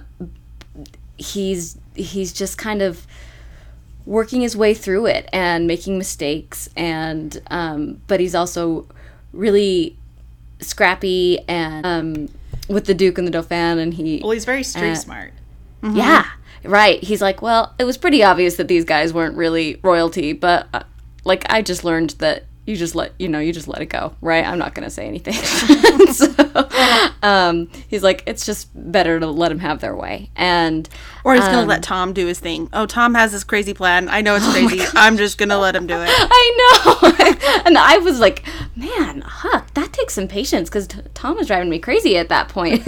he's 1.16 1.78
he's 1.94 2.32
just 2.32 2.56
kind 2.56 2.82
of 2.82 3.06
working 4.06 4.40
his 4.40 4.56
way 4.56 4.74
through 4.74 5.06
it 5.06 5.28
and 5.32 5.66
making 5.66 5.98
mistakes 5.98 6.68
and 6.76 7.40
um, 7.50 8.00
but 8.06 8.20
he's 8.20 8.34
also 8.34 8.86
really 9.32 9.96
scrappy 10.60 11.38
and 11.48 11.86
um, 11.86 12.28
with 12.68 12.86
the 12.86 12.94
duke 12.94 13.18
and 13.18 13.26
the 13.26 13.30
dauphin 13.30 13.78
and 13.78 13.94
he 13.94 14.20
well 14.22 14.32
he's 14.32 14.44
very 14.44 14.62
street 14.62 14.90
uh, 14.90 14.94
smart 14.94 15.32
mm-hmm. 15.82 15.96
yeah 15.96 16.26
Right. 16.64 17.02
He's 17.02 17.22
like, 17.22 17.40
well, 17.40 17.74
it 17.78 17.84
was 17.84 17.96
pretty 17.96 18.22
obvious 18.22 18.56
that 18.56 18.68
these 18.68 18.84
guys 18.84 19.12
weren't 19.12 19.36
really 19.36 19.80
royalty, 19.82 20.32
but 20.32 20.68
uh, 20.74 20.82
like 21.24 21.50
I 21.50 21.62
just 21.62 21.84
learned 21.84 22.10
that 22.18 22.44
you 22.70 22.76
just 22.76 22.94
let 22.94 23.12
you 23.18 23.28
know 23.28 23.40
you 23.40 23.52
just 23.52 23.68
let 23.68 23.82
it 23.82 23.86
go, 23.86 24.14
right? 24.20 24.46
I'm 24.46 24.58
not 24.58 24.74
gonna 24.74 24.90
say 24.90 25.06
anything. 25.06 25.34
so, 26.12 26.68
um, 27.22 27.68
he's 27.88 28.02
like, 28.02 28.22
it's 28.26 28.46
just 28.46 28.70
better 28.74 29.18
to 29.18 29.26
let 29.26 29.48
them 29.48 29.58
have 29.58 29.80
their 29.80 29.96
way, 29.96 30.30
and 30.36 30.88
or 31.24 31.34
he's 31.34 31.44
um, 31.44 31.52
gonna 31.52 31.66
let 31.66 31.82
Tom 31.82 32.12
do 32.12 32.26
his 32.26 32.38
thing. 32.38 32.68
Oh, 32.72 32.86
Tom 32.86 33.14
has 33.14 33.32
this 33.32 33.44
crazy 33.44 33.74
plan. 33.74 34.08
I 34.08 34.20
know 34.20 34.36
it's 34.36 34.44
oh 34.48 34.52
crazy. 34.52 34.86
I'm 34.94 35.16
just 35.16 35.36
gonna 35.36 35.58
let 35.58 35.74
him 35.74 35.86
do 35.86 35.96
it. 35.98 36.08
I 36.08 36.76
know, 36.80 37.62
and 37.66 37.76
I 37.76 37.98
was 37.98 38.20
like, 38.20 38.46
man, 38.76 39.22
Huck, 39.22 39.74
that 39.74 39.92
takes 39.92 40.14
some 40.14 40.28
patience 40.28 40.68
because 40.68 40.86
t- 40.86 41.00
Tom 41.14 41.36
was 41.36 41.48
driving 41.48 41.68
me 41.68 41.80
crazy 41.80 42.16
at 42.16 42.28
that 42.28 42.48
point. 42.48 42.86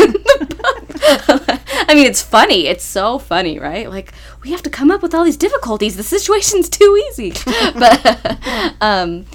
I 1.88 1.94
mean, 1.94 2.06
it's 2.06 2.22
funny. 2.22 2.66
It's 2.66 2.84
so 2.84 3.18
funny, 3.18 3.58
right? 3.58 3.88
Like 3.88 4.12
we 4.42 4.50
have 4.52 4.62
to 4.62 4.70
come 4.70 4.90
up 4.90 5.02
with 5.02 5.14
all 5.14 5.24
these 5.24 5.36
difficulties. 5.36 5.96
The 5.96 6.02
situation's 6.02 6.68
too 6.78 7.02
easy. 7.08 7.32
but 7.74 8.38
um, 8.80 9.26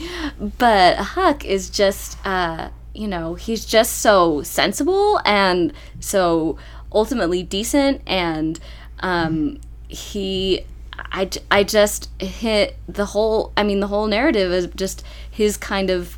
but 0.58 0.98
Huck 0.98 1.44
is 1.44 1.70
just 1.70 2.18
uh, 2.26 2.70
you 2.94 3.08
know 3.08 3.36
he's 3.36 3.66
just 3.66 3.98
so 3.98 4.42
sensible 4.42 5.20
and 5.26 5.74
so 6.00 6.58
ultimately 6.92 7.44
decent 7.44 8.02
and 8.08 8.60
um, 9.00 9.60
he 9.88 10.66
I, 11.12 11.30
I 11.52 11.64
just 11.64 12.10
hit 12.20 12.76
the 12.88 13.06
whole 13.06 13.54
i 13.56 13.64
mean 13.64 13.80
the 13.80 13.88
whole 13.88 14.08
narrative 14.08 14.52
is 14.52 14.68
just 14.76 15.04
his 15.30 15.56
kind 15.56 15.90
of 15.90 16.18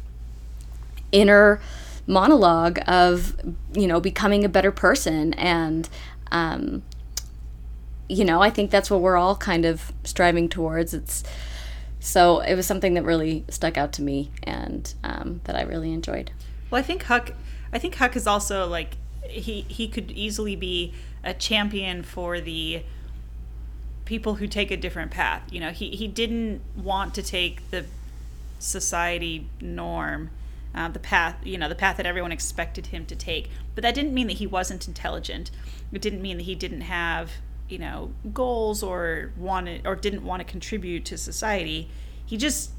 inner 1.11 1.59
monologue 2.07 2.79
of 2.87 3.35
you 3.73 3.85
know 3.85 3.99
becoming 3.99 4.43
a 4.43 4.49
better 4.49 4.71
person 4.71 5.33
and 5.33 5.87
um, 6.31 6.83
you 8.07 8.25
know 8.25 8.41
i 8.41 8.49
think 8.49 8.71
that's 8.71 8.89
what 8.89 9.01
we're 9.01 9.17
all 9.17 9.35
kind 9.35 9.65
of 9.65 9.91
striving 10.03 10.49
towards. 10.49 10.93
It's 10.93 11.23
so 11.99 12.39
it 12.39 12.55
was 12.55 12.65
something 12.65 12.93
that 12.93 13.03
really 13.03 13.43
stuck 13.49 13.77
out 13.77 13.91
to 13.93 14.01
me 14.01 14.31
and 14.43 14.93
um, 15.03 15.41
that 15.43 15.55
i 15.55 15.63
really 15.63 15.93
enjoyed. 15.93 16.31
Well 16.69 16.79
i 16.79 16.83
think 16.83 17.03
huck 17.03 17.33
i 17.73 17.79
think 17.79 17.95
huck 17.95 18.15
is 18.15 18.27
also 18.27 18.67
like 18.67 18.97
he 19.23 19.61
he 19.67 19.87
could 19.87 20.11
easily 20.11 20.55
be 20.55 20.93
a 21.23 21.33
champion 21.33 22.03
for 22.03 22.39
the 22.39 22.83
people 24.05 24.35
who 24.35 24.47
take 24.47 24.71
a 24.71 24.77
different 24.77 25.11
path. 25.11 25.43
You 25.51 25.59
know 25.59 25.71
he 25.71 25.89
he 25.91 26.07
didn't 26.07 26.61
want 26.75 27.13
to 27.15 27.21
take 27.21 27.69
the 27.71 27.85
society 28.57 29.47
norm 29.61 30.31
uh, 30.75 30.87
the 30.87 30.99
path, 30.99 31.35
you 31.43 31.57
know, 31.57 31.67
the 31.67 31.75
path 31.75 31.97
that 31.97 32.05
everyone 32.05 32.31
expected 32.31 32.87
him 32.87 33.05
to 33.07 33.15
take. 33.15 33.49
But 33.75 33.81
that 33.81 33.95
didn't 33.95 34.13
mean 34.13 34.27
that 34.27 34.37
he 34.37 34.47
wasn't 34.47 34.87
intelligent. 34.87 35.51
It 35.91 36.01
didn't 36.01 36.21
mean 36.21 36.37
that 36.37 36.43
he 36.43 36.55
didn't 36.55 36.81
have, 36.81 37.31
you 37.67 37.79
know, 37.79 38.13
goals 38.33 38.83
or 38.83 39.33
wanted 39.37 39.85
or 39.85 39.95
didn't 39.95 40.23
want 40.23 40.41
to 40.41 40.43
contribute 40.43 41.05
to 41.05 41.17
society. 41.17 41.89
He 42.25 42.37
just 42.37 42.71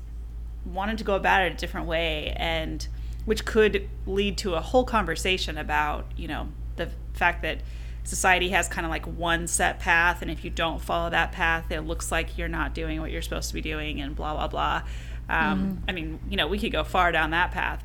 wanted 0.65 0.99
to 0.99 1.05
go 1.05 1.15
about 1.15 1.43
it 1.43 1.53
a 1.53 1.57
different 1.57 1.87
way, 1.87 2.33
and 2.37 2.87
which 3.25 3.45
could 3.45 3.89
lead 4.07 4.39
to 4.39 4.55
a 4.55 4.61
whole 4.61 4.85
conversation 4.85 5.59
about, 5.59 6.07
you 6.17 6.29
know, 6.29 6.49
the 6.77 6.91
fact 7.13 7.43
that 7.43 7.59
society 8.05 8.51
has 8.51 8.69
kind 8.69 8.87
of 8.87 8.91
like 8.91 9.07
one 9.07 9.47
set 9.47 9.79
path 9.79 10.23
and 10.23 10.31
if 10.31 10.43
you 10.43 10.51
don't 10.51 10.81
follow 10.81 11.11
that 11.11 11.33
path 11.33 11.71
it 11.71 11.83
looks 11.83 12.11
like 12.11 12.39
you're 12.39 12.49
not 12.49 12.75
doing 12.75 13.01
what 13.01 13.11
you're 13.11 13.21
supposed 13.21 13.49
to 13.49 13.55
be 13.55 13.61
doing 13.61 14.01
and 14.01 14.17
blah 14.17 14.33
blah 14.33 14.49
blah 14.49 14.83
um, 15.31 15.77
mm. 15.77 15.79
i 15.89 15.93
mean 15.93 16.19
you 16.29 16.37
know 16.37 16.47
we 16.47 16.59
could 16.59 16.73
go 16.73 16.85
far 16.85 17.13
down 17.13 17.31
that 17.31 17.51
path. 17.51 17.85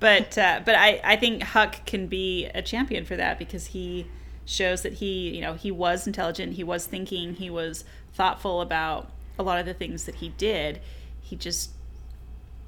But 0.00 0.36
uh, 0.36 0.60
but 0.64 0.74
I, 0.74 1.00
I 1.04 1.16
think 1.16 1.42
huck 1.42 1.86
can 1.86 2.08
be 2.08 2.46
a 2.46 2.62
champion 2.62 3.04
for 3.04 3.16
that 3.16 3.38
because 3.38 3.66
he 3.68 4.08
shows 4.44 4.82
that 4.82 4.94
he 4.94 5.36
you 5.36 5.40
know 5.40 5.54
he 5.54 5.70
was 5.70 6.06
intelligent 6.06 6.54
he 6.54 6.64
was 6.64 6.86
thinking 6.86 7.34
he 7.34 7.48
was 7.48 7.84
thoughtful 8.12 8.60
about 8.60 9.10
a 9.38 9.42
lot 9.42 9.58
of 9.58 9.66
the 9.66 9.74
things 9.74 10.04
that 10.04 10.16
he 10.16 10.30
did. 10.30 10.80
He 11.20 11.36
just 11.36 11.70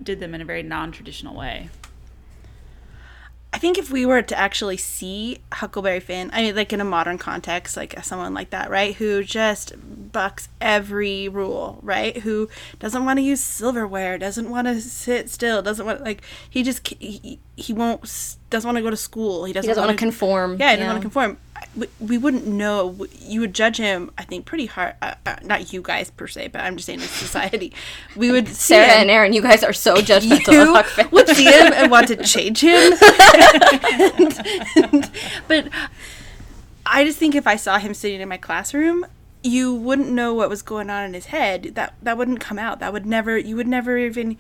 did 0.03 0.21
them 0.21 0.35
in 0.35 0.41
a 0.41 0.45
very 0.45 0.63
non-traditional 0.63 1.35
way 1.35 1.69
I 3.51 3.59
think 3.59 3.79
if 3.79 3.91
we 3.91 4.05
were 4.05 4.21
to 4.21 4.39
actually 4.39 4.77
see 4.77 5.39
Huckleberry 5.53 6.01
Finn, 6.01 6.31
I 6.35 6.43
mean, 6.43 6.55
like 6.55 6.73
in 6.73 6.83
a 6.83 6.85
modern 6.85 7.17
context, 7.17 7.79
like 7.79 7.95
someone 8.05 8.35
like 8.35 8.51
that, 8.51 8.69
right, 8.69 8.95
who 8.95 9.25
just 9.25 9.73
bucks 10.13 10.49
every 10.61 11.29
rule, 11.29 11.79
right, 11.83 12.17
who 12.19 12.51
doesn't 12.79 13.07
want 13.07 13.19
to 13.19 13.23
use 13.23 13.41
silverware, 13.41 14.19
doesn't 14.19 14.51
want 14.51 14.69
to 14.69 14.81
sit 14.83 15.31
still, 15.31 15.63
doesn't 15.63 15.87
want 15.87 16.05
like 16.05 16.23
he 16.49 16.63
just 16.63 16.87
he, 16.89 17.39
he 17.57 17.73
won't 17.73 18.37
doesn't 18.51 18.69
want 18.69 18.77
to 18.77 18.83
go 18.83 18.91
to 18.91 18.97
school, 18.97 19.47
he 19.47 19.55
doesn't, 19.55 19.67
he 19.67 19.75
doesn't 19.75 19.87
want 19.87 19.99
to 19.99 20.05
conform. 20.05 20.59
Yeah, 20.61 20.73
he 20.73 20.77
doesn't 20.77 20.89
want 20.89 20.99
to 20.99 21.03
conform 21.03 21.39
we, 21.79 21.87
we 22.01 22.19
wouldn't 22.19 22.47
know. 22.47 23.07
You 23.21 23.41
would 23.41 23.55
judge 23.55 23.77
him, 23.77 24.11
I 24.19 24.25
think, 24.25 24.45
pretty 24.47 24.67
hard. 24.67 24.95
Uh, 25.01 25.15
uh, 25.25 25.37
not 25.45 25.73
you 25.73 25.81
guys 25.81 26.11
per 26.11 26.27
se, 26.27 26.49
but 26.49 26.61
I'm 26.61 26.77
just 26.77 26.87
saying 26.87 27.01
in 27.01 27.07
society. 27.07 27.73
We 28.17 28.31
would 28.31 28.49
Sarah 28.69 28.87
him, 28.87 29.03
and 29.03 29.11
Erin, 29.11 29.33
you 29.33 29.43
guys 29.43 29.63
are 29.63 29.73
so 29.73 29.95
judgmental. 29.97 30.53
You 30.53 31.09
would 31.11 31.29
see 31.29 31.45
him 31.45 31.73
and 31.73 31.91
want 31.91 32.09
to 32.09 32.17
change 32.17 32.61
him. 32.61 32.93
and, 33.93 34.41
and, 34.93 35.11
but 35.47 35.69
I 36.85 37.05
just 37.05 37.19
think 37.19 37.35
if 37.35 37.47
I 37.47 37.57
saw 37.57 37.79
him 37.79 37.95
sitting 37.95 38.21
in 38.21 38.29
my 38.29 38.39
classroom, 38.39 39.07
you 39.43 39.75
wouldn't 39.75 40.11
know 40.11 40.35
what 40.35 40.49
was 40.49 40.63
going 40.63 40.91
on 40.91 41.05
in 41.05 41.15
his 41.15 41.27
head. 41.27 41.75
That 41.75 41.95
that 42.03 42.19
wouldn't 42.19 42.41
come 42.41 42.59
out. 42.59 42.81
That 42.81 42.93
would 42.93 43.07
never. 43.07 43.39
You 43.39 43.57
would 43.57 43.69
never 43.69 43.97
even 43.99 44.37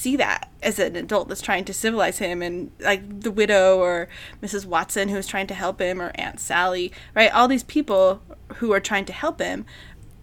see 0.00 0.16
that 0.16 0.50
as 0.62 0.78
an 0.78 0.96
adult 0.96 1.28
that's 1.28 1.42
trying 1.42 1.64
to 1.66 1.74
civilize 1.74 2.18
him 2.18 2.40
and 2.40 2.70
like 2.80 3.20
the 3.20 3.30
widow 3.30 3.78
or 3.78 4.08
Mrs. 4.42 4.64
Watson 4.64 5.10
who's 5.10 5.26
trying 5.26 5.46
to 5.48 5.54
help 5.54 5.78
him 5.78 6.00
or 6.00 6.10
Aunt 6.14 6.40
Sally, 6.40 6.90
right? 7.14 7.32
All 7.32 7.46
these 7.46 7.64
people 7.64 8.22
who 8.56 8.72
are 8.72 8.80
trying 8.80 9.04
to 9.04 9.12
help 9.12 9.40
him 9.40 9.66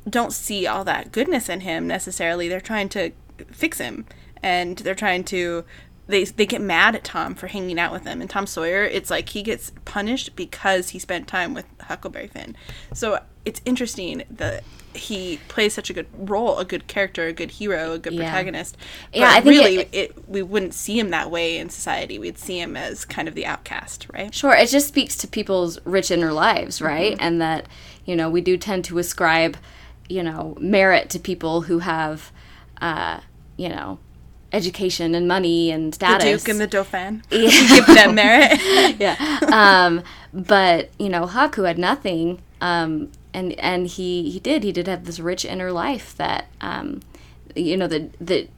don't 0.10 0.34
see 0.34 0.66
all 0.66 0.84
that 0.86 1.12
goodness 1.12 1.48
in 1.48 1.60
him 1.62 1.86
necessarily. 1.86 2.48
They're 2.48 2.60
trying 2.60 2.90
to 2.90 3.12
fix 3.52 3.78
him 3.78 4.06
and 4.42 4.80
they're 4.80 4.96
trying 4.96 5.24
to 5.26 5.64
they 6.08 6.24
they 6.24 6.46
get 6.46 6.62
mad 6.62 6.96
at 6.96 7.04
Tom 7.04 7.36
for 7.36 7.48
hanging 7.48 7.78
out 7.78 7.92
with 7.92 8.04
them. 8.04 8.20
And 8.20 8.30
Tom 8.30 8.48
Sawyer, 8.48 8.84
it's 8.84 9.12
like 9.12 9.30
he 9.30 9.44
gets 9.44 9.74
punished 9.86 10.36
because 10.36 10.90
he 10.90 11.00
spent 11.00 11.28
time 11.28 11.54
with 11.54 11.66
Huckleberry 11.82 12.28
Finn. 12.28 12.56
So 12.94 13.20
it's 13.46 13.62
interesting 13.66 14.24
that 14.30 14.64
he 14.98 15.40
plays 15.48 15.74
such 15.74 15.90
a 15.90 15.94
good 15.94 16.08
role, 16.14 16.58
a 16.60 16.66
good 16.66 16.88
character, 16.88 17.28
a 17.28 17.34
good 17.34 17.52
hero, 17.52 17.94
a 17.94 18.00
good 18.00 18.14
yeah. 18.14 18.30
protagonist. 18.30 18.78
But 19.12 19.20
yeah, 19.20 19.30
I 19.30 19.42
think 19.42 19.46
really, 19.46 19.78
it, 19.78 19.90
it, 19.92 20.30
we 20.30 20.42
wouldn't 20.42 20.74
see 20.74 21.00
him 21.00 21.10
that 21.10 21.32
way 21.32 21.58
in 21.58 21.70
society. 21.70 22.20
We'd 22.20 22.38
see 22.38 22.60
him 22.60 22.76
as 22.76 23.06
kind 23.06 23.28
of 23.28 23.36
the 23.36 23.46
outcast, 23.46 24.08
right? 24.14 24.34
Sure. 24.34 24.54
It 24.54 24.70
just 24.70 24.88
speaks 24.88 25.16
to 25.18 25.28
people's 25.28 25.80
rich 25.86 26.12
inner 26.12 26.34
lives, 26.34 26.82
right? 26.82 27.14
Mm-hmm. 27.14 27.24
And 27.24 27.42
that 27.42 27.68
you 28.06 28.16
know 28.16 28.30
we 28.30 28.42
do 28.42 28.58
tend 28.58 28.86
to 28.86 28.98
ascribe, 28.98 29.58
you 30.10 30.24
know, 30.24 30.58
merit 30.60 31.10
to 31.12 31.20
people 31.20 31.62
who 31.62 31.80
have, 31.80 32.32
uh, 32.82 33.22
you 33.58 33.70
know, 33.70 34.00
education 34.52 35.16
and 35.16 35.28
money 35.28 35.72
and 35.72 35.94
status. 35.94 36.24
The 36.24 36.38
Duke 36.38 36.50
and 36.50 36.60
the 36.60 36.68
Dauphin. 36.68 37.24
Yeah. 37.32 37.50
Give 37.76 37.86
them 37.88 38.16
merit. 38.16 38.60
yeah. 39.00 39.40
Um, 39.52 40.04
but 40.34 40.90
you 41.00 41.10
know, 41.10 41.26
Huck, 41.26 41.56
who 41.56 41.64
had 41.64 41.78
nothing, 41.78 42.42
um, 42.62 43.12
and 43.38 43.54
and 43.60 43.86
he 43.86 44.32
he 44.32 44.40
did. 44.40 44.64
He 44.64 44.72
did 44.72 44.88
have 44.88 45.06
this 45.06 45.20
rich 45.20 45.46
inner 45.46 45.72
life 45.72 46.18
that 46.18 46.48
um, 46.60 47.02
you 47.56 47.78
know 47.78 47.88
that 47.88 48.14
that 48.20 48.50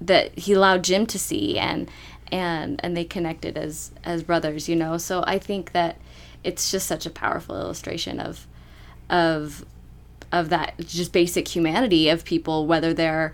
that 0.00 0.36
he 0.36 0.52
allowed 0.52 0.82
Jim 0.82 1.06
to 1.06 1.18
see 1.18 1.56
and 1.58 1.88
and 2.32 2.80
and 2.82 2.96
they 2.96 3.04
connected 3.04 3.56
as 3.56 3.92
as 4.02 4.24
brothers 4.24 4.68
you 4.68 4.74
know? 4.74 4.98
So 4.98 5.22
I 5.26 5.38
think 5.38 5.70
that 5.72 5.96
it's 6.42 6.72
just 6.72 6.88
such 6.88 7.06
a 7.06 7.10
powerful 7.10 7.56
illustration 7.56 8.18
of 8.18 8.48
of 9.08 9.64
of 10.32 10.48
that 10.48 10.74
just 10.80 11.12
basic 11.12 11.46
humanity 11.46 12.08
of 12.08 12.24
people 12.24 12.66
whether 12.66 12.92
they're 12.92 13.32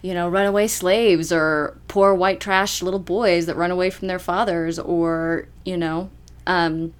you 0.00 0.14
know 0.14 0.28
runaway 0.28 0.68
slaves 0.68 1.32
or 1.32 1.76
poor 1.88 2.14
white 2.14 2.38
trash 2.38 2.82
little 2.82 3.00
boys 3.00 3.46
that 3.46 3.56
run 3.56 3.72
away 3.72 3.90
from 3.90 4.06
their 4.06 4.20
fathers 4.20 4.78
or 4.78 5.48
you 5.64 5.76
know 5.76 6.08
um, 6.46 6.94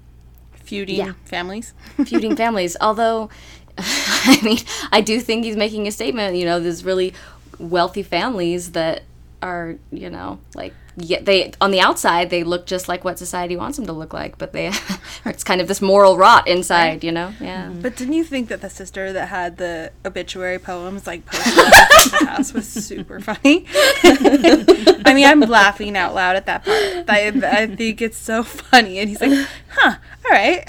feuding 0.71 0.95
yeah. 0.95 1.13
families. 1.25 1.73
feuding 2.05 2.37
families. 2.37 2.77
Although, 2.79 3.29
I 3.77 4.39
mean, 4.41 4.59
I 4.89 5.01
do 5.01 5.19
think 5.19 5.43
he's 5.43 5.57
making 5.57 5.85
a 5.85 5.91
statement. 5.91 6.37
You 6.37 6.45
know, 6.45 6.61
there's 6.61 6.85
really 6.85 7.13
wealthy 7.59 8.03
families 8.03 8.71
that 8.71 9.03
are, 9.41 9.75
you 9.91 10.09
know, 10.09 10.39
like 10.55 10.73
yeah, 10.97 11.21
they 11.21 11.53
on 11.61 11.71
the 11.71 11.79
outside 11.79 12.29
they 12.29 12.43
look 12.43 12.65
just 12.65 12.89
like 12.89 13.05
what 13.05 13.17
society 13.17 13.55
wants 13.55 13.77
them 13.77 13.85
to 13.85 13.93
look 13.93 14.13
like, 14.13 14.37
but 14.37 14.51
they 14.51 14.71
it's 15.25 15.43
kind 15.43 15.61
of 15.61 15.67
this 15.67 15.81
moral 15.81 16.17
rot 16.17 16.47
inside, 16.47 16.89
right. 16.89 17.03
you 17.03 17.11
know. 17.11 17.33
Yeah. 17.39 17.67
Mm-hmm. 17.67 17.81
But 17.81 17.95
didn't 17.95 18.13
you 18.13 18.25
think 18.25 18.49
that 18.49 18.61
the 18.61 18.69
sister 18.69 19.13
that 19.13 19.29
had 19.29 19.57
the 19.57 19.91
obituary 20.05 20.59
poems 20.59 21.07
like 21.07 21.25
posted 21.25 21.53
the 22.19 22.25
house 22.25 22.53
was 22.53 22.67
super 22.67 23.21
funny? 23.21 23.65
I 24.03 25.13
mean, 25.13 25.25
I'm 25.25 25.39
laughing 25.39 25.95
out 25.95 26.13
loud 26.13 26.35
at 26.35 26.45
that 26.47 26.65
part. 26.65 27.09
I, 27.09 27.27
I 27.61 27.67
think 27.67 28.01
it's 28.01 28.17
so 28.17 28.43
funny, 28.43 28.99
and 28.99 29.07
he's 29.07 29.21
like, 29.21 29.47
"Huh, 29.69 29.95
all 30.25 30.31
right." 30.31 30.65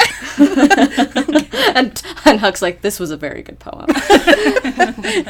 and 1.77 2.01
and 2.25 2.41
Huck's 2.41 2.63
like, 2.63 2.83
"This 2.83 3.01
was 3.01 3.11
a 3.11 3.17
very 3.17 3.43
good 3.43 3.59
poem." 3.59 3.87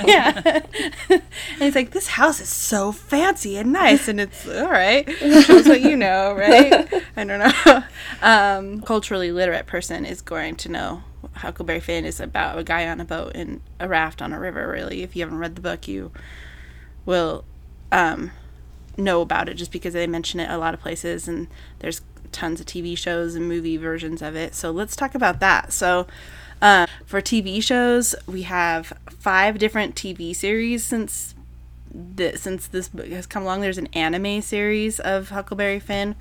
yeah. 0.07 0.61
And 1.09 1.23
he's 1.59 1.75
like, 1.75 1.93
"This 1.93 2.09
house 2.09 2.41
is 2.41 2.49
so 2.49 2.93
fancy 2.93 3.57
and 3.57 3.73
nice," 3.73 4.09
and 4.09 4.21
it's 4.21 4.47
all 4.47 4.69
right 4.69 4.82
right? 4.83 5.11
Shows 5.45 5.69
what 5.69 5.81
you 5.81 5.97
know, 5.97 6.35
right? 6.35 6.89
I 7.17 7.25
don't 7.25 7.39
know. 7.39 7.83
Um, 8.25 8.83
culturally 8.83 9.33
literate 9.33 9.67
person 9.67 10.05
is 10.05 10.23
going 10.23 10.55
to 10.57 10.69
know 10.69 11.03
Huckleberry 11.35 11.81
Finn 11.81 12.05
is 12.05 12.21
about 12.21 12.57
a 12.57 12.63
guy 12.63 12.87
on 12.87 13.01
a 13.01 13.05
boat 13.05 13.35
in 13.35 13.63
a 13.81 13.89
raft 13.89 14.23
on 14.23 14.33
a 14.33 14.39
river. 14.39 14.69
Really, 14.69 15.03
if 15.03 15.17
you 15.17 15.23
haven't 15.25 15.39
read 15.39 15.57
the 15.57 15.61
book, 15.61 15.89
you 15.89 16.13
will 17.05 17.45
um, 17.91 18.31
know 18.97 19.23
about 19.23 19.49
it 19.49 19.55
just 19.55 19.73
because 19.73 19.93
they 19.93 20.07
mention 20.07 20.39
it 20.39 20.49
a 20.51 20.57
lot 20.57 20.73
of 20.73 20.79
places, 20.81 21.27
and 21.27 21.49
there's 21.81 22.03
tons 22.31 22.61
of 22.61 22.67
TV 22.67 22.97
shows 22.97 23.35
and 23.35 23.49
movie 23.49 23.77
versions 23.77 24.23
of 24.23 24.37
it. 24.37 24.55
So 24.55 24.71
let's 24.71 24.95
talk 24.95 25.15
about 25.15 25.41
that. 25.41 25.73
So. 25.73 26.07
Uh, 26.61 26.87
for 27.05 27.21
TV 27.21 27.61
shows, 27.61 28.15
we 28.29 28.43
have 28.43 28.93
five 29.11 29.59
different 29.59 29.97
TV 29.97 30.33
series 30.33 30.85
since 30.85 31.32
the, 31.93 32.37
since 32.37 32.67
this 32.67 32.89
book 32.89 33.07
has 33.09 33.27
come 33.27 33.43
along, 33.43 33.61
there's 33.61 33.79
an 33.79 33.89
anime 33.93 34.43
series 34.43 35.01
of 35.01 35.31
Huckleberry 35.31 35.81
Finn. 35.81 36.15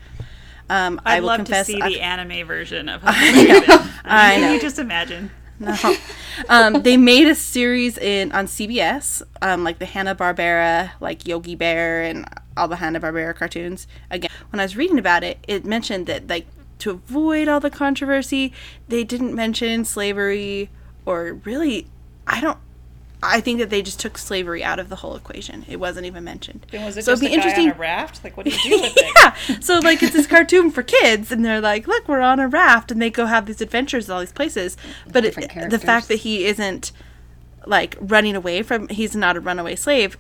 Um, 0.70 1.02
I'd 1.06 1.18
I 1.18 1.20
will 1.20 1.28
love 1.28 1.38
confess, 1.38 1.68
to 1.68 1.74
see 1.74 1.82
I've, 1.82 1.94
the 1.94 2.02
anime 2.02 2.48
version 2.48 2.90
of 2.90 3.02
Huckleberry 3.06 3.62
Finn. 3.62 3.90
I 4.06 4.38
know. 4.38 4.42
Can 4.42 4.54
you 4.54 4.62
just 4.62 4.80
imagine? 4.80 5.32
No. 5.60 5.76
um, 6.50 6.82
they 6.82 6.98
made 6.98 7.28
a 7.28 7.36
series 7.36 7.98
in 7.98 8.32
on 8.32 8.48
CBS, 8.48 9.22
um, 9.44 9.64
like 9.64 9.78
the 9.78 9.86
Hanna 9.86 10.16
Barbera, 10.16 10.92
like 11.00 11.28
Yogi 11.28 11.56
Bear, 11.56 12.02
and 12.04 12.26
all 12.58 12.68
the 12.68 12.78
Hanna 12.78 13.00
Barbera 13.00 13.36
cartoons. 13.36 13.88
Again, 14.10 14.32
when 14.50 14.60
I 14.60 14.64
was 14.64 14.76
reading 14.76 14.98
about 14.98 15.24
it, 15.24 15.38
it 15.48 15.64
mentioned 15.64 16.08
that 16.08 16.28
like 16.28 16.48
to 16.80 16.90
avoid 16.92 17.48
all 17.48 17.60
the 17.60 17.70
controversy, 17.70 18.54
they 18.88 19.04
didn't 19.04 19.36
mention 19.36 19.86
slavery 19.86 20.70
or 21.06 21.34
really. 21.46 21.88
I 22.26 22.42
don't. 22.42 22.58
I 23.24 23.40
think 23.40 23.60
that 23.60 23.70
they 23.70 23.82
just 23.82 24.00
took 24.00 24.18
slavery 24.18 24.64
out 24.64 24.80
of 24.80 24.90
the 24.90 24.96
whole 24.98 25.16
equation. 25.16 25.64
It 25.70 25.80
wasn't 25.80 26.08
even 26.08 26.24
mentioned. 26.24 26.66
Then 26.72 26.86
was 26.86 26.98
it 26.98 27.06
so 27.06 27.12
just 27.12 27.22
it'd 27.22 27.32
be 27.32 27.36
interesting. 27.36 27.70
on 27.70 27.76
a 27.76 27.80
raft? 27.80 28.24
Like, 28.24 28.36
what 28.36 28.46
do 28.48 28.52
you 28.52 28.58
do 28.64 28.82
with 28.82 28.94
it? 28.98 29.12
yeah. 29.16 29.60
So 29.60 29.80
like, 29.80 30.02
it's 30.02 30.14
this 30.14 30.26
cartoon 30.28 30.72
for 30.72 30.82
kids, 30.82 31.32
and 31.32 31.46
they're 31.46 31.62
like, 31.62 31.88
"Look, 31.88 32.08
we're 32.08 32.22
on 32.22 32.40
a 32.40 32.48
raft," 32.48 32.92
and 32.92 33.02
they 33.02 33.10
go 33.12 33.28
have 33.28 33.46
these 33.46 33.62
adventures 33.62 34.10
at 34.10 34.14
all 34.14 34.20
these 34.22 34.32
places. 34.32 34.76
But 35.12 35.26
it, 35.26 35.70
the 35.70 35.80
fact 35.80 36.08
that 36.08 36.18
he 36.18 36.46
isn't 36.46 36.92
like 37.68 37.96
running 38.00 38.36
away 38.36 38.64
from, 38.64 38.88
he's 38.88 39.16
not 39.16 39.38
a 39.38 39.40
runaway 39.40 39.76
slave. 39.76 40.18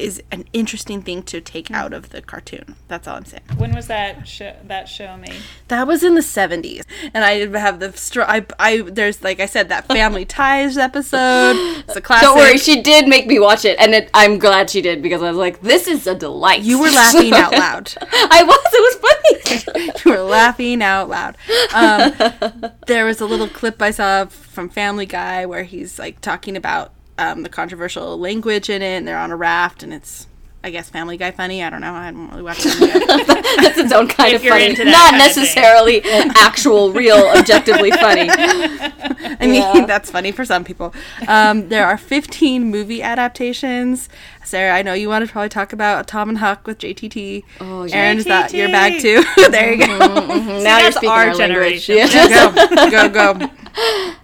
Is 0.00 0.22
an 0.30 0.44
interesting 0.52 1.02
thing 1.02 1.22
to 1.24 1.40
take 1.40 1.70
out 1.70 1.92
of 1.92 2.10
the 2.10 2.22
cartoon. 2.22 2.76
That's 2.88 3.06
all 3.06 3.16
I'm 3.16 3.24
saying. 3.24 3.42
When 3.56 3.74
was 3.74 3.86
that 3.88 4.26
show, 4.26 4.54
that 4.64 4.88
show 4.88 5.16
made? 5.16 5.36
That 5.68 5.86
was 5.86 6.02
in 6.02 6.14
the 6.14 6.20
70s. 6.20 6.84
And 7.12 7.24
I 7.24 7.38
did 7.38 7.54
have 7.54 7.80
the 7.80 7.92
str- 7.92 8.22
I, 8.22 8.46
I 8.58 8.82
there's 8.82 9.22
like 9.22 9.40
I 9.40 9.46
said 9.46 9.68
that 9.68 9.86
Family 9.86 10.24
Ties 10.40 10.78
episode. 10.78 11.56
It's 11.56 11.96
a 11.96 12.00
classic. 12.00 12.28
Don't 12.28 12.38
worry, 12.38 12.58
she 12.58 12.80
did 12.80 13.06
make 13.08 13.26
me 13.26 13.38
watch 13.38 13.64
it, 13.64 13.78
and 13.78 13.94
it, 13.94 14.10
I'm 14.14 14.38
glad 14.38 14.70
she 14.70 14.80
did 14.80 15.02
because 15.02 15.22
I 15.22 15.28
was 15.28 15.38
like, 15.38 15.60
"This 15.60 15.86
is 15.86 16.06
a 16.06 16.14
delight." 16.14 16.62
you 16.62 16.80
were 16.80 16.90
laughing 16.90 17.32
out 17.32 17.52
loud. 17.52 17.92
I 18.12 18.42
was. 18.42 18.60
It 18.72 18.82
was 18.82 19.64
funny. 19.74 19.92
you 20.04 20.10
were 20.12 20.22
laughing 20.22 20.82
out 20.82 21.08
loud. 21.08 21.36
Um, 21.74 22.72
there 22.86 23.04
was 23.04 23.20
a 23.20 23.26
little 23.26 23.48
clip 23.48 23.80
I 23.82 23.90
saw 23.90 24.26
from 24.26 24.68
Family 24.68 25.06
Guy 25.06 25.46
where 25.46 25.64
he's 25.64 25.98
like 25.98 26.20
talking 26.20 26.56
about 26.56 26.92
um, 27.20 27.42
the 27.42 27.48
controversial 27.48 28.18
language 28.18 28.70
in 28.70 28.82
it, 28.82 28.96
and 28.96 29.06
they're 29.06 29.18
on 29.18 29.30
a 29.30 29.36
raft, 29.36 29.82
and 29.82 29.92
it's 29.92 30.26
I 30.62 30.70
guess 30.70 30.90
Family 30.90 31.16
Guy 31.16 31.30
funny. 31.30 31.64
I 31.64 31.70
don't 31.70 31.80
know. 31.80 31.94
I 31.94 32.10
don't 32.10 32.28
really 32.30 32.42
watch 32.42 32.58
it. 32.60 32.78
Guy. 32.78 33.40
That's 33.62 33.78
its 33.78 33.92
own 33.92 34.08
kind 34.08 34.34
If 34.34 34.42
of 34.42 34.48
funny, 34.48 34.68
not 34.68 34.76
kind 34.76 34.88
of 34.90 34.94
thing. 35.10 35.18
necessarily 35.18 36.02
actual, 36.04 36.92
real, 36.92 37.16
objectively 37.16 37.90
funny. 37.92 38.28
I 38.30 39.46
mean, 39.46 39.86
that's 39.86 40.10
funny 40.10 40.32
for 40.32 40.44
some 40.44 40.64
people. 40.64 40.94
Um, 41.26 41.68
there 41.70 41.86
are 41.86 41.96
15 41.96 42.64
movie 42.70 43.02
adaptations. 43.02 44.08
Sarah, 44.44 44.74
I 44.74 44.82
know 44.82 44.92
you 44.92 45.08
want 45.08 45.26
to 45.26 45.32
probably 45.32 45.48
talk 45.48 45.72
about 45.72 46.06
Tom 46.06 46.28
and 46.28 46.38
Huck 46.38 46.66
with 46.66 46.78
JTT. 46.78 47.44
Oh, 47.60 47.84
yeah. 47.84 47.96
Erin, 47.96 48.18
is 48.18 48.24
that 48.26 48.52
your 48.52 48.68
bag 48.68 49.00
too? 49.00 49.24
there 49.50 49.72
you 49.72 49.86
go. 49.86 49.96
now 49.98 50.18
you're 50.18 50.62
that's 50.62 50.96
speaking 50.96 51.08
our 51.10 51.16
our, 51.28 51.34
language. 51.34 51.86
generation. 51.86 51.96
Yeah. 51.96 52.52
go, 52.90 53.08
go, 53.08 53.38
go. 53.38 54.14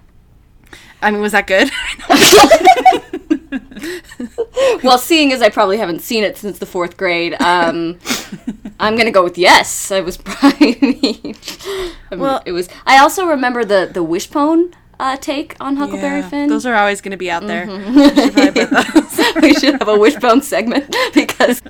I 1.02 1.10
mean, 1.10 1.20
was 1.20 1.32
that 1.32 1.46
good? 1.46 1.70
Well, 4.82 4.98
seeing 4.98 5.32
as 5.32 5.42
I 5.42 5.48
probably 5.48 5.78
haven't 5.78 6.00
seen 6.00 6.24
it 6.24 6.36
since 6.36 6.58
the 6.58 6.66
fourth 6.66 6.96
grade, 6.96 7.40
um, 7.40 7.98
I'm 8.80 8.96
gonna 8.96 9.10
go 9.10 9.22
with 9.22 9.38
yes. 9.38 9.90
I 9.90 10.00
was 10.00 10.16
probably. 10.24 10.76
I 10.82 11.34
mean, 12.10 12.20
Well- 12.20 12.42
it 12.46 12.52
was. 12.52 12.68
I 12.86 12.98
also 12.98 13.26
remember 13.26 13.64
the 13.64 13.88
the 13.92 14.02
wishbone 14.02 14.74
uh, 14.98 15.16
take 15.16 15.56
on 15.60 15.76
Huckleberry 15.76 16.20
Yeah, 16.20 16.28
Finn. 16.28 16.48
Those 16.48 16.66
are 16.66 16.74
always 16.74 17.00
going 17.00 17.10
to 17.12 17.16
be 17.18 17.30
out 17.30 17.46
there. 17.46 17.66
We 17.66 18.08
should 18.14 18.32
probably 18.32 18.66
put 18.66 18.70
those. 19.10 19.34
we 19.42 19.54
should 19.54 19.74
have 19.74 19.88
a 19.88 19.98
wishbone 19.98 20.42
segment 20.42 20.94
because 21.14 21.62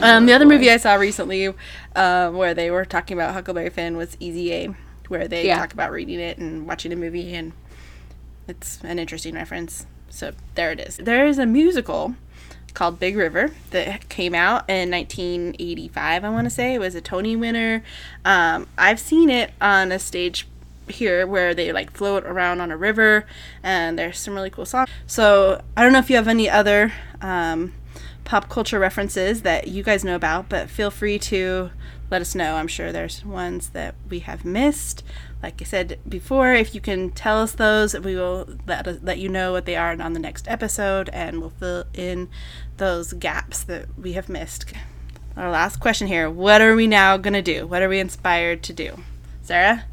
Um, 0.00 0.26
the 0.26 0.32
other 0.32 0.46
movie 0.46 0.70
I 0.70 0.76
saw 0.78 0.94
recently, 0.94 1.52
uh, 1.94 2.30
where 2.30 2.54
they 2.54 2.70
were 2.70 2.84
talking 2.84 3.16
about 3.16 3.34
Huckleberry 3.34 3.70
Finn, 3.70 3.96
was 3.96 4.16
Easy 4.20 4.52
A, 4.52 4.74
where 5.08 5.26
they 5.28 5.46
Yeah. 5.46 5.58
talk 5.58 5.72
about 5.72 5.90
reading 5.90 6.20
it 6.20 6.38
and 6.38 6.66
watching 6.66 6.92
a 6.92 6.96
movie, 6.96 7.34
and 7.34 7.52
it's 8.48 8.80
an 8.82 8.98
interesting 8.98 9.34
reference. 9.34 9.86
So 10.08 10.32
there 10.54 10.72
it 10.72 10.80
is. 10.80 10.96
There 10.96 11.26
is 11.26 11.38
a 11.38 11.46
musical 11.46 12.14
called 12.74 13.00
Big 13.00 13.16
River 13.16 13.50
that 13.70 14.08
came 14.08 14.34
out 14.34 14.68
in 14.68 14.90
1985. 14.90 16.24
I 16.24 16.28
want 16.28 16.44
to 16.44 16.50
say 16.50 16.74
it 16.74 16.78
was 16.78 16.94
a 16.94 17.00
Tony 17.00 17.34
winner. 17.34 17.82
Um, 18.24 18.68
I've 18.76 19.00
seen 19.00 19.30
it 19.30 19.52
on 19.60 19.90
a 19.90 19.98
stage 19.98 20.46
here 20.88 21.26
where 21.26 21.54
they 21.54 21.72
like 21.72 21.90
float 21.90 22.24
around 22.24 22.60
on 22.60 22.70
a 22.70 22.76
river, 22.76 23.26
and 23.62 23.98
there's 23.98 24.18
some 24.18 24.34
really 24.34 24.50
cool 24.50 24.66
songs. 24.66 24.88
So 25.06 25.62
I 25.76 25.82
don't 25.82 25.92
know 25.92 25.98
if 25.98 26.10
you 26.10 26.16
have 26.16 26.28
any 26.28 26.48
other 26.48 26.92
um, 27.20 27.72
pop 28.24 28.48
culture 28.48 28.78
references 28.78 29.42
that 29.42 29.68
you 29.68 29.82
guys 29.82 30.04
know 30.04 30.14
about, 30.14 30.48
but 30.48 30.68
feel 30.68 30.90
free 30.90 31.18
to 31.20 31.70
let 32.10 32.20
us 32.20 32.34
know. 32.34 32.56
I'm 32.56 32.68
sure 32.68 32.92
there's 32.92 33.24
ones 33.24 33.70
that 33.70 33.94
we 34.08 34.20
have 34.20 34.44
missed. 34.44 35.02
Like 35.42 35.60
I 35.60 35.64
said 35.64 35.98
before, 36.08 36.54
if 36.54 36.74
you 36.74 36.80
can 36.80 37.10
tell 37.10 37.38
us 37.42 37.52
those, 37.52 37.98
we 37.98 38.16
will 38.16 38.48
let, 38.66 39.04
let 39.04 39.18
you 39.18 39.28
know 39.28 39.52
what 39.52 39.66
they 39.66 39.76
are 39.76 40.00
on 40.00 40.12
the 40.12 40.18
next 40.18 40.48
episode, 40.48 41.10
and 41.12 41.40
we'll 41.40 41.50
fill 41.50 41.84
in 41.94 42.28
those 42.78 43.12
gaps 43.12 43.62
that 43.64 43.86
we 43.98 44.12
have 44.12 44.28
missed. 44.28 44.72
Our 45.36 45.50
last 45.50 45.80
question 45.80 46.06
here 46.06 46.30
What 46.30 46.62
are 46.62 46.74
we 46.74 46.86
now 46.86 47.16
going 47.18 47.34
to 47.34 47.42
do? 47.42 47.66
What 47.66 47.82
are 47.82 47.88
we 47.88 48.00
inspired 48.00 48.62
to 48.64 48.72
do? 48.72 48.96
Sarah? 49.42 49.84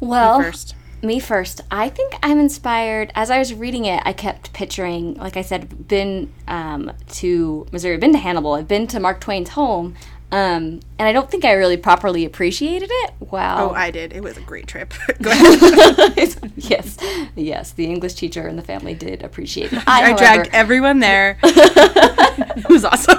well, 0.00 0.40
first. 0.40 0.74
me 1.02 1.20
first. 1.20 1.60
I 1.70 1.90
think 1.90 2.14
I'm 2.22 2.40
inspired. 2.40 3.12
As 3.14 3.30
I 3.30 3.38
was 3.38 3.52
reading 3.52 3.84
it, 3.84 4.02
I 4.04 4.12
kept 4.14 4.52
picturing, 4.52 5.14
like 5.14 5.36
I 5.36 5.42
said, 5.42 5.86
been 5.86 6.32
um, 6.48 6.92
to 7.08 7.66
Missouri, 7.70 7.98
been 7.98 8.12
to 8.12 8.18
Hannibal, 8.18 8.54
I've 8.54 8.66
been 8.66 8.86
to 8.88 8.98
Mark 9.00 9.20
Twain's 9.20 9.50
home, 9.50 9.94
um, 10.32 10.80
and 10.98 11.08
I 11.08 11.12
don't 11.12 11.28
think 11.28 11.44
I 11.44 11.52
really 11.52 11.76
properly 11.76 12.24
appreciated 12.24 12.88
it. 12.92 13.14
Wow. 13.18 13.70
Oh, 13.70 13.74
I 13.74 13.90
did. 13.90 14.12
It 14.12 14.22
was 14.22 14.36
a 14.36 14.40
great 14.40 14.68
trip. 14.68 14.94
Go 15.22 15.30
ahead. 15.30 16.52
yes, 16.56 16.96
yes. 17.34 17.72
The 17.72 17.86
English 17.86 18.14
teacher 18.14 18.46
and 18.46 18.56
the 18.56 18.62
family 18.62 18.94
did 18.94 19.22
appreciate 19.22 19.72
it. 19.72 19.78
I, 19.78 19.82
I 19.86 20.00
however, 20.02 20.18
dragged 20.18 20.50
everyone 20.52 21.00
there. 21.00 21.36
it 21.42 22.68
was 22.68 22.84
awesome. 22.84 23.18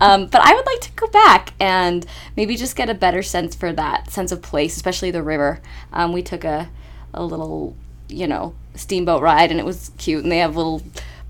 um, 0.00 0.26
but 0.28 0.40
I 0.40 0.54
would 0.54 0.66
like 0.66 0.80
to 0.82 0.92
go 0.94 1.08
back 1.08 1.52
and 1.58 2.06
maybe 2.36 2.54
just 2.56 2.76
get 2.76 2.88
a 2.88 2.94
better 2.94 3.22
sense 3.22 3.56
for 3.56 3.72
that 3.72 4.10
sense 4.12 4.30
of 4.30 4.40
place, 4.40 4.76
especially 4.76 5.10
the 5.10 5.22
river. 5.22 5.60
Um, 5.92 6.12
we 6.12 6.22
took 6.22 6.44
a, 6.44 6.70
a 7.12 7.24
little, 7.24 7.76
you 8.08 8.28
know, 8.28 8.54
steamboat 8.76 9.20
ride, 9.20 9.50
and 9.50 9.58
it 9.58 9.66
was 9.66 9.90
cute. 9.98 10.22
And 10.22 10.30
they 10.30 10.38
have 10.38 10.56
little 10.56 10.82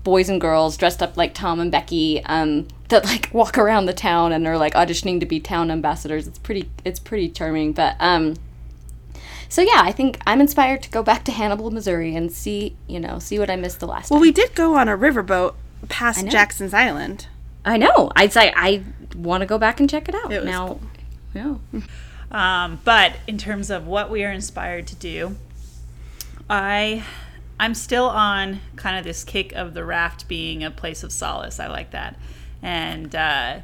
boys 0.05 0.29
and 0.29 0.39
girls 0.39 0.77
dressed 0.77 1.03
up 1.03 1.17
like 1.17 1.33
Tom 1.33 1.59
and 1.59 1.69
Becky 1.69 2.23
um, 2.23 2.69
that 2.87 3.03
like 3.03 3.29
walk 3.33 3.57
around 3.57 3.87
the 3.87 3.93
town 3.93 4.31
and 4.31 4.47
are 4.47 4.57
like 4.57 4.73
auditioning 4.75 5.19
to 5.19 5.25
be 5.25 5.41
town 5.41 5.69
ambassadors. 5.69 6.27
It's 6.27 6.39
pretty, 6.39 6.69
it's 6.85 6.99
pretty 7.01 7.27
charming. 7.27 7.73
But 7.73 7.97
um, 7.99 8.35
so 9.49 9.61
yeah, 9.61 9.81
I 9.83 9.91
think 9.91 10.19
I'm 10.25 10.39
inspired 10.39 10.81
to 10.83 10.89
go 10.89 11.03
back 11.03 11.25
to 11.25 11.31
Hannibal, 11.33 11.71
Missouri, 11.71 12.15
and 12.15 12.31
see, 12.31 12.77
you 12.87 13.01
know, 13.01 13.19
see 13.19 13.37
what 13.37 13.49
I 13.49 13.57
missed 13.57 13.81
the 13.81 13.87
last 13.87 14.09
Well, 14.09 14.19
time. 14.19 14.27
we 14.27 14.31
did 14.31 14.55
go 14.55 14.75
on 14.75 14.87
a 14.87 14.97
riverboat 14.97 15.55
past. 15.89 16.25
Jackson's 16.27 16.73
Island. 16.73 17.27
I 17.65 17.77
know. 17.77 18.11
I'd 18.15 18.31
say 18.31 18.53
I 18.55 18.83
want 19.15 19.41
to 19.41 19.47
go 19.47 19.57
back 19.57 19.79
and 19.79 19.89
check 19.89 20.07
it 20.07 20.15
out 20.15 20.31
It 20.31 20.45
now. 20.45 20.79
Yeah. 21.33 21.55
Um, 22.31 22.79
but 22.83 23.13
in 23.27 23.37
terms 23.37 23.69
of 23.69 23.87
what 23.87 24.09
we 24.11 24.23
are 24.23 24.31
inspired 24.31 24.87
to 24.87 24.95
do, 24.95 25.35
I 26.49 27.03
I'm 27.59 27.73
still 27.73 28.05
on 28.05 28.59
kind 28.75 28.97
of 28.97 29.03
this 29.03 29.23
kick 29.23 29.53
of 29.53 29.73
the 29.73 29.85
raft 29.85 30.27
being 30.27 30.63
a 30.63 30.71
place 30.71 31.03
of 31.03 31.11
solace. 31.11 31.59
I 31.59 31.67
like 31.67 31.91
that, 31.91 32.19
and 32.61 33.15
uh, 33.15 33.59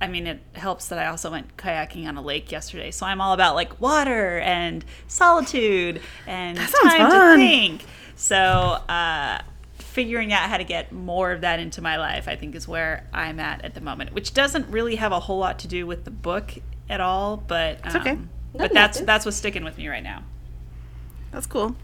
I 0.00 0.06
mean 0.08 0.26
it 0.26 0.40
helps 0.52 0.88
that 0.88 0.98
I 0.98 1.06
also 1.06 1.30
went 1.30 1.56
kayaking 1.56 2.06
on 2.06 2.16
a 2.16 2.22
lake 2.22 2.52
yesterday. 2.52 2.90
So 2.90 3.06
I'm 3.06 3.20
all 3.20 3.32
about 3.32 3.54
like 3.54 3.80
water 3.80 4.40
and 4.40 4.84
solitude 5.08 6.00
and 6.26 6.58
time 6.58 7.10
fun. 7.10 7.38
to 7.38 7.44
think. 7.44 7.84
So 8.16 8.36
uh, 8.36 9.40
figuring 9.78 10.32
out 10.32 10.48
how 10.48 10.58
to 10.58 10.64
get 10.64 10.92
more 10.92 11.32
of 11.32 11.40
that 11.40 11.60
into 11.60 11.80
my 11.80 11.96
life, 11.96 12.28
I 12.28 12.36
think, 12.36 12.54
is 12.54 12.68
where 12.68 13.06
I'm 13.12 13.40
at 13.40 13.64
at 13.64 13.74
the 13.74 13.80
moment. 13.80 14.12
Which 14.12 14.34
doesn't 14.34 14.68
really 14.68 14.96
have 14.96 15.12
a 15.12 15.20
whole 15.20 15.38
lot 15.38 15.58
to 15.60 15.68
do 15.68 15.86
with 15.86 16.04
the 16.04 16.10
book 16.10 16.52
at 16.90 17.00
all, 17.00 17.38
but 17.38 17.78
um, 17.86 18.00
okay. 18.00 18.18
But 18.54 18.72
that's 18.72 19.00
that's 19.00 19.24
what's 19.24 19.36
sticking 19.36 19.64
with 19.64 19.78
me 19.78 19.88
right 19.88 20.02
now. 20.02 20.24
That's 21.30 21.46
cool. 21.46 21.76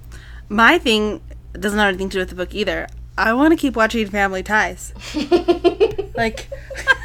My 0.49 0.79
thing 0.79 1.21
doesn't 1.61 1.79
have 1.79 1.89
anything 1.89 2.09
to 2.11 2.15
do 2.15 2.21
with 2.21 2.31
the 2.31 2.35
book 2.35 2.55
either. 2.55 2.87
I 3.19 3.33
want 3.33 3.53
to 3.53 3.57
keep 3.57 3.77
watching 3.77 4.09
Family 4.09 4.43
Ties. 4.43 4.93
like, 6.17 6.49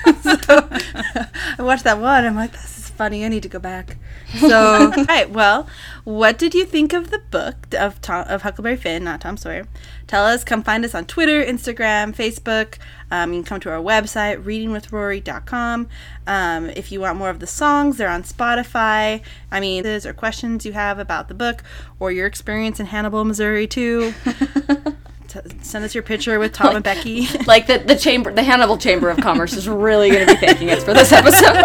so 0.21 0.35
I 0.49 1.57
watched 1.59 1.85
that 1.85 1.99
one. 1.99 2.25
I'm 2.25 2.35
like, 2.35 2.51
this 2.51 2.77
is 2.79 2.80
funny. 3.01 3.25
I 3.25 3.29
need 3.29 3.41
to 3.41 3.49
go 3.49 3.57
back. 3.57 3.97
So, 4.39 4.91
all 4.95 5.05
right. 5.05 5.29
Well, 5.29 5.67
what 6.03 6.37
did 6.37 6.53
you 6.53 6.65
think 6.65 6.93
of 6.93 7.11
the 7.11 7.19
book 7.19 7.55
of 7.77 7.99
Tom, 7.99 8.25
of 8.29 8.43
Huckleberry 8.43 8.77
Finn, 8.77 9.03
not 9.03 9.19
Tom 9.19 9.35
Sawyer? 9.35 9.67
Tell 10.07 10.25
us. 10.25 10.43
Come 10.43 10.63
find 10.63 10.85
us 10.85 10.95
on 10.95 11.05
Twitter, 11.05 11.43
Instagram, 11.43 12.15
Facebook. 12.15 12.77
Um, 13.09 13.33
you 13.33 13.39
can 13.39 13.45
come 13.45 13.59
to 13.61 13.71
our 13.71 13.81
website, 13.81 14.41
readingwithrory.com. 14.43 15.89
Um, 16.27 16.69
if 16.69 16.91
you 16.91 17.01
want 17.01 17.17
more 17.17 17.29
of 17.29 17.39
the 17.39 17.47
songs, 17.47 17.97
they're 17.97 18.07
on 18.07 18.23
Spotify. 18.23 19.21
I 19.51 19.59
mean, 19.59 19.85
or 19.85 20.13
questions 20.13 20.65
you 20.65 20.73
have 20.73 20.97
about 20.97 21.27
the 21.27 21.33
book 21.33 21.63
or 21.99 22.11
your 22.11 22.27
experience 22.27 22.79
in 22.79 22.85
Hannibal, 22.85 23.25
Missouri, 23.25 23.67
too. 23.67 24.13
T- 25.31 25.39
send 25.61 25.85
us 25.85 25.95
your 25.95 26.03
picture 26.03 26.37
with 26.39 26.51
Tom 26.51 26.75
and 26.75 26.83
Becky. 26.83 27.27
like 27.47 27.67
the, 27.67 27.77
the 27.77 27.95
chamber 27.95 28.33
the 28.33 28.43
Hannibal 28.43 28.77
Chamber 28.77 29.09
of 29.09 29.17
Commerce 29.17 29.53
is 29.53 29.67
really 29.69 30.09
going 30.09 30.27
to 30.27 30.33
be 30.33 30.39
thanking 30.39 30.69
us 30.71 30.83
for 30.83 30.93
this 30.93 31.11
episode. 31.13 31.57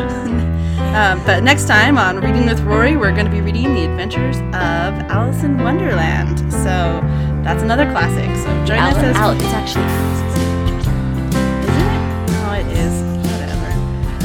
Um, 0.96 1.22
but 1.26 1.42
next 1.42 1.66
time 1.68 1.98
on 1.98 2.20
Reading 2.22 2.46
with 2.46 2.58
Rory, 2.60 2.96
we're 2.96 3.12
going 3.12 3.26
to 3.26 3.30
be 3.30 3.42
reading 3.42 3.74
The 3.74 3.84
Adventures 3.84 4.38
of 4.38 4.94
Alice 5.12 5.42
in 5.44 5.58
Wonderland. 5.62 6.38
So 6.50 7.02
that's 7.44 7.62
another 7.62 7.84
classic. 7.90 8.34
So 8.36 8.46
join 8.64 8.78
us 8.78 8.96
as 8.96 9.14
Al, 9.16 9.32
it's 9.32 9.44
actually 9.44 9.84
Oh, 12.46 12.54
it 12.58 12.66
is. 12.78 13.02
Whatever. 13.02 13.02
Anyways, 13.02 13.05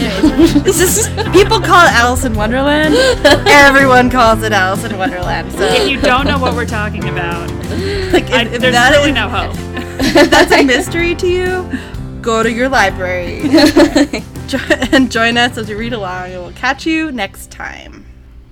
this 0.06 0.80
is 0.82 1.08
people 1.32 1.60
call 1.60 1.86
it 1.86 1.92
Alice 1.94 2.24
in 2.26 2.34
Wonderland. 2.36 2.96
Everyone 3.48 4.10
calls 4.10 4.44
it 4.44 4.52
Alice 4.52 4.84
in 4.84 4.98
Wonderland. 4.98 5.52
So 5.52 5.62
If 5.64 5.90
you 5.90 6.00
don't 6.02 6.26
know 6.26 6.40
what 6.40 6.56
we're 6.56 6.66
talking 6.66 7.08
about, 7.10 7.50
like, 8.12 8.26
if, 8.26 8.32
I, 8.34 8.42
if 8.44 8.62
there's 8.62 8.74
that 8.74 8.92
really 8.96 9.10
is- 9.10 9.16
no 9.16 9.30
hope. 9.30 9.56
if 10.16 10.30
that's 10.30 10.52
a 10.52 10.64
mystery 10.64 11.16
to 11.16 11.28
you, 11.28 11.80
go 12.22 12.44
to 12.44 12.52
your 12.52 12.70
library 12.70 13.42
Jo- 14.48 14.58
and 14.92 15.12
join 15.12 15.38
us 15.38 15.58
as 15.58 15.70
we 15.70 15.76
read 15.76 15.94
along. 15.94 16.32
And 16.32 16.42
we'll 16.44 16.52
catch 16.54 16.86
you 16.86 17.12
next 17.12 17.52
time. 17.52 18.01